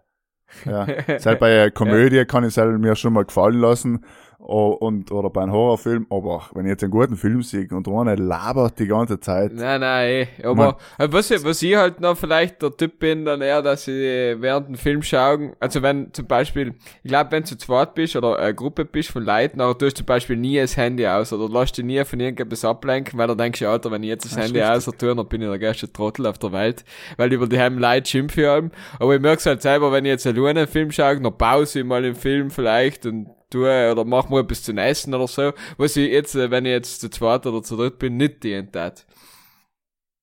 Ja. 0.64 0.86
Selbst 1.06 1.38
bei 1.38 1.62
einer 1.62 1.70
Komödie 1.70 2.24
kann 2.24 2.42
ich 2.42 2.54
selber 2.54 2.78
mir 2.78 2.96
schon 2.96 3.12
mal 3.12 3.24
gefallen 3.24 3.60
lassen, 3.60 4.04
und, 4.48 5.10
oder 5.10 5.28
bei 5.30 5.42
einem 5.42 5.52
Horrorfilm, 5.52 6.06
aber 6.08 6.42
wenn 6.54 6.66
ich 6.66 6.70
jetzt 6.70 6.82
einen 6.84 6.92
guten 6.92 7.16
Film 7.16 7.42
sehe 7.42 7.66
und 7.70 7.88
einer 7.88 8.16
labert 8.16 8.78
die 8.78 8.86
ganze 8.86 9.18
Zeit, 9.18 9.52
Nein, 9.52 9.80
nein, 9.80 10.28
eh. 10.38 10.44
aber 10.46 10.76
äh, 10.98 11.08
was, 11.10 11.30
ich- 11.30 11.44
was 11.44 11.60
ich 11.62 11.74
halt 11.76 12.00
noch 12.00 12.16
vielleicht 12.16 12.62
der 12.62 12.76
Typ 12.76 12.98
bin, 12.98 13.24
dann 13.24 13.40
eher, 13.42 13.60
dass 13.62 13.88
ich 13.88 13.94
während 13.94 14.68
dem 14.68 14.74
Film 14.76 15.02
schauen, 15.02 15.54
also 15.58 15.82
wenn 15.82 16.12
zum 16.12 16.26
Beispiel, 16.26 16.74
ich 17.02 17.08
glaube, 17.08 17.32
wenn 17.32 17.42
du 17.42 17.48
zu 17.48 17.58
zweit 17.58 17.94
bist 17.94 18.14
oder 18.16 18.38
eine 18.38 18.54
Gruppe 18.54 18.84
bist 18.84 19.10
von 19.10 19.24
Leuten, 19.24 19.60
aber 19.60 19.74
du 19.74 19.86
hast 19.86 19.96
zum 19.96 20.06
Beispiel 20.06 20.36
nie 20.36 20.58
das 20.58 20.76
Handy 20.76 21.06
aus 21.06 21.32
oder 21.32 21.48
lässt 21.52 21.76
dich 21.76 21.84
nie 21.84 22.04
von 22.04 22.20
irgendetwas 22.20 22.64
ablenken, 22.64 23.18
weil 23.18 23.26
du 23.28 23.34
denkst, 23.34 23.62
Alter, 23.62 23.90
wenn 23.90 24.02
ich 24.02 24.10
jetzt 24.10 24.26
das, 24.26 24.34
Das 24.36 24.44
Handy 24.44 24.62
aus 24.62 24.84
tue, 24.84 25.14
dann 25.14 25.26
bin 25.28 25.42
ich 25.42 25.48
der 25.48 25.58
größte 25.58 25.92
Trottel 25.92 26.26
auf 26.26 26.38
der 26.38 26.52
Welt, 26.52 26.84
weil 27.16 27.32
über 27.32 27.46
die 27.46 27.58
haben 27.58 27.78
Leute 27.78 28.08
schimpfen 28.08 28.46
haben. 28.46 28.70
Aber 29.00 29.14
ich 29.14 29.20
merk's 29.20 29.44
halt 29.46 29.62
selber, 29.62 29.90
wenn 29.92 30.04
ich 30.04 30.10
jetzt 30.10 30.26
alleine 30.26 30.60
einen 30.60 30.68
Film 30.68 30.92
schaue, 30.92 31.20
dann 31.20 31.36
pause 31.36 31.80
ich 31.80 31.84
mal 31.84 32.02
den 32.02 32.14
Film 32.14 32.50
vielleicht 32.50 33.06
und 33.06 33.26
tue 33.56 33.92
oder 33.92 34.04
mach 34.04 34.28
mal 34.28 34.42
etwas 34.42 34.62
zum 34.62 34.78
Essen 34.78 35.14
oder 35.14 35.26
so, 35.26 35.52
was 35.78 35.96
ich 35.96 36.10
jetzt, 36.10 36.34
äh, 36.34 36.50
wenn 36.50 36.64
ich 36.64 36.72
jetzt 36.72 37.00
zu 37.00 37.10
zweit 37.10 37.46
oder 37.46 37.62
zu 37.62 37.76
dritt 37.76 37.98
bin, 37.98 38.16
nicht 38.16 38.42
die 38.42 38.66
tat. 38.70 39.06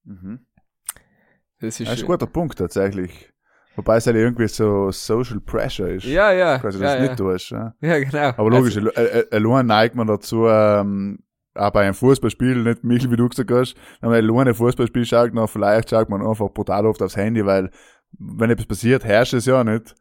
mhm. 0.03 0.45
Das 1.59 1.79
ist, 1.79 1.87
Das 1.87 1.95
ist 1.95 2.03
ein 2.03 2.07
guter 2.07 2.27
Punkt 2.27 2.57
tatsächlich. 2.57 3.29
Wobei 3.75 3.97
es 3.97 4.05
halt 4.05 4.17
irgendwie 4.17 4.47
so 4.47 4.91
Social 4.91 5.39
Pressure 5.39 5.87
ist. 5.87 6.05
Ja, 6.05 6.31
ja. 6.31 6.59
Quasi, 6.59 6.77
dass 6.79 6.91
ja, 6.91 6.97
du 6.97 7.03
ja. 7.03 7.09
nicht 7.09 7.17
tust. 7.17 7.49
Ja. 7.49 7.73
ja, 7.81 7.99
genau. 7.99 8.33
Aber 8.37 8.49
logisch, 8.49 8.77
also, 8.77 8.91
allein 9.31 9.65
neigt 9.65 9.95
man 9.95 10.05
dazu, 10.05 10.47
ähm, 10.47 11.19
auch 11.55 11.71
bei 11.71 11.83
einem 11.83 11.93
Fußballspiel, 11.93 12.63
nicht 12.63 12.83
Michel, 12.83 13.11
wie 13.11 13.15
du 13.15 13.29
gesagt 13.29 13.51
hast, 13.51 13.75
wenn 14.01 14.09
man 14.09 14.19
allein 14.19 14.49
ein 14.49 14.53
Fußballspiel 14.53 15.05
schaut, 15.05 15.35
dann 15.35 15.47
vielleicht 15.47 15.89
schaut 15.89 16.09
man 16.09 16.21
einfach 16.21 16.49
brutal 16.49 16.85
oft 16.85 17.01
aufs 17.01 17.15
Handy, 17.15 17.45
weil 17.45 17.71
wenn 18.11 18.49
etwas 18.49 18.67
passiert, 18.67 19.03
herrscht 19.03 19.33
es 19.33 19.45
ja 19.45 19.63
nicht. 19.63 19.95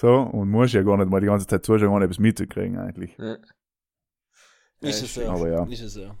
So, 0.00 0.14
und 0.14 0.48
muss 0.48 0.72
ja 0.72 0.82
gar 0.84 0.96
nicht 0.96 1.10
mal 1.10 1.20
die 1.20 1.26
ganze 1.26 1.48
Zeit 1.48 1.64
zuschauen, 1.64 1.88
ohne 1.90 2.04
etwas 2.04 2.20
mitzukriegen 2.20 2.78
eigentlich. 2.78 3.18
Ist 4.80 5.02
es 5.02 5.14
so. 5.14 5.28
Aber 5.28 5.48
ja. 5.48 5.64
Ist 5.64 5.80
es 5.80 5.94
so. 5.94 6.14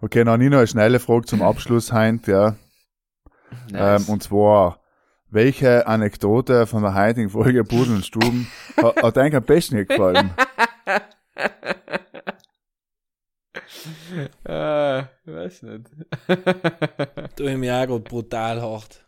Okay, 0.00 0.24
noch 0.24 0.38
nie 0.38 0.48
noch 0.48 0.58
eine 0.58 0.66
schnelle 0.66 0.98
Frage 0.98 1.26
zum 1.26 1.40
Abschluss, 1.40 1.92
Heint, 1.92 2.26
ja. 2.26 2.56
nice. 3.70 4.08
Ähm, 4.08 4.12
und 4.12 4.24
zwar, 4.24 4.80
welche 5.30 5.86
Anekdote 5.86 6.66
von 6.66 6.82
der 6.82 6.94
heutigen 6.94 7.30
Folge 7.30 7.62
Pudel 7.62 7.94
und 7.94 8.04
Stuben 8.04 8.48
hat, 8.76 9.00
hat 9.00 9.18
eigentlich 9.18 9.36
am 9.36 9.44
besten 9.44 9.86
gefallen? 9.86 10.34
äh, 14.46 15.04
weiß 15.26 15.62
nicht. 15.62 15.90
Du 17.36 17.44
im 17.44 17.62
Jahr 17.62 17.86
brutal 17.86 18.60
hart. 18.60 19.01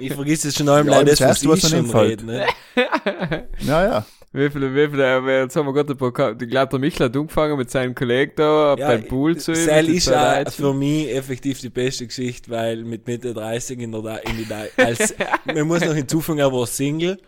Ich 0.00 0.12
vergiss 0.12 0.44
es 0.44 0.56
schon 0.56 0.68
einmal, 0.68 0.98
Ja, 0.98 1.04
das, 1.04 1.18
das 1.18 1.46
was 1.46 1.64
ich 1.64 1.70
dann 1.70 1.86
schon 1.86 2.00
rede. 2.00 2.24
Ne? 2.24 2.46
Ja, 3.60 3.84
ja. 3.84 4.06
wie 4.32 4.50
viele, 4.50 4.74
wie 4.74 4.88
viele, 4.90 5.06
aber 5.06 5.40
jetzt 5.40 5.56
haben 5.56 5.66
wir 5.66 5.72
gerade 5.72 5.92
ein 5.92 5.96
paar, 5.98 6.32
ich 6.40 6.48
glaube, 6.48 6.70
der 6.70 6.78
Michel 6.78 7.06
hat 7.06 7.16
angefangen 7.16 7.56
mit 7.56 7.70
seinem 7.70 7.94
Kollegen 7.94 8.32
da 8.36 8.74
Ja, 8.76 8.88
beim 8.88 9.04
Pool 9.06 9.36
zu 9.36 9.52
üben, 9.52 9.64
Seil 9.64 9.88
ist 9.88 10.12
auch 10.12 10.50
für 10.50 10.74
mich 10.74 11.14
effektiv 11.14 11.60
die 11.60 11.70
beste 11.70 12.06
Geschichte, 12.06 12.50
weil 12.50 12.84
mit 12.84 13.06
Mitte 13.06 13.32
30 13.32 13.80
in 13.80 13.92
der, 13.92 14.26
in 14.26 14.36
die, 14.36 14.82
als, 14.82 15.14
man 15.44 15.66
muss 15.66 15.80
noch 15.80 15.94
hinzufügen, 15.94 16.38
er 16.38 16.52
war 16.52 16.66
Single 16.66 17.18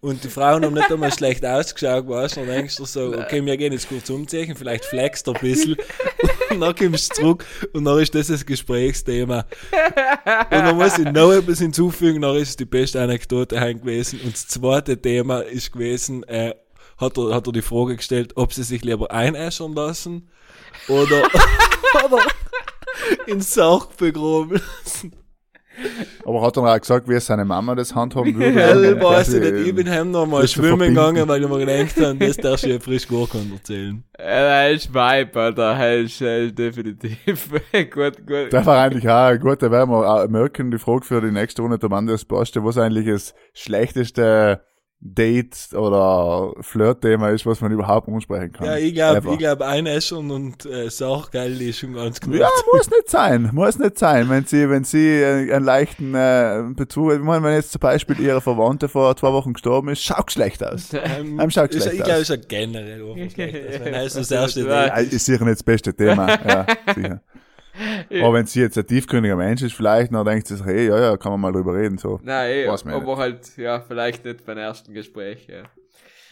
und 0.00 0.24
die 0.24 0.28
Frauen 0.28 0.64
haben 0.64 0.74
nicht 0.74 0.90
einmal 0.90 1.12
schlecht 1.12 1.44
ausgeschaut, 1.44 2.08
weißt 2.08 2.36
du, 2.36 2.40
dann 2.40 2.50
denkst 2.50 2.76
du 2.76 2.84
so, 2.84 3.14
okay, 3.18 3.44
wir 3.44 3.56
gehen 3.56 3.72
jetzt 3.72 3.88
kurz 3.88 4.08
umziehen, 4.10 4.54
vielleicht 4.56 4.84
flext 4.84 5.26
er 5.28 5.34
ein 5.34 5.40
bisschen 5.40 5.76
und 6.50 6.60
dann 6.60 6.74
kommst 6.74 7.10
du 7.10 7.14
zurück 7.22 7.46
und 7.72 7.84
dann 7.84 7.98
ist 7.98 8.14
das 8.14 8.26
das 8.26 8.44
Gesprächsthema. 8.44 9.46
Und 10.50 10.50
dann 10.50 10.76
muss 10.76 10.98
ich 10.98 11.06
noch 11.06 11.32
etwas 11.32 11.58
hinzufügen, 11.58 12.22
dann 12.22 12.36
ist 12.36 12.50
es 12.50 12.56
die 12.56 12.64
beste 12.64 13.00
Anekdote 13.00 13.56
gewesen 13.74 14.20
und 14.20 14.34
das 14.34 14.46
zweite 14.48 15.00
Thema 15.00 15.40
ist 15.40 15.72
gewesen, 15.72 16.22
äh, 16.24 16.54
hat 16.98 17.16
er, 17.16 17.34
hat 17.34 17.46
er 17.46 17.52
die 17.52 17.62
Frage 17.62 17.96
gestellt, 17.96 18.32
ob 18.36 18.52
sie 18.52 18.62
sich 18.62 18.84
lieber 18.84 19.10
einäschern 19.10 19.74
lassen 19.74 20.28
oder, 20.88 21.22
oder 22.04 22.22
in 23.26 23.40
Sauch 23.40 23.86
begraben 23.86 24.60
lassen. 24.84 25.19
Aber 26.24 26.42
hat 26.42 26.56
dann 26.56 26.66
auch 26.66 26.80
gesagt, 26.80 27.08
wie 27.08 27.14
es 27.14 27.26
seine 27.26 27.44
Mama 27.44 27.74
das 27.74 27.94
handhaben 27.94 28.34
würde? 28.34 28.52
Hell 28.60 29.00
weiß 29.00 29.34
ich 29.34 29.40
nicht. 29.40 29.66
Ich 29.66 29.74
bin 29.74 29.90
heim 29.90 30.10
noch 30.10 30.26
mal 30.26 30.42
das 30.42 30.52
zu 30.52 30.60
schwimmen 30.60 30.88
gegangen, 30.90 31.26
weil 31.28 31.42
ich 31.42 31.48
mir 31.48 31.58
gedacht 31.58 31.96
habe, 32.00 32.18
das 32.18 32.36
darfst 32.36 32.64
du 32.64 32.70
ja 32.70 32.78
frisch 32.78 33.08
gar 33.08 33.26
erzählen. 33.52 34.04
Ja, 34.18 34.24
er 34.24 34.70
ist 34.72 34.92
Vibe, 34.92 35.40
Alter, 35.40 35.72
er 35.72 35.98
ist, 35.98 36.20
er 36.20 36.44
ist 36.44 36.58
definitiv 36.58 37.50
gut, 37.72 38.26
gut. 38.26 38.52
Das 38.52 38.66
war 38.66 38.78
eigentlich 38.78 39.08
auch 39.08 39.38
gut, 39.38 39.62
da 39.62 39.70
werden 39.70 39.90
wir 39.90 40.06
auch 40.06 40.28
merken, 40.28 40.70
die 40.70 40.78
Frage 40.78 41.04
für 41.04 41.20
die 41.20 41.30
nächste 41.30 41.62
Runde, 41.62 41.78
der 41.78 41.88
Mann, 41.88 42.06
das 42.06 42.24
passt, 42.24 42.56
was 42.62 42.78
eigentlich 42.78 43.06
das 43.06 43.34
schlechteste 43.54 44.60
Date 45.02 45.70
oder 45.72 46.52
Flirt-Thema 46.60 47.30
ist, 47.30 47.46
was 47.46 47.62
man 47.62 47.72
überhaupt 47.72 48.06
ansprechen 48.08 48.52
kann. 48.52 48.66
Ja, 48.66 48.76
ich 48.76 48.92
glaube, 48.92 49.32
ich 49.32 49.38
glaube, 49.38 49.66
einäschern 49.66 50.30
und 50.30 50.66
äh, 50.66 50.90
Sauchgeil 50.90 51.58
ist 51.62 51.78
schon 51.78 51.94
ganz 51.94 52.20
gut. 52.20 52.34
Ja, 52.34 52.48
muss 52.72 52.90
nicht 52.90 53.08
sein, 53.08 53.48
muss 53.54 53.78
nicht 53.78 53.98
sein. 53.98 54.28
Wenn 54.28 54.44
sie, 54.44 54.68
wenn 54.68 54.84
sie 54.84 55.08
äh, 55.22 55.54
einen 55.54 55.64
leichten 55.64 56.14
äh, 56.14 56.64
Bezug, 56.76 57.12
ich 57.14 57.20
meine, 57.20 57.42
wenn 57.42 57.54
jetzt 57.54 57.72
zum 57.72 57.80
Beispiel 57.80 58.20
ihre 58.20 58.42
Verwandte 58.42 58.90
vor 58.90 59.16
zwei 59.16 59.32
Wochen 59.32 59.54
gestorben 59.54 59.88
ist, 59.88 60.02
schaut 60.04 60.30
schlecht 60.32 60.62
aus. 60.62 60.90
Ähm, 61.02 61.40
Einem 61.40 61.50
schaut 61.50 61.70
ist, 61.74 61.82
schlecht 61.84 61.94
ich 61.94 62.02
aus. 62.02 62.06
glaube, 62.06 62.20
ist 62.20 62.28
ja 62.28 62.36
generell 62.36 63.30
schlecht. 63.34 63.40
Also, 63.70 63.84
wenn 63.84 63.94
heißt 63.94 64.16
das 64.18 64.30
erste 64.30 64.60
Ja. 64.60 64.66
Date. 64.66 64.88
Ja, 64.88 64.94
ist 65.16 65.24
sicher 65.24 65.44
nicht 65.44 65.54
das 65.56 65.62
beste 65.62 65.94
Thema, 65.94 66.28
ja, 66.28 66.66
sicher. 66.94 67.22
Aber 68.22 68.34
wenn 68.34 68.46
sie 68.46 68.60
jetzt 68.60 68.76
ein 68.78 68.86
tiefgründiger 68.86 69.36
Mensch 69.36 69.62
ist, 69.62 69.74
vielleicht, 69.74 70.12
dann 70.14 70.24
denkt 70.26 70.46
sie 70.48 70.56
sich, 70.56 70.66
hey, 70.66 70.88
ja, 70.88 70.98
ja, 71.00 71.16
kann 71.16 71.32
man 71.32 71.40
mal 71.40 71.52
drüber 71.52 71.74
reden, 71.74 71.98
so. 71.98 72.20
Nein, 72.22 72.50
eh, 72.50 72.68
aber 72.68 73.16
halt, 73.16 73.56
ja, 73.56 73.80
vielleicht 73.80 74.24
nicht 74.24 74.44
beim 74.44 74.58
ersten 74.58 74.92
Gespräch, 74.92 75.46
ja. 75.48 75.62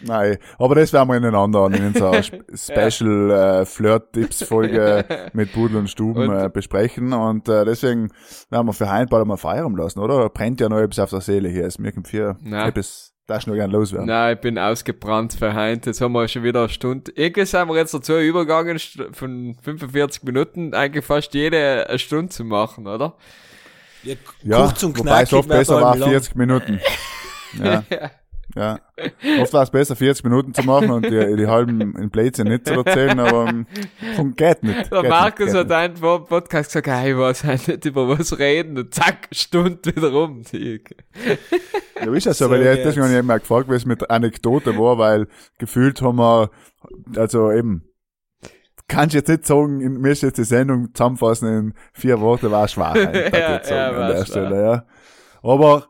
Nein, 0.00 0.38
aber 0.58 0.76
das 0.76 0.92
werden 0.92 1.08
wir 1.08 1.16
in 1.16 1.24
einer 1.24 1.38
anderen, 1.38 1.74
in 1.74 1.86
unserer 1.88 2.12
Sp- 2.22 2.44
Special 2.54 3.30
äh, 3.32 3.64
Flirt-Tipps-Folge 3.66 5.04
mit 5.32 5.52
Pudel 5.52 5.76
und 5.78 5.90
Stuben 5.90 6.28
Und- 6.28 6.36
äh, 6.38 6.48
besprechen. 6.48 7.12
Und 7.12 7.48
äh, 7.48 7.64
deswegen 7.64 8.10
werden 8.50 8.66
wir 8.68 8.72
für 8.72 8.92
heute 8.92 9.06
bald 9.06 9.26
mal 9.26 9.36
feiern 9.36 9.74
lassen, 9.76 9.98
oder? 9.98 10.28
Brennt 10.28 10.60
ja 10.60 10.68
noch 10.68 10.78
etwas 10.78 11.00
auf 11.00 11.10
der 11.10 11.20
Seele 11.20 11.48
hier. 11.48 11.64
Es 11.66 11.78
mir 11.78 11.92
Na. 12.42 12.68
etwas 12.68 13.07
darfst 13.28 13.46
du 13.46 13.50
noch 13.50 13.56
gerne 13.56 13.72
loswerden. 13.72 14.06
Nein, 14.06 14.34
ich 14.34 14.40
bin 14.40 14.58
ausgebrannt 14.58 15.36
heute. 15.40 15.90
Jetzt 15.90 16.00
haben 16.00 16.12
wir 16.12 16.26
schon 16.26 16.42
wieder 16.42 16.60
eine 16.60 16.68
Stunde. 16.70 17.12
Irgendwie 17.14 17.44
sind 17.44 17.68
wir 17.68 17.76
jetzt 17.76 17.94
dazu 17.94 18.18
übergegangen, 18.18 18.78
von 19.12 19.54
45 19.62 20.24
Minuten 20.24 20.74
eigentlich 20.74 21.04
fast 21.04 21.34
jede 21.34 21.86
eine 21.88 21.98
Stunde 21.98 22.30
zu 22.30 22.44
machen, 22.44 22.86
oder? 22.86 23.14
Ja, 24.02 24.14
Ja, 24.42 24.66
kurz 24.66 24.82
und 24.82 24.98
wobei 24.98 25.22
es 25.22 25.32
oft 25.32 25.48
besser 25.48 25.80
war, 25.80 25.96
lang. 25.96 26.10
40 26.10 26.34
Minuten. 26.34 26.80
Ja, 27.58 27.82
ja. 27.90 28.10
Oft 29.40 29.52
war 29.52 29.62
es 29.62 29.70
besser, 29.70 29.94
40 29.96 30.24
Minuten 30.24 30.52
zu 30.54 30.62
machen 30.64 30.90
und 30.90 31.06
die, 31.06 31.36
die 31.36 31.46
halben 31.46 31.80
in 31.96 32.10
Blödsinn 32.10 32.48
nicht 32.48 32.66
zu 32.66 32.74
erzählen, 32.74 33.18
aber 33.20 33.48
ähm, 33.48 33.66
fun- 34.16 34.34
geht 34.34 34.62
nicht. 34.62 34.90
Der 34.92 35.00
geht 35.02 35.10
Markus 35.10 35.46
nicht, 35.46 35.56
hat 35.56 35.72
einen 35.72 35.96
vor 35.96 36.18
dem 36.18 36.26
Podcast 36.26 36.70
gesagt, 36.70 36.86
hey, 36.88 37.12
ich 37.12 37.18
weiß 37.18 37.44
halt 37.44 37.68
nicht 37.68 37.84
über 37.84 38.08
was 38.08 38.38
reden 38.38 38.76
und 38.78 38.92
zack, 38.94 39.28
Stunde 39.32 39.94
wieder 39.94 40.10
rum. 40.12 40.42
Ja, 40.52 42.12
ist 42.12 42.26
das 42.26 42.38
so, 42.38 42.50
weil 42.50 42.62
ich 42.66 42.82
deswegen 42.82 43.06
habe 43.06 43.16
ich 43.18 43.22
mal 43.22 43.38
gefragt, 43.40 43.68
wie 43.70 43.74
es 43.74 43.84
mit 43.86 44.08
Anekdote 44.10 44.76
war, 44.78 44.98
weil 44.98 45.26
gefühlt 45.58 46.00
haben 46.02 46.18
wir, 46.18 46.50
also 47.16 47.50
eben, 47.52 47.84
kannst 48.88 49.14
jetzt 49.14 49.28
nicht 49.28 49.46
sagen, 49.46 49.80
in- 49.80 50.00
mir 50.00 50.12
ist 50.12 50.22
jetzt 50.22 50.38
die 50.38 50.44
Sendung 50.44 50.94
zusammenfassen 50.94 51.48
in 51.48 51.74
vier 51.92 52.20
Worte, 52.20 52.50
war 52.50 52.66
Schwachheit, 52.68 53.14
ja, 53.32 53.38
Ja, 53.38 53.62
ja, 53.68 53.90
an 53.90 54.08
der 54.08 54.16
schwach. 54.16 54.26
Stelle, 54.26 54.62
ja. 54.62 54.84
Aber 55.42 55.86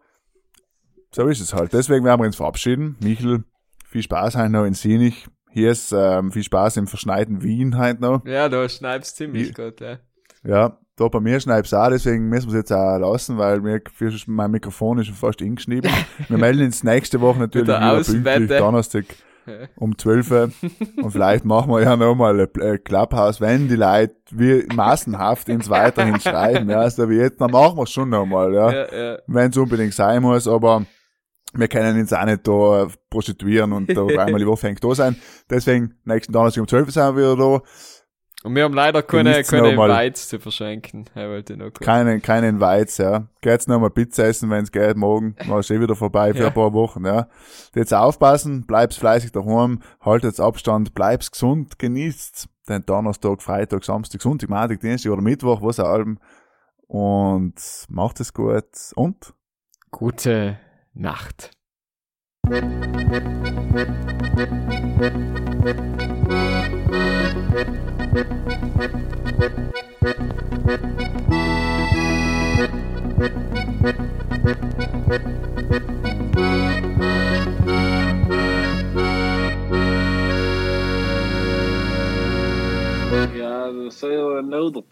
so 1.14 1.26
ist 1.26 1.40
es 1.40 1.54
halt. 1.54 1.72
Deswegen 1.72 2.04
werden 2.04 2.20
wir 2.20 2.26
uns 2.26 2.36
verabschieden. 2.36 2.96
Michel, 3.00 3.44
viel 3.86 4.02
Spaß 4.02 4.36
heute 4.36 4.50
noch 4.50 4.64
in 4.64 4.74
Sinich. 4.74 5.26
Hier 5.50 5.70
ist 5.70 5.92
ähm, 5.92 6.30
viel 6.30 6.42
Spaß 6.42 6.76
im 6.76 6.86
verschneiten 6.86 7.42
Wien 7.42 7.78
heute 7.78 8.00
noch. 8.02 8.24
Ja, 8.26 8.48
da 8.48 8.68
schneibst 8.68 9.16
ziemlich 9.16 9.48
Wie- 9.50 9.52
gut, 9.62 9.80
ja. 9.80 9.98
Ja, 10.44 10.78
da 10.96 11.08
bei 11.08 11.20
mir 11.20 11.40
schneibt's 11.40 11.74
auch, 11.74 11.88
deswegen 11.88 12.28
müssen 12.28 12.46
wir 12.48 12.54
es 12.60 12.68
jetzt 12.68 12.72
auch 12.72 12.98
lassen, 12.98 13.38
weil 13.38 13.60
mir, 13.60 13.80
für- 13.92 14.12
mein 14.26 14.50
Mikrofon 14.50 14.98
ist 14.98 15.06
schon 15.06 15.16
fast 15.16 15.42
eingeschnitten. 15.42 15.90
Wir 16.28 16.38
melden 16.38 16.64
uns 16.66 16.84
nächste 16.84 17.20
Woche 17.20 17.38
natürlich 17.40 17.66
der 17.66 17.80
wieder 17.80 18.04
pünktlich 18.04 18.58
Donnerstag 18.58 19.04
um 19.76 19.96
12 19.96 20.30
Uhr. 20.30 20.50
Und 21.02 21.10
vielleicht 21.10 21.44
machen 21.44 21.70
wir 21.70 21.82
ja 21.82 21.96
nochmal 21.96 22.38
ein 22.38 22.48
ein 22.60 22.84
Clubhouse, 22.84 23.40
wenn 23.40 23.66
die 23.68 23.76
Leute 23.76 24.14
wie 24.30 24.66
massenhaft 24.74 25.48
ins 25.48 25.70
weiterhin 25.70 26.20
schreiben, 26.20 26.68
ja, 26.68 26.88
so 26.90 27.08
wie 27.08 27.16
jetzt, 27.16 27.40
dann 27.40 27.50
machen 27.50 27.76
wir 27.78 27.84
es 27.84 27.90
schon 27.90 28.10
nochmal, 28.10 28.52
ja. 28.52 28.70
Ja, 28.72 28.94
ja. 29.12 29.18
Wenn 29.26 29.50
es 29.50 29.56
unbedingt 29.56 29.94
sein 29.94 30.22
muss, 30.22 30.46
aber 30.46 30.84
wir 31.54 31.68
können 31.68 31.98
uns 31.98 32.12
auch 32.12 32.24
nicht 32.24 32.46
da 32.46 32.88
prostituieren 33.10 33.72
und 33.72 33.88
da 33.96 34.02
einmal 34.06 34.38
die 34.38 34.46
Woche 34.46 34.66
hängt 34.68 34.82
da 34.84 34.94
sein. 34.94 35.16
Deswegen, 35.50 35.94
nächsten 36.04 36.32
Donnerstag 36.32 36.60
um 36.62 36.68
12 36.68 36.86
Uhr 36.86 36.92
sind 36.92 37.02
wir 37.02 37.16
wieder 37.16 37.36
da. 37.36 37.62
Und 38.44 38.54
wir 38.54 38.62
haben 38.62 38.74
leider 38.74 39.02
keine, 39.02 39.42
keine. 39.42 39.72
Invites 39.72 40.28
zu 40.28 40.38
verschenken. 40.38 41.10
Er 41.14 41.28
wollte 41.28 41.56
noch 41.56 41.72
kurz. 41.72 41.80
Keine, 41.80 42.20
keine 42.20 42.48
Invites, 42.48 42.98
ja. 42.98 43.26
Geht's 43.40 43.66
noch 43.66 43.80
mal 43.80 43.90
Pizza 43.90 44.26
essen, 44.26 44.48
wenn's 44.48 44.70
geht, 44.70 44.96
morgen. 44.96 45.34
War 45.46 45.60
schon 45.64 45.80
wieder 45.80 45.96
vorbei 45.96 46.32
für 46.32 46.42
Ja. 46.42 46.46
ein 46.46 46.54
paar 46.54 46.72
Wochen, 46.72 47.04
ja. 47.04 47.28
Jetzt 47.74 47.92
aufpassen, 47.92 48.64
bleib's 48.64 48.96
fleißig 48.96 49.32
daheim, 49.32 49.80
haltet's 50.00 50.38
Abstand, 50.38 50.94
bleib's 50.94 51.32
gesund, 51.32 51.80
genießt's 51.80 52.48
den 52.68 52.86
Donnerstag, 52.86 53.42
Freitag, 53.42 53.82
Samstag, 53.82 54.22
Sonntag, 54.22 54.50
Montag, 54.50 54.78
Dienstag 54.80 55.10
oder 55.10 55.22
Mittwoch, 55.22 55.60
was 55.60 55.80
auch 55.80 55.88
allem. 55.88 56.20
Und 56.86 57.54
macht 57.88 58.20
es 58.20 58.32
gut 58.32 58.64
und 58.94 59.34
Gute 59.90 60.58
Nacht. 61.00 61.50
Ja, 83.32 83.70
dat 83.70 83.94
zou 83.94 84.12
je 84.12 84.24
wel 84.24 84.42
nodig. 84.42 84.84